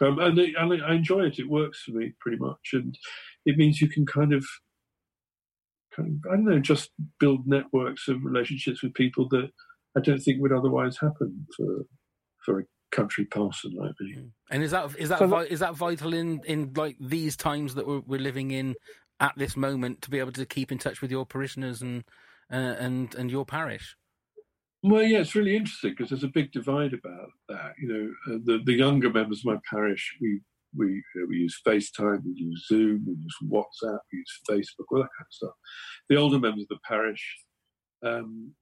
Um, 0.00 0.18
and, 0.18 0.38
it, 0.38 0.54
and 0.58 0.82
I 0.82 0.94
enjoy 0.94 1.26
it. 1.26 1.38
It 1.38 1.48
works 1.48 1.82
for 1.82 1.92
me 1.92 2.12
pretty 2.20 2.38
much, 2.38 2.70
and 2.72 2.96
it 3.44 3.56
means 3.56 3.80
you 3.80 3.88
can 3.88 4.04
kind 4.06 4.32
of 4.32 4.44
kind 5.96 6.20
of, 6.24 6.32
I 6.32 6.36
don't 6.36 6.44
know, 6.44 6.58
just 6.58 6.90
build 7.18 7.46
networks 7.46 8.08
of 8.08 8.24
relationships 8.24 8.82
with 8.82 8.94
people 8.94 9.28
that 9.30 9.50
I 9.96 10.00
don't 10.00 10.18
think 10.20 10.40
would 10.40 10.52
otherwise 10.52 10.98
happen 10.98 11.46
for 11.56 11.86
for 12.44 12.60
a 12.60 12.64
country 12.92 13.24
parson 13.24 13.72
like 13.74 13.92
me. 14.00 14.28
And 14.50 14.62
is 14.62 14.70
that 14.70 14.94
is 14.98 15.08
that 15.08 15.18
So 15.18 15.26
vi- 15.26 15.44
is 15.44 15.60
that 15.60 15.74
vital 15.74 16.14
in 16.14 16.40
in 16.44 16.72
like 16.74 16.96
these 17.00 17.36
times 17.36 17.74
that 17.74 17.86
we're, 17.86 18.00
we're 18.00 18.20
living 18.20 18.50
in 18.50 18.74
at 19.20 19.32
this 19.36 19.56
moment 19.56 20.02
to 20.02 20.10
be 20.10 20.18
able 20.18 20.32
to 20.32 20.46
keep 20.46 20.70
in 20.70 20.78
touch 20.78 21.00
with 21.00 21.10
your 21.10 21.26
parishioners 21.26 21.82
and 21.82 22.04
uh, 22.52 22.76
and 22.78 23.14
and 23.14 23.30
your 23.30 23.44
parish? 23.44 23.96
Well, 24.82 25.02
yeah, 25.02 25.18
it's 25.18 25.34
really 25.34 25.56
interesting 25.56 25.90
because 25.90 26.10
there's 26.10 26.22
a 26.22 26.28
big 26.28 26.52
divide 26.52 26.92
about 26.92 27.30
that. 27.48 27.72
You 27.80 27.88
know, 27.88 28.34
uh, 28.34 28.38
the 28.44 28.62
the 28.64 28.74
younger 28.74 29.10
members 29.10 29.40
of 29.40 29.46
my 29.46 29.58
parish, 29.68 30.16
we 30.20 30.40
we 30.76 31.02
we 31.28 31.36
use 31.36 31.60
FaceTime, 31.66 32.22
we 32.24 32.32
use 32.34 32.66
Zoom, 32.68 33.04
we 33.06 33.14
use 33.14 33.36
WhatsApp, 33.44 33.98
we 34.12 34.18
use 34.18 34.40
Facebook, 34.50 34.84
all 34.90 34.98
that 34.98 35.08
kind 35.16 35.26
of 35.26 35.32
stuff. 35.32 35.54
The 36.08 36.16
older 36.16 36.38
members 36.38 36.62
of 36.62 36.68
the 36.68 36.78
parish 36.88 37.36
um, 38.04 38.52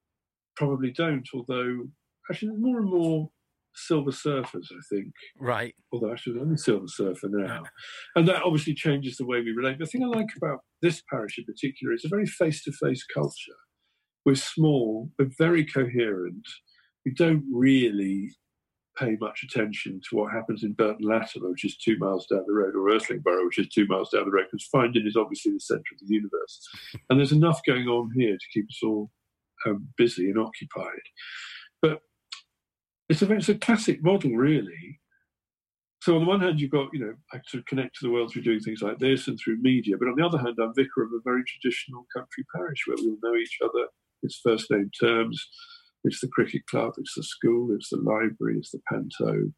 probably 0.55 0.91
don't, 0.91 1.27
although 1.33 1.87
actually 2.29 2.49
there's 2.49 2.61
more 2.61 2.79
and 2.79 2.89
more 2.89 3.29
silver 3.75 4.11
surfers, 4.11 4.67
I 4.71 4.81
think. 4.89 5.11
Right. 5.39 5.75
although 5.91 6.11
actually 6.11 6.39
I'm 6.39 6.53
a 6.53 6.57
silver 6.57 6.87
surfer 6.87 7.27
now. 7.29 7.63
And 8.15 8.27
that 8.27 8.43
obviously 8.43 8.73
changes 8.73 9.17
the 9.17 9.25
way 9.25 9.41
we 9.41 9.51
relate. 9.51 9.79
The 9.79 9.85
thing 9.85 10.03
I 10.03 10.07
like 10.07 10.29
about 10.37 10.59
this 10.81 11.03
parish 11.11 11.37
in 11.37 11.45
particular 11.45 11.93
is 11.93 12.05
a 12.05 12.09
very 12.09 12.25
face 12.25 12.63
to 12.63 12.71
face 12.71 13.05
culture. 13.13 13.59
We're 14.25 14.35
small, 14.35 15.09
we're 15.19 15.29
very 15.37 15.65
coherent. 15.65 16.47
We 17.05 17.13
don't 17.13 17.43
really 17.51 18.31
pay 18.97 19.17
much 19.19 19.43
attention 19.43 20.01
to 20.09 20.15
what 20.15 20.31
happens 20.31 20.63
in 20.63 20.73
Burton 20.73 21.05
Latimer, 21.05 21.49
which 21.49 21.65
is 21.65 21.77
two 21.77 21.97
miles 21.97 22.27
down 22.27 22.43
the 22.47 22.53
road, 22.53 22.75
or 22.75 22.89
Irthlingborough, 22.89 23.45
which 23.45 23.59
is 23.59 23.67
two 23.69 23.85
miles 23.87 24.09
down 24.09 24.25
the 24.25 24.31
road, 24.31 24.45
because 24.51 24.67
Finedon 24.73 25.07
is 25.07 25.15
obviously 25.15 25.53
the 25.53 25.59
centre 25.59 25.83
of 25.93 25.99
the 25.99 26.13
universe. 26.13 26.67
And 27.09 27.19
there's 27.19 27.31
enough 27.31 27.61
going 27.65 27.87
on 27.87 28.11
here 28.15 28.33
to 28.33 28.45
keep 28.53 28.65
us 28.69 28.79
all 28.83 29.11
um, 29.67 29.87
busy 29.97 30.29
and 30.29 30.39
occupied. 30.39 31.05
But 31.81 31.99
it's 33.09 33.21
a, 33.21 33.31
it's 33.31 33.49
a 33.49 33.55
classic 33.55 34.03
model, 34.03 34.31
really. 34.31 34.99
So 36.01 36.15
on 36.15 36.21
the 36.21 36.27
one 36.27 36.41
hand, 36.41 36.59
you've 36.59 36.71
got, 36.71 36.89
you 36.93 36.99
know, 36.99 37.13
I 37.33 37.39
sort 37.47 37.61
of 37.61 37.65
connect 37.65 37.95
to 37.95 38.05
the 38.05 38.11
world 38.11 38.31
through 38.31 38.43
doing 38.43 38.59
things 38.59 38.81
like 38.81 38.99
this 38.99 39.27
and 39.27 39.39
through 39.39 39.61
media. 39.61 39.95
But 39.97 40.07
on 40.07 40.15
the 40.15 40.25
other 40.25 40.37
hand, 40.37 40.55
I'm 40.61 40.73
vicar 40.75 41.03
of 41.03 41.11
a 41.13 41.21
very 41.23 41.43
traditional 41.43 42.05
country 42.15 42.45
parish 42.55 42.83
where 42.85 42.97
we 42.97 43.09
all 43.09 43.17
know 43.23 43.35
each 43.35 43.57
other. 43.63 43.87
It's 44.21 44.39
first 44.43 44.69
name 44.71 44.91
terms. 44.99 45.43
It's 46.05 46.21
the 46.21 46.29
cricket 46.29 46.65
club. 46.67 46.93
It's 46.97 47.15
the 47.15 47.23
school. 47.23 47.75
It's 47.75 47.89
the 47.89 47.97
library. 47.97 48.57
It's 48.57 48.71
the 48.71 48.81
panto. 48.91 49.51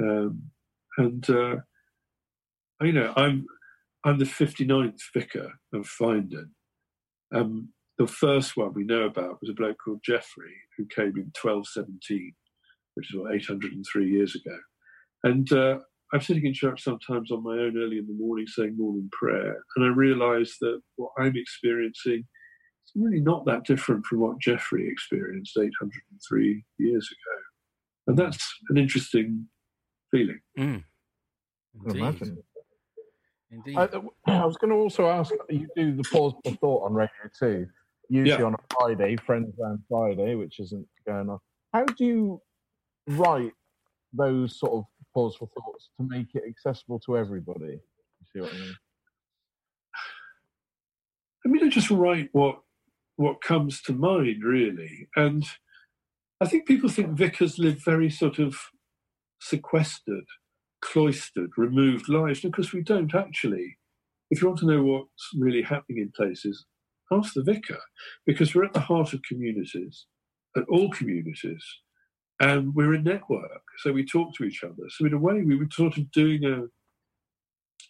Um, 0.00 0.42
and 0.98 1.30
uh, 1.30 1.56
you 2.82 2.92
know, 2.92 3.12
I'm 3.16 3.46
I'm 4.04 4.18
the 4.18 4.24
59th 4.24 5.00
vicar 5.14 5.52
of 5.72 5.88
Finedon. 6.00 6.50
Um, 7.34 7.70
the 7.98 8.06
first 8.06 8.56
one 8.56 8.74
we 8.74 8.84
know 8.84 9.04
about 9.04 9.38
was 9.40 9.50
a 9.50 9.54
bloke 9.54 9.76
called 9.84 10.00
Geoffrey 10.04 10.54
who 10.76 10.86
came 10.86 11.14
in 11.16 11.32
1217, 11.40 12.32
which 12.94 13.12
is 13.12 13.18
what 13.20 13.34
803 13.34 14.10
years 14.10 14.34
ago. 14.34 14.56
And 15.24 15.50
uh, 15.52 15.78
I'm 16.12 16.20
sitting 16.20 16.46
in 16.46 16.54
church 16.54 16.82
sometimes 16.82 17.30
on 17.30 17.42
my 17.42 17.52
own 17.52 17.76
early 17.78 17.98
in 17.98 18.06
the 18.06 18.14
morning 18.14 18.46
saying 18.46 18.76
morning 18.76 19.08
prayer, 19.12 19.62
and 19.76 19.84
I 19.84 19.88
realise 19.88 20.56
that 20.60 20.80
what 20.96 21.12
I'm 21.18 21.34
experiencing 21.36 22.24
really 22.94 23.20
not 23.20 23.44
that 23.46 23.64
different 23.64 24.04
from 24.06 24.20
what 24.20 24.38
Geoffrey 24.40 24.88
experienced 24.88 25.56
803 25.56 26.64
years 26.78 27.08
ago. 27.10 27.40
And 28.06 28.16
that's 28.18 28.54
an 28.68 28.76
interesting 28.76 29.48
feeling. 30.10 30.40
Mm. 30.58 30.84
I. 31.88 32.14
Indeed. 33.50 33.76
I, 33.76 33.88
I 34.40 34.44
was 34.44 34.56
going 34.56 34.70
to 34.70 34.76
also 34.76 35.08
ask 35.08 35.32
you 35.48 35.66
do 35.76 35.96
the 35.96 36.02
pause 36.04 36.34
for 36.44 36.52
thought 36.56 36.84
on 36.86 36.94
Radio 36.94 37.10
2, 37.38 37.66
usually 38.08 38.38
Yeah. 38.38 38.46
on 38.46 38.54
a 38.54 38.74
Friday, 38.78 39.16
Friends 39.16 39.54
Round 39.58 39.80
Friday, 39.88 40.34
which 40.34 40.60
isn't 40.60 40.86
going 41.06 41.30
on. 41.30 41.38
How 41.72 41.84
do 41.84 42.04
you 42.04 42.42
write 43.08 43.52
those 44.12 44.58
sort 44.58 44.72
of 44.72 44.84
pause 45.12 45.36
for 45.36 45.46
thoughts 45.48 45.90
to 46.00 46.06
make 46.08 46.34
it 46.34 46.42
accessible 46.48 46.98
to 47.00 47.16
everybody? 47.16 47.80
You 48.20 48.26
see 48.32 48.40
what 48.40 48.52
I 48.52 48.56
mean? 48.58 48.74
I 51.44 51.48
mean, 51.48 51.64
I 51.64 51.68
just 51.68 51.90
write 51.90 52.30
what 52.32 52.60
what 53.16 53.42
comes 53.42 53.80
to 53.82 53.92
mind, 53.92 54.42
really. 54.44 55.08
And 55.16 55.44
I 56.40 56.46
think 56.46 56.66
people 56.66 56.88
think 56.88 57.10
vicars 57.10 57.58
live 57.58 57.82
very 57.84 58.10
sort 58.10 58.38
of 58.38 58.56
sequestered, 59.40 60.24
cloistered, 60.82 61.50
removed 61.56 62.08
lives, 62.08 62.40
because 62.40 62.72
we 62.72 62.82
don't 62.82 63.14
actually. 63.14 63.78
If 64.30 64.40
you 64.40 64.48
want 64.48 64.60
to 64.60 64.66
know 64.66 64.82
what's 64.82 65.30
really 65.38 65.62
happening 65.62 65.98
in 65.98 66.12
places, 66.16 66.66
ask 67.12 67.34
the 67.34 67.42
vicar, 67.42 67.80
because 68.26 68.54
we're 68.54 68.64
at 68.64 68.72
the 68.72 68.80
heart 68.80 69.12
of 69.12 69.22
communities, 69.22 70.06
at 70.56 70.64
all 70.68 70.90
communities, 70.90 71.64
and 72.40 72.74
we're 72.74 72.94
a 72.94 73.00
network. 73.00 73.62
So 73.78 73.92
we 73.92 74.04
talk 74.04 74.34
to 74.34 74.44
each 74.44 74.64
other. 74.64 74.88
So 74.88 75.06
in 75.06 75.12
a 75.12 75.18
way, 75.18 75.42
we 75.42 75.56
were 75.56 75.68
sort 75.70 75.98
of 75.98 76.10
doing 76.10 76.44
a, 76.44 76.62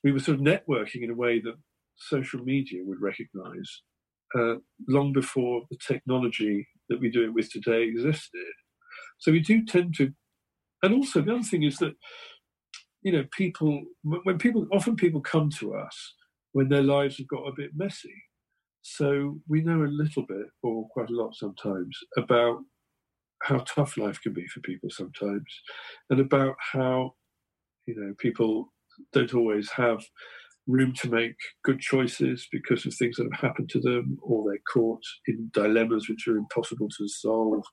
we 0.03 0.13
were 0.13 0.19
sort 0.19 0.39
of 0.39 0.45
networking 0.45 1.03
in 1.03 1.11
a 1.11 1.15
way 1.15 1.41
that 1.41 1.55
social 1.97 2.41
media 2.41 2.81
would 2.85 3.01
recognise 3.01 3.83
uh, 4.39 4.57
long 4.89 5.13
before 5.13 5.63
the 5.71 5.79
technology 5.87 6.67
that 6.89 7.01
we 7.01 7.11
do 7.11 7.25
it 7.25 7.35
with 7.35 7.51
today 7.51 7.83
existed. 7.83 8.53
So 9.19 9.33
we 9.33 9.41
do 9.41 9.65
tend 9.65 9.95
to, 9.97 10.13
and 10.83 10.95
also 10.95 11.21
the 11.21 11.35
other 11.35 11.43
thing 11.43 11.63
is 11.63 11.79
that, 11.79 11.95
you 13.03 13.13
know, 13.13 13.25
people 13.33 13.83
when 14.03 14.39
people 14.39 14.67
often 14.73 14.97
people 14.97 15.21
come 15.21 15.51
to 15.59 15.75
us 15.75 16.15
when 16.53 16.69
their 16.69 16.83
lives 16.83 17.19
have 17.19 17.29
got 17.29 17.47
a 17.47 17.53
bit 17.57 17.71
messy. 17.75 18.15
So 18.83 19.41
we 19.49 19.63
know 19.63 19.83
a 19.83 19.87
little 19.87 20.25
bit, 20.27 20.47
or 20.63 20.89
quite 20.89 21.11
a 21.11 21.15
lot 21.15 21.35
sometimes, 21.35 21.99
about 22.17 22.59
how 23.43 23.59
tough 23.59 23.97
life 23.97 24.21
can 24.23 24.33
be 24.33 24.47
for 24.47 24.61
people 24.61 24.91
sometimes, 24.91 25.61
and 26.11 26.21
about 26.21 26.57
how, 26.59 27.15
you 27.87 27.95
know, 27.97 28.15
people 28.19 28.73
don't 29.13 29.35
always 29.35 29.71
have 29.71 30.05
room 30.67 30.93
to 30.95 31.11
make 31.11 31.37
good 31.65 31.81
choices 31.81 32.47
because 32.51 32.87
of 32.87 32.95
things 32.95 33.17
that 33.17 33.29
have 33.33 33.41
happened 33.41 33.69
to 33.71 33.81
them, 33.81 34.19
or 34.23 34.45
they're 34.49 34.59
caught 34.73 35.03
in 35.27 35.51
dilemmas 35.53 36.09
which 36.09 36.27
are 36.27 36.37
impossible 36.37 36.89
to 36.99 37.09
solve. 37.09 37.65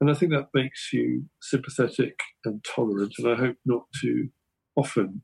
And 0.00 0.10
I 0.10 0.14
think 0.14 0.32
that 0.32 0.48
makes 0.54 0.92
you 0.92 1.24
sympathetic 1.42 2.18
and 2.44 2.64
tolerant, 2.64 3.12
and 3.18 3.28
I 3.28 3.34
hope 3.34 3.56
not 3.66 3.82
too 4.00 4.28
often 4.76 5.22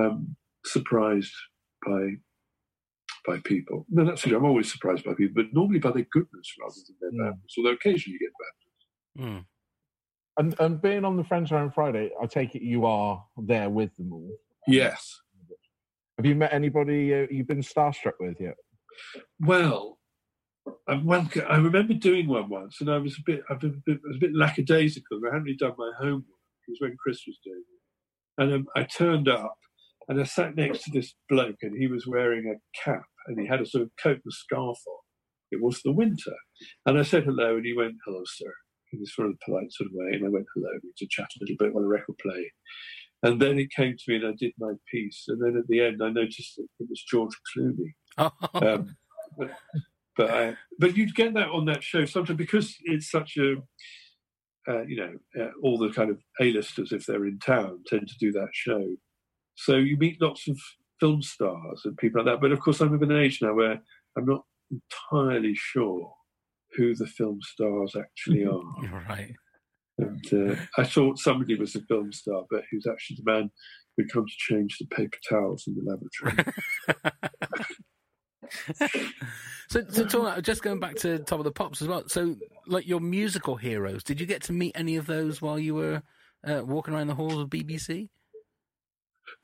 um, 0.00 0.36
surprised 0.64 1.34
by 1.86 2.12
by 3.26 3.38
people. 3.44 3.84
No, 3.90 4.04
that's 4.06 4.22
true. 4.22 4.34
I'm 4.36 4.46
always 4.46 4.72
surprised 4.72 5.04
by 5.04 5.12
people, 5.12 5.42
but 5.42 5.52
normally 5.52 5.78
by 5.78 5.90
their 5.92 6.06
goodness 6.10 6.54
rather 6.58 6.74
than 6.86 6.96
their 7.00 7.10
Yeah. 7.26 7.30
badness. 7.32 7.54
Although 7.58 7.72
occasionally 7.72 8.18
you 8.18 8.26
get 8.26 8.32
badness. 9.26 9.44
Mm. 9.44 9.46
And 10.38 10.60
and 10.60 10.80
being 10.82 11.04
on 11.04 11.16
the 11.18 11.24
Friends 11.24 11.52
on 11.52 11.70
Friday, 11.70 12.10
I 12.22 12.26
take 12.26 12.54
it 12.54 12.62
you 12.62 12.86
are 12.86 13.22
there 13.36 13.68
with 13.68 13.94
them 13.98 14.12
all. 14.14 14.30
Yes. 14.66 15.20
Have 16.20 16.26
you 16.26 16.34
met 16.34 16.52
anybody 16.52 17.14
uh, 17.14 17.26
you've 17.30 17.46
been 17.46 17.62
starstruck 17.62 18.12
with 18.20 18.36
yet? 18.38 18.56
Well, 19.40 19.98
I, 20.86 21.00
I 21.48 21.56
remember 21.56 21.94
doing 21.94 22.28
one 22.28 22.50
once, 22.50 22.76
and 22.82 22.90
I 22.90 22.98
was 22.98 23.14
a 23.14 23.22
bit, 23.24 23.40
I've 23.48 23.58
been 23.58 23.70
a 23.70 23.90
bit, 23.90 24.00
I 24.04 24.08
was 24.08 24.16
a 24.18 24.20
bit 24.20 24.34
lackadaisical. 24.34 25.18
I 25.24 25.28
hadn't 25.28 25.44
really 25.44 25.56
done 25.56 25.72
my 25.78 25.90
homework. 25.98 26.24
It 26.68 26.72
was 26.72 26.80
when 26.80 26.96
Chris 27.02 27.22
was 27.26 27.38
doing 27.42 27.62
it, 27.62 28.42
and 28.42 28.52
um, 28.52 28.66
I 28.76 28.82
turned 28.82 29.30
up, 29.30 29.54
and 30.10 30.20
I 30.20 30.24
sat 30.24 30.56
next 30.56 30.82
to 30.82 30.90
this 30.90 31.14
bloke, 31.30 31.56
and 31.62 31.74
he 31.74 31.86
was 31.86 32.06
wearing 32.06 32.54
a 32.54 32.60
cap, 32.84 33.06
and 33.26 33.40
he 33.40 33.46
had 33.46 33.62
a 33.62 33.66
sort 33.66 33.84
of 33.84 33.90
coat 34.02 34.20
and 34.22 34.32
scarf 34.34 34.76
on. 34.86 34.98
It 35.52 35.62
was 35.62 35.80
the 35.82 35.92
winter, 35.92 36.36
and 36.84 36.98
I 36.98 37.02
said 37.02 37.24
hello, 37.24 37.56
and 37.56 37.64
he 37.64 37.72
went, 37.72 37.94
"Hello, 38.04 38.20
sir," 38.26 38.52
in 38.92 39.00
this 39.00 39.14
sort 39.14 39.30
of 39.30 39.40
polite 39.42 39.72
sort 39.72 39.88
of 39.88 39.94
way, 39.94 40.12
and 40.12 40.26
I 40.26 40.28
went, 40.28 40.44
"Hello," 40.54 40.68
to 40.98 41.06
chat 41.08 41.30
a 41.34 41.38
little 41.40 41.56
bit 41.58 41.72
while 41.72 41.82
the 41.82 41.88
record 41.88 42.18
played. 42.18 42.50
And 43.22 43.40
then 43.40 43.58
it 43.58 43.70
came 43.70 43.96
to 43.96 44.04
me, 44.08 44.16
and 44.16 44.26
I 44.26 44.32
did 44.38 44.52
my 44.58 44.72
piece. 44.90 45.24
And 45.28 45.42
then 45.42 45.56
at 45.58 45.68
the 45.68 45.82
end, 45.82 46.02
I 46.02 46.10
noticed 46.10 46.56
that 46.56 46.66
it 46.78 46.88
was 46.88 47.02
George 47.02 47.34
Clooney. 47.54 47.92
Um, 48.54 48.96
but, 49.36 49.50
but 50.16 50.30
I, 50.30 50.56
but 50.78 50.96
you'd 50.96 51.14
get 51.14 51.34
that 51.34 51.48
on 51.48 51.66
that 51.66 51.82
show 51.82 52.04
sometimes 52.04 52.36
because 52.36 52.74
it's 52.84 53.10
such 53.10 53.36
a, 53.36 53.56
uh, 54.68 54.82
you 54.82 54.96
know, 54.96 55.42
uh, 55.42 55.50
all 55.62 55.78
the 55.78 55.90
kind 55.90 56.10
of 56.10 56.18
A-listers, 56.40 56.92
if 56.92 57.06
they're 57.06 57.26
in 57.26 57.38
town, 57.38 57.80
tend 57.86 58.08
to 58.08 58.18
do 58.18 58.32
that 58.32 58.48
show. 58.52 58.96
So 59.54 59.76
you 59.76 59.96
meet 59.96 60.20
lots 60.20 60.48
of 60.48 60.58
film 60.98 61.22
stars 61.22 61.82
and 61.84 61.96
people 61.96 62.22
like 62.22 62.32
that. 62.32 62.40
But 62.40 62.52
of 62.52 62.60
course, 62.60 62.80
I'm 62.80 62.94
of 62.94 63.02
an 63.02 63.12
age 63.12 63.40
now 63.42 63.54
where 63.54 63.80
I'm 64.16 64.26
not 64.26 64.44
entirely 64.70 65.54
sure 65.54 66.12
who 66.76 66.94
the 66.94 67.06
film 67.06 67.40
stars 67.42 67.96
actually 67.96 68.44
are. 68.46 68.62
You're 68.82 69.04
right. 69.08 69.34
And 70.00 70.50
uh, 70.50 70.56
I 70.78 70.84
thought 70.84 71.18
somebody 71.18 71.54
was 71.56 71.74
a 71.76 71.82
film 71.82 72.12
star, 72.12 72.44
but 72.50 72.64
he 72.70 72.76
was 72.76 72.86
actually 72.86 73.16
the 73.16 73.30
man 73.30 73.50
who'd 73.96 74.12
come 74.12 74.26
to 74.26 74.34
change 74.36 74.78
the 74.78 74.86
paper 74.86 75.18
towels 75.28 75.64
in 75.66 75.74
the 75.74 75.82
laboratory. 75.82 76.54
So, 79.70 79.84
so 79.88 80.04
talk 80.04 80.42
just 80.42 80.64
going 80.64 80.80
back 80.80 80.96
to 80.96 81.20
Top 81.20 81.38
of 81.38 81.44
the 81.44 81.52
Pops 81.52 81.80
as 81.80 81.86
well. 81.86 82.02
So, 82.08 82.34
like 82.66 82.88
your 82.88 82.98
musical 82.98 83.54
heroes, 83.54 84.02
did 84.02 84.20
you 84.20 84.26
get 84.26 84.42
to 84.44 84.52
meet 84.52 84.72
any 84.74 84.96
of 84.96 85.06
those 85.06 85.40
while 85.40 85.60
you 85.60 85.76
were 85.76 86.02
uh, 86.44 86.62
walking 86.64 86.92
around 86.92 87.06
the 87.06 87.14
halls 87.14 87.38
of 87.38 87.48
BBC? 87.48 88.08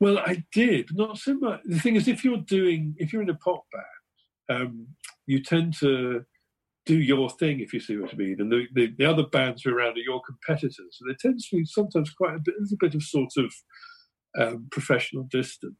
Well, 0.01 0.17
I 0.17 0.43
did 0.51 0.89
not 0.91 1.17
so 1.17 1.35
much. 1.35 1.61
The 1.63 1.79
thing 1.79 1.95
is, 1.95 2.09
if 2.09 2.25
you're 2.25 2.39
doing, 2.39 2.93
if 2.97 3.13
you're 3.13 3.21
in 3.21 3.29
a 3.29 3.35
pop 3.35 3.63
band, 3.71 4.61
um, 4.61 4.87
you 5.27 5.41
tend 5.41 5.77
to 5.79 6.25
do 6.87 6.99
your 6.99 7.29
thing, 7.29 7.59
if 7.59 7.73
you 7.73 7.79
see 7.79 7.97
what 7.97 8.13
I 8.13 8.17
mean, 8.17 8.37
and 8.39 8.51
the, 8.51 8.65
the, 8.73 8.93
the 8.97 9.05
other 9.05 9.25
bands 9.27 9.61
who 9.61 9.71
are 9.71 9.75
around 9.75 9.97
are 9.97 9.99
your 9.99 10.21
competitors. 10.25 10.77
So 10.91 11.05
there 11.05 11.17
tends 11.19 11.49
to 11.49 11.57
be 11.57 11.65
sometimes 11.65 12.09
quite 12.11 12.35
a 12.35 12.39
bit, 12.39 12.55
there's 12.57 12.73
a 12.73 12.77
bit 12.79 12.95
of 12.95 13.03
sort 13.03 13.33
of 13.37 13.53
um, 14.39 14.67
professional 14.71 15.23
distance. 15.23 15.75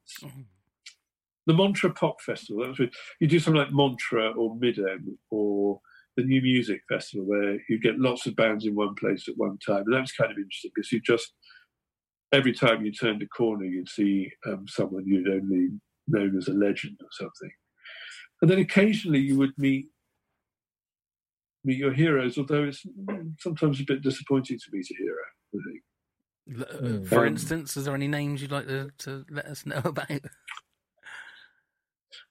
The 1.47 1.53
Montreux 1.53 1.93
Pop 1.93 2.21
Festival, 2.21 2.61
that 2.61 2.69
was 2.69 2.79
with, 2.79 2.93
you 3.21 3.27
do 3.27 3.39
something 3.39 3.61
like 3.61 3.71
Montreux 3.71 4.33
or 4.33 4.55
Midem 4.57 5.15
or 5.31 5.79
the 6.17 6.23
New 6.23 6.41
Music 6.41 6.81
Festival, 6.89 7.25
where 7.25 7.57
you 7.69 7.79
get 7.79 7.99
lots 7.99 8.25
of 8.25 8.35
bands 8.35 8.65
in 8.65 8.75
one 8.75 8.95
place 8.95 9.27
at 9.29 9.37
one 9.37 9.57
time, 9.65 9.83
and 9.85 9.93
that 9.93 10.01
was 10.01 10.11
kind 10.11 10.31
of 10.31 10.37
interesting 10.37 10.71
because 10.75 10.91
you 10.91 10.99
just 11.01 11.31
every 12.33 12.53
time 12.53 12.83
you 12.83 12.91
turned 12.91 13.21
a 13.21 13.27
corner, 13.27 13.63
you'd 13.63 13.87
see 13.87 14.29
um, 14.45 14.65
someone 14.67 15.05
you'd 15.05 15.29
only 15.29 15.69
known 16.07 16.37
as 16.37 16.47
a 16.47 16.53
legend 16.53 16.97
or 17.01 17.07
something. 17.11 17.51
And 18.41 18.51
then 18.51 18.59
occasionally 18.59 19.19
you 19.19 19.37
would 19.37 19.53
meet 19.57 19.87
meet 21.63 21.77
your 21.77 21.93
heroes, 21.93 22.37
although 22.37 22.63
it's 22.65 22.85
sometimes 23.39 23.79
a 23.79 23.83
bit 23.83 24.01
disappointing 24.01 24.57
to 24.57 24.65
meet 24.71 24.87
a 24.91 24.95
hero. 24.97 25.23
I 25.55 25.59
think. 25.69 25.83
L- 26.81 27.01
uh, 27.03 27.05
For 27.05 27.21
Um, 27.21 27.27
instance, 27.33 27.75
is 27.77 27.85
there 27.85 27.95
any 27.95 28.07
names 28.07 28.41
you'd 28.41 28.51
like 28.51 28.67
to, 28.67 28.89
to 28.99 29.25
let 29.29 29.45
us 29.45 29.65
know 29.65 29.81
about? 29.85 30.07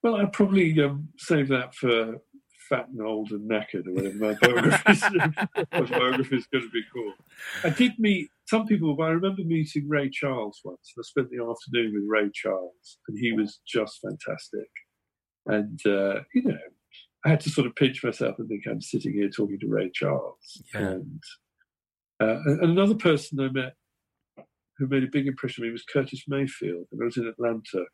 Well, 0.03 0.17
I'd 0.17 0.33
probably 0.33 0.79
um, 0.83 1.09
save 1.19 1.49
that 1.49 1.75
for 1.75 2.17
fat 2.69 2.89
and 2.89 3.01
old 3.01 3.31
and 3.31 3.49
knackered 3.49 3.87
or 3.87 3.93
whatever 3.93 4.17
my 4.17 4.35
biography 4.35 5.19
my 5.73 5.81
biography 5.83 6.37
is 6.37 6.47
going 6.49 6.65
to 6.65 6.71
be 6.71 6.83
called. 6.93 7.15
I 7.65 7.71
did 7.71 7.93
meet 7.99 8.29
some 8.47 8.67
people, 8.67 8.95
but 8.97 9.05
I 9.05 9.11
remember 9.11 9.43
meeting 9.45 9.89
Ray 9.89 10.11
Charles 10.11 10.61
once. 10.65 10.93
And 10.97 11.03
I 11.03 11.07
spent 11.07 11.31
the 11.31 11.45
afternoon 11.45 11.93
with 11.95 12.05
Ray 12.09 12.31
Charles, 12.35 12.99
and 13.09 13.19
he 13.19 13.33
was 13.33 13.61
just 13.67 14.01
fantastic. 14.01 14.69
And 15.47 15.81
uh, 15.87 16.21
you 16.35 16.43
know, 16.43 16.59
I 17.27 17.31
had 17.31 17.41
to 17.41 17.51
sort 17.51 17.67
of 17.67 17.75
pinch 17.75 18.05
myself 18.05 18.37
and 18.39 18.49
think 18.49 18.63
I'm 18.69 18.81
sitting 18.81 19.13
here 19.13 19.29
talking 19.29 19.59
to 19.59 19.67
Ray 19.67 19.91
Charles. 19.93 20.63
Yeah. 20.73 20.81
And, 20.81 21.23
uh, 22.23 22.39
and 22.45 22.61
another 22.71 22.95
person 22.95 23.41
I 23.41 23.49
met 23.49 23.75
who 24.79 24.87
made 24.87 25.03
a 25.03 25.09
big 25.11 25.27
impression 25.27 25.65
on 25.65 25.69
me 25.69 25.73
was 25.73 25.83
Curtis 25.93 26.23
Mayfield. 26.29 26.87
And 26.93 27.03
I 27.03 27.05
was 27.05 27.17
in 27.17 27.27
Atlanta. 27.27 27.85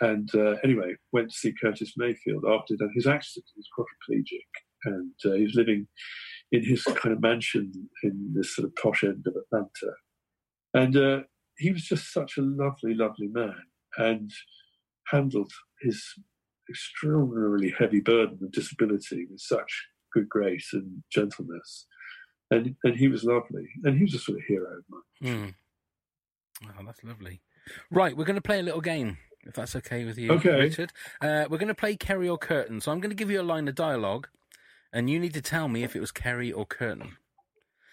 And 0.00 0.30
uh, 0.34 0.54
anyway, 0.64 0.94
went 1.12 1.28
to 1.30 1.36
see 1.36 1.52
Curtis 1.62 1.92
Mayfield 1.98 2.44
after 2.48 2.72
he'd 2.72 2.80
had 2.80 2.90
his 2.94 3.06
accident. 3.06 3.44
He 3.54 3.60
was 3.60 3.68
quadriplegic. 3.78 4.48
And 4.84 5.12
uh, 5.26 5.36
he 5.36 5.42
was 5.42 5.54
living 5.54 5.86
in 6.50 6.64
his 6.64 6.84
kind 6.84 7.12
of 7.12 7.20
mansion 7.20 7.70
in 8.02 8.32
this 8.34 8.56
sort 8.56 8.66
of 8.66 8.74
posh 8.76 9.04
end 9.04 9.26
of 9.26 9.34
Atlanta. 9.36 9.94
And 10.72 10.96
uh, 10.96 11.24
he 11.58 11.70
was 11.70 11.82
just 11.82 12.14
such 12.14 12.38
a 12.38 12.42
lovely, 12.42 12.94
lovely 12.94 13.28
man 13.28 13.56
and 13.98 14.30
handled 15.08 15.52
his 15.82 16.02
extraordinarily 16.68 17.74
heavy 17.78 18.00
burden 18.00 18.38
of 18.42 18.52
disability 18.52 19.26
with 19.30 19.40
such 19.40 19.86
good 20.12 20.28
grace 20.28 20.70
and 20.72 21.02
gentleness. 21.12 21.86
And, 22.50 22.74
and 22.84 22.96
he 22.96 23.08
was 23.08 23.24
lovely. 23.24 23.66
And 23.84 23.96
he 23.98 24.04
was 24.04 24.14
a 24.14 24.18
sort 24.18 24.38
of 24.38 24.44
hero 24.48 24.78
of 24.78 24.84
mine. 24.88 25.54
Hmm. 26.62 26.68
Oh, 26.78 26.84
that's 26.86 27.04
lovely. 27.04 27.40
Right, 27.90 28.16
we're 28.16 28.24
going 28.24 28.36
to 28.36 28.40
play 28.42 28.58
a 28.60 28.62
little 28.62 28.80
game, 28.80 29.18
if 29.42 29.54
that's 29.54 29.76
okay 29.76 30.04
with 30.04 30.16
you, 30.18 30.32
Okay. 30.32 30.58
Richard. 30.58 30.92
Uh, 31.20 31.44
we're 31.50 31.58
going 31.58 31.68
to 31.68 31.74
play 31.74 31.96
Kerry 31.96 32.28
or 32.28 32.38
Kurtan. 32.38 32.80
So 32.82 32.90
I'm 32.90 33.00
going 33.00 33.10
to 33.10 33.16
give 33.16 33.30
you 33.30 33.40
a 33.40 33.42
line 33.42 33.68
of 33.68 33.74
dialogue, 33.74 34.28
and 34.92 35.10
you 35.10 35.20
need 35.20 35.34
to 35.34 35.42
tell 35.42 35.68
me 35.68 35.84
if 35.84 35.94
it 35.94 36.00
was 36.00 36.10
Kerry 36.10 36.50
or 36.50 36.64
Kurtan. 36.64 37.16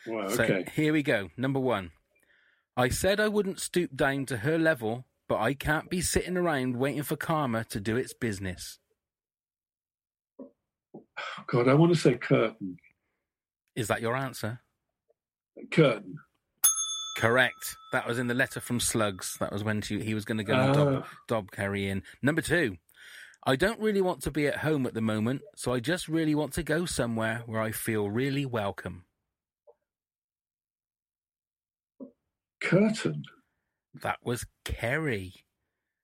Wow, 0.07 0.30
So 0.30 0.43
okay. 0.43 0.65
here 0.73 0.93
we 0.93 1.03
go. 1.03 1.30
Number 1.36 1.59
one. 1.59 1.91
I 2.78 2.89
said 2.89 3.19
I 3.19 3.28
wouldn't 3.28 3.59
stoop 3.59 3.95
down 3.95 4.26
to 4.28 4.38
her 4.38 4.57
level, 4.57 5.05
but 5.28 5.39
I 5.39 5.53
can't 5.53 5.89
be 5.89 6.01
sitting 6.01 6.38
around 6.38 6.78
waiting 6.78 7.03
for 7.03 7.15
karma 7.15 7.63
to 7.65 7.80
do 7.80 7.97
its 7.97 8.13
business. 8.13 8.80
God, 11.47 11.67
I 11.67 11.73
want 11.73 11.93
to 11.93 11.99
say 11.99 12.15
Kurtan. 12.15 12.78
Is 13.76 13.88
that 13.88 14.01
your 14.01 14.15
answer? 14.15 14.61
Kurtan. 15.71 16.15
Correct. 17.17 17.76
That 17.91 18.07
was 18.07 18.19
in 18.19 18.28
the 18.28 18.34
letter 18.34 18.59
from 18.59 18.80
Slugs. 18.80 19.38
That 19.39 19.51
was 19.51 19.63
when 19.63 19.82
she, 19.82 20.01
he 20.03 20.13
was 20.13 20.26
going 20.26 20.38
to 20.38 20.43
go 20.43 20.53
and 20.53 20.73
dob, 20.73 21.03
Ah. 21.03 21.09
dob 21.28 21.51
Kerry 21.51 21.88
in. 21.88 22.03
Number 22.21 22.41
two. 22.41 22.78
I 23.47 23.55
don't 23.55 23.80
really 23.80 24.01
want 24.01 24.23
to 24.23 24.32
be 24.32 24.47
at 24.47 24.57
home 24.57 24.88
at 24.88 24.95
the 24.95 25.01
moment, 25.01 25.41
so 25.55 25.71
I 25.71 25.80
just 25.80 26.07
really 26.07 26.34
want 26.34 26.53
to 26.53 26.63
go 26.63 26.86
somewhere 26.86 27.43
where 27.45 27.61
I 27.61 27.71
feel 27.71 28.09
really 28.09 28.43
welcome. 28.45 29.05
Kurtan. 32.59 33.23
That 34.01 34.19
was 34.23 34.45
Kerry. 34.63 35.33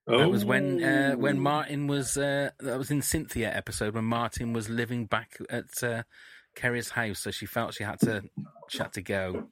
That 0.07 0.29
was 0.29 0.43
when 0.43 0.83
uh, 0.83 1.13
when 1.13 1.37
Oh. 1.37 1.41
Martin 1.41 1.87
was 1.87 2.17
uh, 2.17 2.49
that 2.59 2.77
was 2.77 2.91
in 2.91 3.01
Cynthia 3.01 3.53
episode 3.55 3.93
when 3.93 4.05
Martin 4.05 4.51
was 4.51 4.67
living 4.69 5.05
back 5.05 5.37
at 5.49 5.83
uh, 5.83 6.03
Kerry's 6.55 6.89
house, 6.89 7.19
so 7.19 7.31
she 7.31 7.45
felt 7.45 7.75
she 7.75 7.83
had 7.83 7.99
to 8.01 8.23
she 8.69 8.79
had 8.79 8.93
to 8.93 9.01
go. 9.01 9.47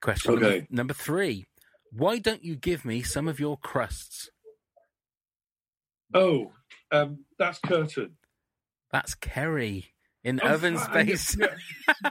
Question 0.00 0.32
number, 0.34 0.46
Okay. 0.46 0.66
number 0.70 0.94
three: 0.94 1.46
Why 1.92 2.18
don't 2.18 2.42
you 2.42 2.56
give 2.56 2.84
me 2.84 3.02
some 3.02 3.28
of 3.28 3.38
your 3.38 3.56
crusts? 3.58 4.30
Oh, 6.14 6.52
um, 6.90 7.24
that's 7.38 7.58
Kurtan. 7.60 8.12
That's 8.92 9.14
Kerry 9.14 9.86
in 10.26 10.40
Oh, 10.42 10.48
oven 10.54 10.76
fuck, 10.76 10.90
I 10.96 11.02
space. 11.04 11.34
just- 11.36 11.50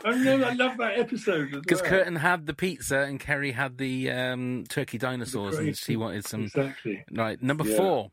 I 0.05 0.11
know. 0.15 0.41
I 0.43 0.53
love 0.53 0.77
that 0.77 0.97
episode 0.97 1.51
Because 1.51 1.81
well. 1.81 1.91
Kurtan 1.91 2.15
had 2.15 2.45
the 2.45 2.53
pizza 2.53 2.99
and 3.01 3.19
Kerry 3.19 3.51
had 3.51 3.77
the 3.77 4.09
um, 4.09 4.63
turkey 4.69 4.97
dinosaurs, 4.97 5.57
and 5.57 5.77
she 5.77 5.95
wanted 5.97 6.25
some. 6.25 6.43
Exactly. 6.45 7.03
Right, 7.11 7.41
number 7.43 7.65
Yeah. 7.67 7.77
four. 7.77 8.11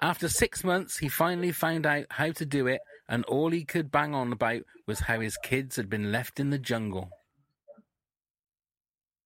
After 0.00 0.28
six 0.28 0.64
months, 0.64 0.98
he 0.98 1.08
finally 1.08 1.52
found 1.52 1.86
out 1.86 2.06
how 2.10 2.32
to 2.32 2.44
do 2.46 2.66
it, 2.66 2.80
and 3.08 3.24
all 3.26 3.50
he 3.50 3.64
could 3.64 3.90
bang 3.90 4.14
on 4.14 4.32
about 4.32 4.62
was 4.86 5.00
how 5.00 5.20
his 5.20 5.36
kids 5.36 5.76
had 5.76 5.88
been 5.88 6.10
left 6.10 6.40
in 6.40 6.50
the 6.50 6.58
jungle. 6.58 7.10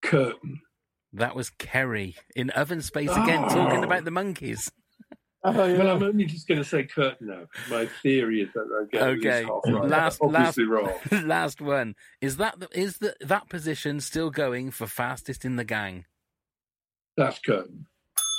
Kurtan. 0.03 0.61
That 1.13 1.35
was 1.35 1.51
Kerry 1.51 2.17
in 2.37 2.51
oven 2.51 2.83
space 2.83 3.11
again, 3.11 3.45
Oh. 3.45 3.49
talking 3.49 3.83
about 3.85 4.05
the 4.05 4.11
monkeys. 4.11 4.71
Oh, 5.57 5.79
Well, 5.79 5.89
I'm 5.97 6.03
only 6.03 6.25
just 6.25 6.47
going 6.49 6.59
to 6.59 6.65
say 6.65 6.85
Kurtan 6.85 7.27
now. 7.29 7.45
My 7.71 7.87
theory 8.03 8.43
is 8.43 8.49
that 8.55 8.67
I 8.71 8.87
get 8.91 9.03
at 9.03 9.15
least 9.15 9.27
Okay, 9.27 9.43
half 9.45 9.61
right. 9.67 9.89
last 9.91 10.19
obviously 10.21 10.65
last 10.65 11.03
wrong. 11.13 11.27
last 11.27 11.61
one 11.61 11.95
is 12.21 12.37
that 12.39 12.61
the, 12.61 12.69
is 12.79 12.99
the, 12.99 13.15
that 13.21 13.49
position 13.49 14.01
still 14.01 14.31
going 14.31 14.71
for 14.71 14.87
fastest 14.87 15.45
in 15.45 15.57
the 15.57 15.65
gang? 15.65 16.05
That's 17.17 17.39
Kurtan. 17.41 17.87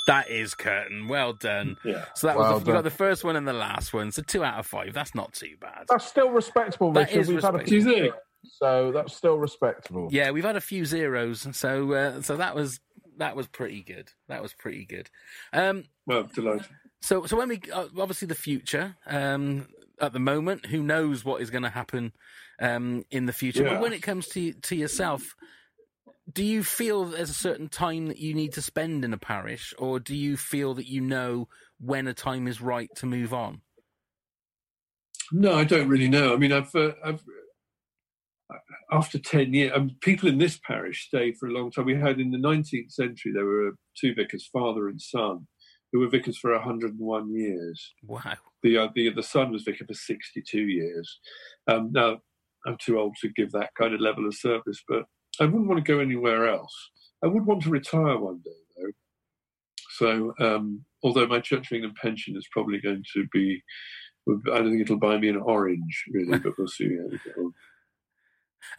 That 0.06 0.30
is 0.30 0.54
Kurtan. 0.54 1.08
Well 1.08 1.34
done. 1.34 1.76
Yeah. 1.84 2.06
So 2.14 2.26
that 2.26 2.36
Well 2.38 2.54
was 2.54 2.62
the, 2.64 2.68
you 2.70 2.74
got 2.74 2.84
the 2.84 2.90
first 2.90 3.24
one 3.24 3.36
and 3.36 3.46
the 3.46 3.52
last 3.52 3.92
one. 3.92 4.10
So 4.12 4.22
two 4.22 4.42
out 4.42 4.58
of 4.58 4.66
five. 4.66 4.92
That's 4.94 5.14
not 5.14 5.32
too 5.32 5.56
bad. 5.60 5.84
That's 5.88 6.06
still 6.06 6.30
respectable, 6.30 6.92
That 6.92 7.08
Richard. 7.08 7.20
is 7.20 7.28
We've 7.28 7.42
had 7.42 7.54
a 7.54 7.58
respectable. 7.58 7.92
Do 8.02 8.12
so 8.44 8.90
that's 8.92 9.14
still 9.14 9.36
respectable. 9.36 10.08
Yeah, 10.10 10.30
we've 10.30 10.44
had 10.44 10.56
a 10.56 10.60
few 10.62 10.84
zeros, 10.86 11.46
so 11.52 11.92
uh, 11.92 12.22
so 12.22 12.36
that 12.38 12.54
was 12.54 12.80
that 13.18 13.36
was 13.36 13.46
pretty 13.46 13.82
good. 13.82 14.08
That 14.28 14.42
was 14.42 14.54
pretty 14.54 14.86
good. 14.86 15.10
Um, 15.52 15.84
Well, 16.06 16.22
delighted. 16.34 16.66
So 17.00 17.26
so 17.26 17.36
when 17.36 17.48
we 17.48 17.60
uh, 17.72 17.86
obviously 17.98 18.26
the 18.26 18.34
future 18.34 18.96
um, 19.06 19.68
at 20.00 20.12
the 20.12 20.18
moment, 20.18 20.66
who 20.66 20.82
knows 20.82 21.24
what 21.24 21.40
is 21.40 21.50
going 21.50 21.62
to 21.62 21.70
happen 21.70 22.12
um, 22.60 23.04
in 23.10 23.26
the 23.26 23.32
future? 23.32 23.64
Yeah. 23.64 23.74
But 23.74 23.82
when 23.82 23.92
it 23.92 24.02
comes 24.02 24.28
to 24.28 24.52
to 24.52 24.76
yourself, 24.76 25.34
do 26.32 26.44
you 26.44 26.62
feel 26.62 27.04
there's 27.04 27.30
a 27.30 27.34
certain 27.34 27.68
time 27.68 28.06
that 28.06 28.18
you 28.18 28.34
need 28.34 28.52
to 28.54 28.62
spend 28.62 29.04
in 29.04 29.12
a 29.12 29.18
parish, 29.18 29.74
or 29.78 29.98
do 29.98 30.14
you 30.14 30.36
feel 30.36 30.74
that 30.74 30.86
you 30.86 31.00
know 31.00 31.48
when 31.78 32.06
a 32.06 32.14
time 32.14 32.46
is 32.46 32.60
right 32.60 32.90
to 32.96 33.06
move 33.06 33.32
on? 33.32 33.62
No, 35.32 35.54
I 35.54 35.64
don't 35.64 35.88
really 35.88 36.08
know. 36.08 36.34
I 36.34 36.36
mean, 36.36 36.52
I've, 36.52 36.74
uh, 36.74 36.92
I've 37.04 37.22
after 38.90 39.18
ten 39.18 39.54
years, 39.54 39.72
um, 39.74 39.92
people 40.00 40.28
in 40.28 40.38
this 40.38 40.58
parish 40.66 41.06
stay 41.06 41.32
for 41.32 41.48
a 41.48 41.52
long 41.52 41.70
time. 41.70 41.86
We 41.86 41.94
had 41.94 42.20
in 42.20 42.32
the 42.32 42.38
19th 42.38 42.90
century 42.90 43.32
there 43.32 43.44
were 43.44 43.72
two 43.98 44.14
vicars, 44.14 44.48
father 44.52 44.88
and 44.88 45.00
son, 45.00 45.46
who 45.92 46.00
were 46.00 46.08
vicars 46.08 46.38
for 46.38 46.52
101 46.52 47.34
years. 47.34 47.94
Wow. 48.06 48.34
The 48.62 48.78
uh, 48.78 48.88
the 48.94 49.10
the 49.10 49.22
son 49.22 49.52
was 49.52 49.62
vicar 49.62 49.84
for 49.86 49.94
62 49.94 50.58
years. 50.58 51.18
Um, 51.66 51.90
now 51.92 52.18
I'm 52.66 52.76
too 52.78 52.98
old 52.98 53.16
to 53.20 53.28
give 53.28 53.52
that 53.52 53.70
kind 53.74 53.94
of 53.94 54.00
level 54.00 54.26
of 54.26 54.34
service, 54.34 54.82
but 54.86 55.04
I 55.40 55.44
wouldn't 55.44 55.66
want 55.66 55.84
to 55.84 55.92
go 55.92 56.00
anywhere 56.00 56.48
else. 56.48 56.74
I 57.24 57.26
would 57.26 57.46
want 57.46 57.62
to 57.62 57.70
retire 57.70 58.18
one 58.18 58.40
day, 58.44 58.50
though. 58.76 58.90
So, 59.90 60.34
um, 60.40 60.84
although 61.02 61.26
my 61.26 61.40
Church 61.40 61.70
of 61.70 61.74
England 61.74 61.96
pension 62.00 62.36
is 62.36 62.48
probably 62.52 62.80
going 62.80 63.04
to 63.14 63.26
be, 63.32 63.62
I 64.28 64.58
don't 64.58 64.70
think 64.70 64.82
it'll 64.82 64.98
buy 64.98 65.18
me 65.18 65.28
an 65.28 65.36
orange, 65.36 66.04
really, 66.12 66.38
but 66.38 66.56
we'll 66.58 66.68
see 66.68 66.96
how 66.96 67.04
we 67.04 67.18
get. 67.24 67.34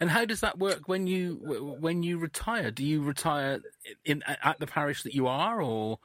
And 0.00 0.10
how 0.10 0.24
does 0.24 0.40
that 0.40 0.58
work 0.58 0.88
when 0.88 1.06
you 1.06 1.76
when 1.80 2.02
you 2.02 2.18
retire? 2.18 2.70
Do 2.70 2.84
you 2.84 3.02
retire 3.02 3.60
in 4.04 4.22
at 4.26 4.58
the 4.58 4.66
parish 4.66 5.02
that 5.02 5.14
you 5.14 5.26
are, 5.26 5.60
or 5.60 5.98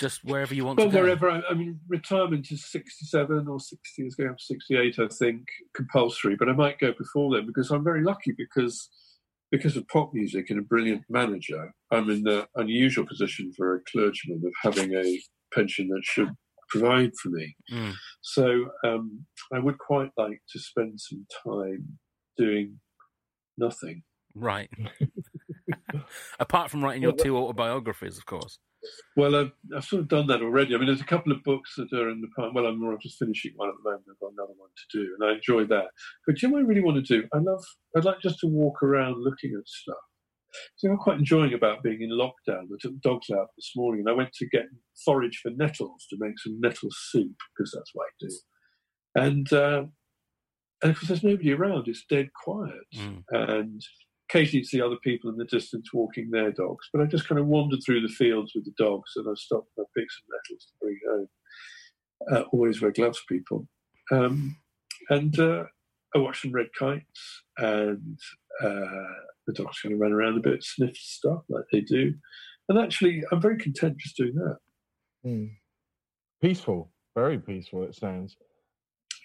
just 0.00 0.24
wherever 0.24 0.54
you 0.54 0.64
want 0.64 0.78
Well, 0.78 0.88
to 0.88 0.92
go? 0.92 1.02
wherever 1.02 1.30
I, 1.30 1.42
I 1.50 1.54
mean, 1.54 1.78
retirement 1.86 2.50
is 2.50 2.68
67 2.70 3.46
or 3.46 3.60
60, 3.60 4.02
is 4.02 4.14
going 4.16 4.30
up 4.30 4.38
to 4.38 4.44
68, 4.44 4.98
I 4.98 5.08
think, 5.08 5.46
compulsory. 5.74 6.36
But 6.36 6.48
I 6.48 6.52
might 6.52 6.80
go 6.80 6.92
before 6.96 7.34
then 7.34 7.46
because 7.46 7.70
I'm 7.70 7.84
very 7.84 8.02
lucky 8.02 8.34
because 8.36 8.88
because 9.52 9.76
of 9.76 9.86
pop 9.88 10.12
music 10.14 10.48
and 10.50 10.58
a 10.58 10.62
brilliant 10.62 11.02
manager. 11.08 11.72
I'm 11.90 12.08
in 12.08 12.22
the 12.22 12.46
unusual 12.54 13.04
position 13.04 13.52
for 13.56 13.74
a 13.74 13.80
clergyman 13.90 14.42
of 14.46 14.52
having 14.62 14.94
a 14.94 15.20
pension 15.52 15.88
that 15.88 16.02
should 16.04 16.30
provide 16.68 17.10
for 17.20 17.30
me. 17.30 17.56
Mm. 17.72 17.94
So 18.22 18.70
um, 18.84 19.26
I 19.52 19.58
would 19.58 19.78
quite 19.78 20.10
like 20.16 20.40
to 20.52 20.58
spend 20.60 21.00
some 21.00 21.26
time 21.44 21.98
doing 22.38 22.78
nothing. 23.58 24.04
Right. 24.34 24.70
Apart 26.38 26.70
from 26.70 26.84
writing 26.84 27.02
your 27.02 27.12
two 27.12 27.36
autobiographies, 27.36 28.18
of 28.18 28.26
course. 28.26 28.60
Well, 29.16 29.36
I've, 29.36 29.52
I've 29.76 29.84
sort 29.84 30.00
of 30.02 30.08
done 30.08 30.26
that 30.28 30.42
already. 30.42 30.74
I 30.74 30.78
mean, 30.78 30.86
there's 30.86 31.00
a 31.00 31.04
couple 31.04 31.32
of 31.32 31.42
books 31.44 31.74
that 31.76 31.92
are 31.92 32.10
in 32.10 32.20
the 32.20 32.28
pipe. 32.36 32.52
Well, 32.54 32.66
I'm, 32.66 32.82
I'm 32.82 32.98
just 33.00 33.18
finishing 33.18 33.52
one 33.56 33.68
at 33.68 33.74
the 33.82 33.90
moment. 33.90 34.06
I've 34.10 34.20
got 34.20 34.32
another 34.32 34.54
one 34.56 34.70
to 34.70 34.98
do, 34.98 35.16
and 35.18 35.28
I 35.30 35.34
enjoy 35.34 35.64
that. 35.66 35.86
But 36.26 36.36
do 36.36 36.46
you 36.46 36.48
know 36.48 36.54
what 36.58 36.64
I 36.64 36.68
really 36.68 36.80
want 36.82 37.04
to 37.04 37.20
do? 37.20 37.28
I 37.34 37.38
love. 37.38 37.62
I'd 37.96 38.04
like 38.04 38.20
just 38.20 38.38
to 38.40 38.46
walk 38.46 38.82
around 38.82 39.16
looking 39.22 39.54
at 39.58 39.68
stuff. 39.68 39.96
So 40.76 40.90
I'm 40.90 40.96
quite 40.96 41.18
enjoying 41.18 41.54
about 41.54 41.82
being 41.82 42.02
in 42.02 42.10
lockdown. 42.10 42.64
I 42.64 42.76
took 42.80 42.92
the 42.94 43.00
dogs 43.02 43.30
out 43.30 43.48
this 43.56 43.70
morning, 43.76 44.00
and 44.00 44.08
I 44.08 44.12
went 44.16 44.32
to 44.34 44.48
get 44.48 44.64
forage 45.04 45.38
for 45.42 45.50
nettles 45.50 46.06
to 46.10 46.16
make 46.18 46.38
some 46.38 46.58
nettle 46.60 46.88
soup 47.10 47.36
because 47.56 47.72
that's 47.72 47.90
what 47.94 48.06
I 48.06 48.26
do. 48.26 48.36
And 49.14 49.52
uh, 49.52 49.82
and 50.82 50.94
because 50.94 51.08
there's 51.08 51.22
nobody 51.22 51.52
around, 51.52 51.86
it's 51.88 52.04
dead 52.08 52.30
quiet 52.44 52.72
Mm. 52.96 53.22
and 53.30 53.82
occasionally 54.30 54.64
see 54.64 54.80
other 54.80 54.96
people 55.02 55.30
in 55.30 55.36
the 55.36 55.44
distance 55.44 55.92
walking 55.92 56.30
their 56.30 56.52
dogs. 56.52 56.88
But 56.92 57.02
I 57.02 57.06
just 57.06 57.28
kind 57.28 57.40
of 57.40 57.46
wandered 57.46 57.80
through 57.84 58.02
the 58.02 58.14
fields 58.14 58.52
with 58.54 58.64
the 58.64 58.72
dogs 58.78 59.12
and 59.16 59.26
I 59.28 59.34
stopped 59.34 59.70
and 59.76 59.84
I 59.84 59.98
picked 59.98 60.12
some 60.12 60.28
nettles 60.30 60.66
to 60.66 60.72
bring 60.80 60.98
home. 61.08 61.28
Uh, 62.32 62.42
always 62.52 62.80
wear 62.80 62.92
gloves, 62.92 63.22
people. 63.28 63.66
Um, 64.12 64.56
and 65.08 65.38
uh, 65.38 65.64
I 66.14 66.18
watched 66.18 66.42
some 66.42 66.52
red 66.52 66.68
kites 66.78 67.42
and 67.58 68.18
uh, 68.62 69.14
the 69.46 69.54
dogs 69.54 69.80
kind 69.80 69.94
of 69.94 70.00
ran 70.00 70.12
around 70.12 70.38
a 70.38 70.48
bit, 70.48 70.62
sniffed 70.62 70.96
stuff 70.96 71.42
like 71.48 71.64
they 71.72 71.80
do. 71.80 72.14
And 72.68 72.78
actually, 72.78 73.22
I'm 73.32 73.40
very 73.40 73.58
content 73.58 73.98
just 73.98 74.16
doing 74.16 74.34
that. 74.34 74.56
Hmm. 75.24 75.46
Peaceful, 76.40 76.90
very 77.16 77.38
peaceful. 77.38 77.82
It 77.82 77.94
sounds. 77.94 78.36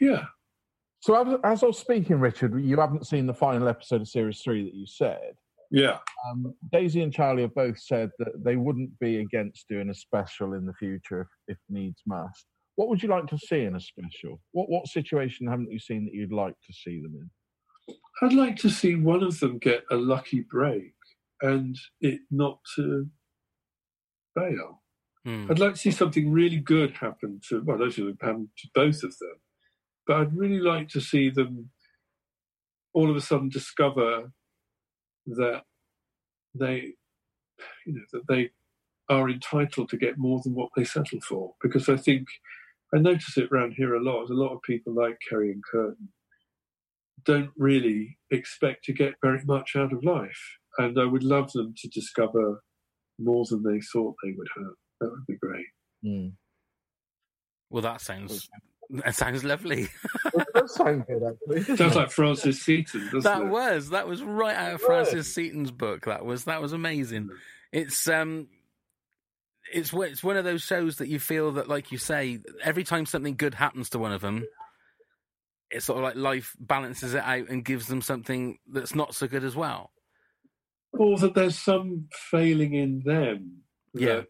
Yeah. 0.02 0.26
So 1.06 1.14
as, 1.14 1.40
as 1.44 1.62
I 1.62 1.68
was 1.68 1.78
speaking, 1.78 2.20
Richard, 2.20 2.60
you 2.60 2.80
haven't 2.80 3.06
seen 3.06 3.28
the 3.28 3.34
final 3.34 3.68
episode 3.68 4.02
of 4.02 4.08
series 4.08 4.42
three 4.42 4.64
that 4.64 4.74
you 4.74 4.88
said. 4.88 5.34
Yeah. 5.70 6.00
Um, 6.28 6.56
Daisy 6.72 7.04
and 7.04 7.14
Charlie 7.14 7.44
have 7.44 7.54
both 7.54 7.78
said 7.80 8.10
that 8.18 8.44
they 8.44 8.56
wouldn't 8.56 8.98
be 8.98 9.18
against 9.18 9.68
doing 9.70 9.92
a 9.92 9.94
special 9.94 10.54
in 10.54 10.66
the 10.66 10.74
future 10.74 11.22
if, 11.22 11.28
if 11.48 11.58
needs 11.70 12.02
must. 12.08 12.48
What 12.76 12.90
would 12.90 13.04
you 13.04 13.10
like 13.10 13.28
to 13.28 13.38
see 13.38 13.66
in 13.66 13.76
a 13.76 13.80
special? 13.80 14.42
What 14.54 14.68
what 14.68 14.88
situation 14.88 15.46
haven't 15.48 15.72
you 15.72 15.78
seen 15.78 16.06
that 16.06 16.16
you'd 16.16 16.34
like 16.34 16.56
to 16.66 16.74
see 16.74 17.00
them 17.00 17.14
in? 17.22 17.96
I'd 18.24 18.34
like 18.34 18.56
to 18.62 18.70
see 18.72 18.96
one 18.96 19.22
of 19.22 19.40
them 19.40 19.60
get 19.60 19.84
a 19.92 19.96
lucky 19.96 20.44
break 20.50 20.96
and 21.44 21.78
it 22.02 22.22
not 22.32 22.58
to 22.78 23.06
fail. 24.36 24.82
Mm. 25.28 25.52
I'd 25.52 25.60
like 25.60 25.74
to 25.74 25.80
see 25.80 25.92
something 25.92 26.32
really 26.32 26.58
good 26.58 26.94
happen 26.94 27.42
to, 27.50 27.62
well, 27.64 27.78
those 27.78 27.96
who 27.96 28.08
happen 28.08 28.50
to 28.58 28.68
both 28.74 29.04
of 29.04 29.16
them. 29.20 29.36
But 30.08 30.18
I'd 30.18 30.38
really 30.38 30.60
like 30.60 30.90
to 30.90 31.02
see 31.02 31.30
them 31.30 31.70
all 32.94 33.10
of 33.10 33.16
a 33.16 33.22
sudden 33.22 33.50
discover 33.50 34.32
that 35.26 35.64
they, 36.54 36.94
you 37.86 37.94
know, 37.94 38.02
that 38.14 38.28
they 38.28 38.52
are 39.10 39.30
entitled 39.30 39.90
to 39.90 39.98
get 39.98 40.18
more 40.18 40.42
than 40.44 40.56
what 40.56 40.70
they 40.76 40.84
settle 40.84 41.20
for. 41.22 41.54
Because 41.62 41.90
I 41.90 41.98
think 41.98 42.28
I 42.94 43.00
notice 43.00 43.38
it 43.38 43.50
around 43.52 43.74
here 43.78 43.96
a 43.96 44.04
lot. 44.04 44.30
A 44.30 44.34
lot 44.34 44.54
of 44.54 44.62
people 44.62 44.94
like 44.94 45.18
Kerry 45.30 45.52
and 45.52 45.64
Kurtan 45.72 46.10
don't 47.26 47.52
really 47.58 48.18
expect 48.32 48.84
to 48.86 48.94
get 48.94 49.16
very 49.22 49.42
much 49.46 49.76
out 49.76 49.92
of 49.92 50.04
life. 50.04 50.42
And 50.78 51.00
I 51.00 51.06
would 51.06 51.24
love 51.24 51.52
them 51.54 51.74
to 51.78 51.88
discover 51.90 52.62
more 53.20 53.46
than 53.50 53.64
they 53.64 53.80
thought 53.92 54.16
they 54.24 54.34
would 54.38 54.48
have. 54.58 54.74
That 55.02 55.12
would 55.12 55.26
be 55.28 55.38
great. 55.38 55.66
Hmm. 56.04 56.28
Well, 57.70 57.82
that 57.82 58.02
sounds 58.02 58.48
that 58.90 59.16
sounds 59.16 59.44
lovely. 59.44 59.88
It 60.34 60.48
does 60.54 60.76
sound 60.76 61.06
good, 61.08 61.24
actually. 61.24 61.76
Sounds 61.78 61.96
like 61.96 62.12
Francis 62.12 62.62
Seaton, 62.62 63.06
doesn't 63.06 63.24
that 63.24 63.42
it? 63.44 63.48
was 63.50 63.90
that 63.90 64.08
was 64.08 64.22
right 64.24 64.56
out 64.56 64.74
of 64.76 64.82
Francis 64.82 65.34
Seaton's 65.34 65.72
book. 65.72 66.06
That 66.06 66.26
was 66.26 66.46
that 66.46 66.62
was 66.62 66.74
amazing. 66.74 67.30
It's 67.72 68.08
um, 68.08 68.48
it's 69.74 69.92
one- 69.92 70.10
it's 70.10 70.24
one 70.24 70.38
of 70.38 70.44
those 70.46 70.62
shows 70.62 70.98
that 70.98 71.08
you 71.08 71.20
feel 71.20 71.54
that, 71.54 71.68
like 71.68 71.92
you 71.92 71.98
say, 71.98 72.40
every 72.64 72.84
time 72.84 73.06
something 73.06 73.36
good 73.36 73.54
happens 73.56 73.90
to 73.92 74.00
one 74.00 74.12
of 74.12 74.22
them, 74.22 74.46
it's 75.72 75.86
sort 75.86 75.98
of 75.98 76.04
like 76.04 76.16
life 76.16 76.56
balances 76.60 77.14
it 77.16 77.24
out 77.24 77.50
and 77.50 77.66
gives 77.66 77.88
them 77.88 78.02
something 78.02 78.60
that's 78.72 78.94
not 78.96 79.16
so 79.16 79.28
good 79.28 79.44
as 79.44 79.56
well. 79.56 79.92
or 80.94 81.18
that 81.18 81.34
there's 81.34 81.58
some 81.60 82.08
failing 82.32 82.74
in 82.74 83.02
them 83.04 83.58
Yeah. 83.94 84.16
that 84.18 84.28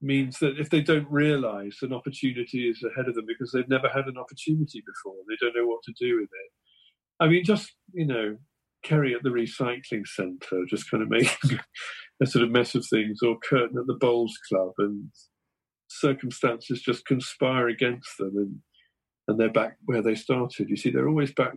means 0.00 0.38
that 0.38 0.58
if 0.58 0.70
they 0.70 0.80
don't 0.80 1.10
realise 1.10 1.78
an 1.82 1.92
opportunity 1.92 2.68
is 2.68 2.82
ahead 2.84 3.08
of 3.08 3.14
them 3.14 3.26
because 3.26 3.52
they've 3.52 3.68
never 3.68 3.88
had 3.88 4.06
an 4.06 4.16
opportunity 4.16 4.82
before, 4.86 5.16
they 5.28 5.36
don't 5.40 5.56
know 5.56 5.66
what 5.66 5.82
to 5.84 5.92
do 5.98 6.16
with 6.16 6.28
it. 6.30 6.50
I 7.20 7.28
mean, 7.28 7.44
just 7.44 7.72
you 7.92 8.06
know, 8.06 8.36
Kerry 8.84 9.14
at 9.14 9.22
the 9.22 9.30
recycling 9.30 10.06
centre, 10.06 10.64
just 10.68 10.90
kind 10.90 11.02
of 11.02 11.10
making 11.10 11.58
a 12.22 12.26
sort 12.26 12.44
of 12.44 12.50
mess 12.50 12.74
of 12.74 12.86
things, 12.86 13.18
or 13.22 13.38
Kurtan 13.48 13.78
at 13.78 13.86
the 13.86 13.98
bowls 13.98 14.38
club, 14.48 14.72
and 14.78 15.10
circumstances 15.88 16.80
just 16.80 17.06
conspire 17.06 17.68
against 17.68 18.18
them, 18.18 18.32
and 18.36 18.56
and 19.26 19.38
they're 19.38 19.52
back 19.52 19.76
where 19.84 20.02
they 20.02 20.14
started. 20.14 20.70
You 20.70 20.76
see, 20.76 20.90
they're 20.90 21.08
always 21.08 21.32
back 21.32 21.54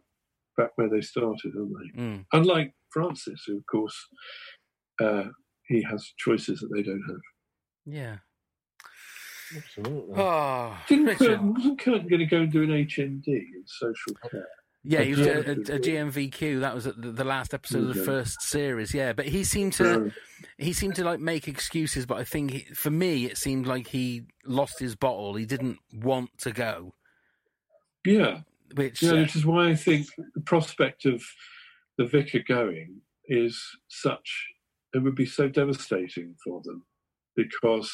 back 0.58 0.72
where 0.76 0.90
they 0.90 1.02
started, 1.02 1.54
aren't 1.56 1.72
they? 1.96 2.02
Mm. 2.02 2.26
Unlike 2.34 2.74
Francis, 2.92 3.44
who 3.46 3.58
of 3.58 3.66
course 3.72 3.96
uh, 5.02 5.26
he 5.68 5.84
has 5.84 6.12
choices 6.18 6.60
that 6.60 6.70
they 6.74 6.84
don't 6.84 7.04
have. 7.08 7.22
Yeah. 7.86 8.18
Absolutely. 9.56 10.16
Oh, 10.16 10.78
Didn't 10.88 11.06
Richard. 11.06 11.28
Kurtan, 11.28 11.54
wasn't 11.54 11.80
Kurtan 11.80 12.08
going 12.08 12.20
to 12.20 12.26
go 12.26 12.38
and 12.38 12.52
do 12.52 12.64
an 12.64 12.70
HND 12.70 13.28
in 13.28 13.64
social 13.66 14.14
care? 14.30 14.48
Yeah, 14.84 15.02
he 15.02 15.12
was 15.12 15.20
a, 15.28 15.32
a, 15.32 15.52
a 15.52 15.80
GNVQ. 15.80 16.62
That 16.62 16.74
was 16.74 16.86
the, 16.86 16.94
the 16.94 17.24
last 17.24 17.54
episode 17.54 17.90
of 17.90 17.96
the 17.96 18.04
first 18.04 18.42
series. 18.42 18.94
Yeah, 18.96 19.14
but 19.14 19.28
he 19.28 19.44
seemed 19.44 19.74
to 19.74 19.84
No. 19.84 20.12
he 20.58 20.74
seemed 20.74 20.96
to 20.96 21.04
like 21.04 21.20
make 21.20 21.48
excuses. 21.48 22.08
But 22.08 22.18
I 22.18 22.24
think 22.24 22.52
he, 22.52 22.60
for 22.74 22.90
me, 22.90 23.26
it 23.26 23.38
seemed 23.38 23.68
like 23.68 23.88
he 23.88 24.24
lost 24.44 24.80
his 24.80 24.96
bottle. 24.96 25.36
He 25.36 25.46
didn't 25.46 25.78
want 25.94 26.36
to 26.40 26.52
go, 26.52 26.94
Yeah, 28.06 28.40
which 28.74 29.04
yeah, 29.04 29.12
uh, 29.12 29.16
which 29.18 29.36
is 29.36 29.46
why 29.46 29.70
I 29.70 29.76
think 29.76 30.08
the 30.34 30.42
prospect 30.42 31.06
of 31.06 31.22
the 32.00 32.06
vicar 32.06 32.40
going 32.48 33.02
is 33.28 33.62
such. 33.88 34.48
It 34.96 35.04
would 35.04 35.16
be 35.16 35.28
so 35.28 35.48
devastating 35.48 36.36
for 36.44 36.60
them 36.64 36.86
because 37.36 37.94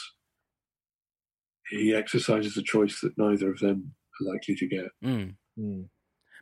he 1.70 1.93
exercises 1.93 2.55
a 2.57 2.61
choice 2.63 3.01
that 3.01 3.18
neither 3.18 3.51
of 3.51 3.59
them 3.59 3.93
are 4.22 4.34
likely 4.34 4.55
to 4.55 4.68
get. 4.68 4.86
mm. 5.03 5.36
Mm. 5.59 5.89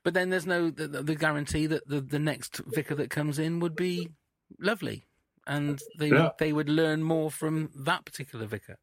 But 0.03 0.13
then 0.13 0.30
there's 0.30 0.45
no 0.45 0.69
the, 0.69 0.88
the 0.88 1.15
guarantee 1.15 1.65
that 1.67 1.88
the, 1.88 1.99
the 2.01 2.19
next 2.19 2.57
vicar 2.67 2.93
that 2.95 3.09
comes 3.09 3.39
in 3.39 3.59
would 3.59 3.76
be 3.76 4.09
lovely, 4.59 5.07
and 5.47 5.82
they 5.97 6.09
Yeah. 6.09 6.30
they 6.38 6.53
would 6.53 6.69
learn 6.69 7.01
more 7.01 7.32
from 7.32 7.71
that 7.76 8.05
particular 8.05 8.45
vicar. 8.45 8.78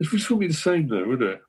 It 0.00 0.10
wouldn't 0.12 0.40
be 0.40 0.46
the 0.48 0.54
same, 0.54 0.88
though, 0.88 1.04
would 1.04 1.22
it? 1.22 1.40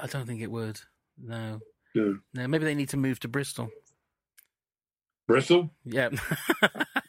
I 0.00 0.06
don't 0.08 0.26
think 0.26 0.40
it 0.42 0.50
would. 0.50 0.80
No, 1.18 1.60
No. 1.94 2.18
no. 2.34 2.48
Maybe 2.48 2.64
they 2.64 2.74
need 2.74 2.88
to 2.90 2.96
move 2.96 3.18
to 3.20 3.28
Bristol. 3.28 3.70
Bristol? 5.26 5.70
Yeah. 5.84 6.10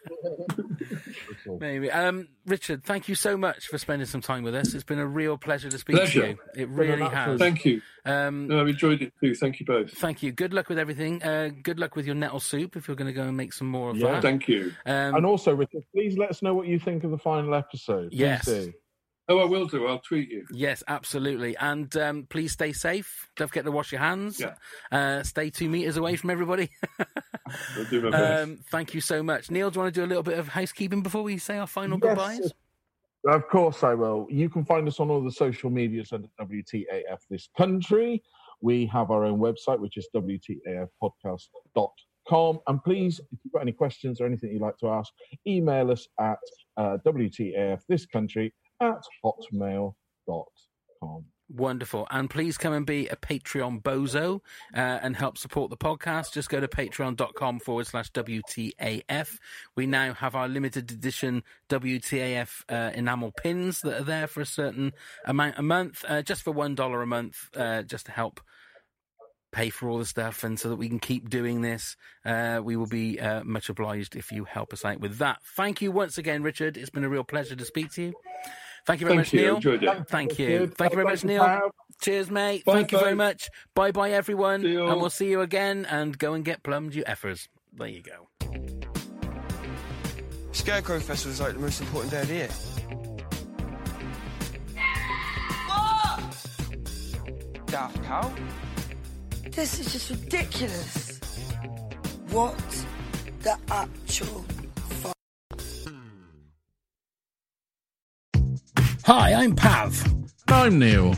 Maybe. 1.59 1.91
Um, 1.91 2.27
Richard, 2.45 2.83
thank 2.83 3.07
you 3.07 3.15
so 3.15 3.37
much 3.37 3.67
for 3.67 3.77
spending 3.77 4.05
some 4.05 4.21
time 4.21 4.43
with 4.43 4.55
us. 4.55 4.73
It's 4.73 4.83
been 4.83 4.99
a 4.99 5.05
real 5.07 5.37
pleasure 5.37 5.69
to 5.69 5.77
speak 5.77 6.03
to 6.03 6.19
you. 6.27 6.37
It 6.55 6.69
really 6.69 7.03
has. 7.03 7.39
Thank 7.39 7.65
you. 7.65 7.81
Um, 8.05 8.47
No, 8.47 8.61
I've 8.61 8.67
enjoyed 8.67 9.01
it 9.01 9.13
too. 9.21 9.33
Thank 9.35 9.59
you 9.59 9.65
both. 9.65 9.91
thank 9.91 10.23
you. 10.23 10.31
Good 10.31 10.53
luck 10.53 10.69
with 10.69 10.77
everything. 10.79 11.23
Uh, 11.23 11.49
good 11.61 11.79
luck 11.79 11.95
with 11.95 12.05
your 12.05 12.15
nettle 12.15 12.39
soup 12.39 12.75
if 12.75 12.87
you're 12.87 12.97
going 12.97 13.07
to 13.07 13.13
go 13.13 13.23
and 13.23 13.37
make 13.37 13.53
some 13.53 13.67
more 13.67 13.89
of 13.91 13.97
Yeah. 13.97 14.13
that. 14.13 14.21
Thank 14.21 14.47
you. 14.47 14.71
Um, 14.85 15.15
And 15.15 15.25
also, 15.25 15.53
Richard, 15.55 15.83
please 15.93 16.17
let 16.17 16.29
us 16.29 16.41
know 16.41 16.53
what 16.53 16.67
you 16.67 16.79
think 16.79 17.03
of 17.03 17.11
the 17.11 17.17
final 17.17 17.53
episode. 17.55 18.11
Please 18.11 18.19
Yes. 18.19 18.45
do. 18.45 18.73
Oh, 19.29 19.39
I 19.39 19.45
will 19.45 19.67
do. 19.67 19.87
I'll 19.87 19.99
tweet 19.99 20.29
you. 20.29 20.45
Yes, 20.51 20.83
absolutely. 20.87 21.55
And 21.57 21.95
um, 21.95 22.27
please 22.29 22.51
stay 22.51 22.73
safe. 22.73 23.29
Don't 23.37 23.47
forget 23.47 23.63
to 23.63 23.71
wash 23.71 23.89
your 23.91 24.01
hands. 24.01 24.37
Yeah. 24.39 24.55
Uh, 24.91 25.23
stay 25.23 25.49
two 25.49 25.69
meters 25.69 25.95
away 25.95 26.17
from 26.17 26.29
everybody. 26.29 26.69
I'll 26.99 27.85
do 27.89 28.01
my 28.01 28.09
best. 28.09 28.43
um, 28.43 28.59
thank 28.69 28.93
you 28.93 28.99
so 28.99 29.23
much. 29.23 29.49
Neil, 29.49 29.71
do 29.71 29.75
you 29.75 29.81
want 29.83 29.93
to 29.93 29.99
do 30.01 30.05
a 30.05 30.09
little 30.09 30.23
bit 30.23 30.37
of 30.37 30.49
housekeeping 30.49 31.01
before 31.03 31.23
we 31.23 31.37
say 31.37 31.57
our 31.57 31.67
final 31.67 31.97
Yes, 32.03 32.09
goodbyes? 32.09 32.51
Of 33.25 33.47
course, 33.47 33.81
I 33.83 33.93
will. 33.93 34.27
You 34.29 34.49
can 34.49 34.65
find 34.65 34.85
us 34.89 34.99
on 34.99 35.09
all 35.09 35.23
the 35.23 35.31
social 35.31 35.69
medias 35.69 36.11
under 36.11 36.27
WTAF 36.41 37.19
This 37.29 37.47
Country. 37.57 38.21
We 38.59 38.85
have 38.87 39.09
our 39.09 39.23
own 39.23 39.39
website, 39.39 39.79
which 39.79 39.95
is 39.95 40.09
WTAFpodcast.com. 40.13 42.59
And 42.67 42.83
please, 42.83 43.21
if 43.31 43.39
you've 43.43 43.53
got 43.53 43.61
any 43.61 43.71
questions 43.71 44.19
or 44.19 44.25
anything 44.25 44.51
you'd 44.51 44.61
like 44.61 44.77
to 44.79 44.89
ask, 44.89 45.13
email 45.47 45.89
us 45.91 46.05
at 46.19 46.37
uh, 46.75 46.97
WTAFThisCountry 47.05 48.51
at 48.83 49.03
hotmail.com. 49.23 51.25
Wonderful. 51.49 52.07
And 52.09 52.29
please 52.29 52.57
come 52.57 52.73
and 52.73 52.85
be 52.85 53.07
a 53.09 53.15
Patreon 53.15 53.83
bozo 53.83 54.39
uh, 54.73 54.77
and 54.77 55.15
help 55.15 55.37
support 55.37 55.69
the 55.69 55.77
podcast. 55.77 56.33
Just 56.33 56.49
go 56.49 56.59
to 56.59 56.67
patreon.com 56.67 57.59
forward 57.59 57.85
slash 57.85 58.11
WTAF. 58.11 59.37
We 59.75 59.85
now 59.85 60.13
have 60.13 60.35
our 60.35 60.47
limited 60.47 60.89
edition 60.89 61.43
WTAF 61.69 62.63
uh, 62.69 62.91
enamel 62.95 63.31
pins 63.31 63.81
that 63.81 64.01
are 64.01 64.03
there 64.03 64.27
for 64.27 64.41
a 64.41 64.45
certain 64.45 64.93
amount 65.25 65.59
a 65.59 65.61
month, 65.61 66.03
uh, 66.07 66.23
just 66.23 66.41
for 66.41 66.53
$1 66.53 67.03
a 67.03 67.05
month, 67.05 67.49
uh, 67.55 67.83
just 67.83 68.07
to 68.07 68.11
help 68.11 68.41
pay 69.51 69.69
for 69.69 69.89
all 69.89 69.99
the 69.99 70.05
stuff 70.05 70.43
and 70.43 70.59
so 70.59 70.69
that 70.69 70.77
we 70.77 70.89
can 70.89 70.99
keep 70.99 71.29
doing 71.29 71.61
this. 71.61 71.95
Uh, 72.25 72.59
we 72.63 72.75
will 72.75 72.87
be 72.87 73.19
uh, 73.19 73.43
much 73.43 73.69
obliged 73.69 74.15
if 74.15 74.31
you 74.31 74.45
help 74.45 74.73
us 74.73 74.83
out 74.83 74.99
with 74.99 75.19
that. 75.19 75.37
Thank 75.55 75.81
you 75.81 75.91
once 75.91 76.17
again, 76.17 76.41
Richard. 76.41 76.77
It's 76.77 76.89
been 76.89 77.03
a 77.03 77.09
real 77.09 77.23
pleasure 77.23 77.55
to 77.55 77.65
speak 77.65 77.91
to 77.93 78.01
you. 78.01 78.13
Thank 78.85 79.01
you 79.01 79.07
very 79.07 79.17
Thank 79.17 79.27
much, 79.27 79.33
you. 79.33 79.41
Neil. 79.41 79.55
Enjoyed 79.55 79.83
it. 79.83 80.09
Thank 80.09 80.39
you. 80.39 80.47
Good. 80.59 80.75
Thank 80.75 80.91
you 80.91 80.95
very 80.97 81.07
much, 81.07 81.23
Neil. 81.23 81.43
Pav. 81.43 81.71
Cheers, 82.01 82.29
mate. 82.29 82.65
Bye, 82.65 82.73
Thank 82.73 82.91
you 82.91 82.99
very 82.99 83.15
much. 83.15 83.49
Bye 83.75 83.91
bye, 83.91 84.11
everyone. 84.11 84.61
See 84.61 84.71
you. 84.71 84.87
And 84.87 84.99
we'll 84.99 85.09
see 85.09 85.29
you 85.29 85.41
again. 85.41 85.85
And 85.89 86.17
go 86.17 86.33
and 86.33 86.43
get 86.43 86.63
plumbed, 86.63 86.95
you 86.95 87.03
effers. 87.05 87.47
There 87.71 87.87
you 87.87 88.01
go. 88.03 88.27
Scarecrow 90.51 90.99
Festival 90.99 91.31
is 91.31 91.39
like 91.41 91.53
the 91.53 91.59
most 91.59 91.81
important 91.81 92.11
day 92.11 92.21
of 92.21 92.27
the 92.27 92.33
year. 92.33 92.49
Daft 97.67 98.03
Cow? 98.03 98.31
This 99.49 99.79
is 99.79 99.91
just 99.93 100.09
ridiculous. 100.11 101.19
What 102.29 102.85
the 103.41 103.57
actual 103.71 104.45
Hi, 109.05 109.33
I'm 109.33 109.53
Pav. 109.53 110.01
I'm 110.47 110.79
Neil. 110.79 111.13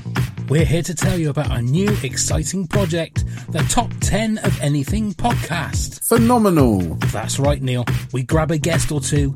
We're 0.50 0.66
here 0.66 0.82
to 0.82 0.96
tell 0.96 1.20
you 1.20 1.30
about 1.30 1.52
our 1.52 1.62
new 1.62 1.96
exciting 2.02 2.66
project, 2.66 3.24
the 3.50 3.60
Top 3.70 3.92
10 4.00 4.40
of 4.40 4.60
Anything 4.60 5.14
podcast. 5.14 6.04
Phenomenal. 6.04 6.80
That's 7.12 7.38
right, 7.38 7.62
Neil. 7.62 7.86
We 8.12 8.24
grab 8.24 8.50
a 8.50 8.58
guest 8.58 8.92
or 8.92 9.02
two, 9.02 9.36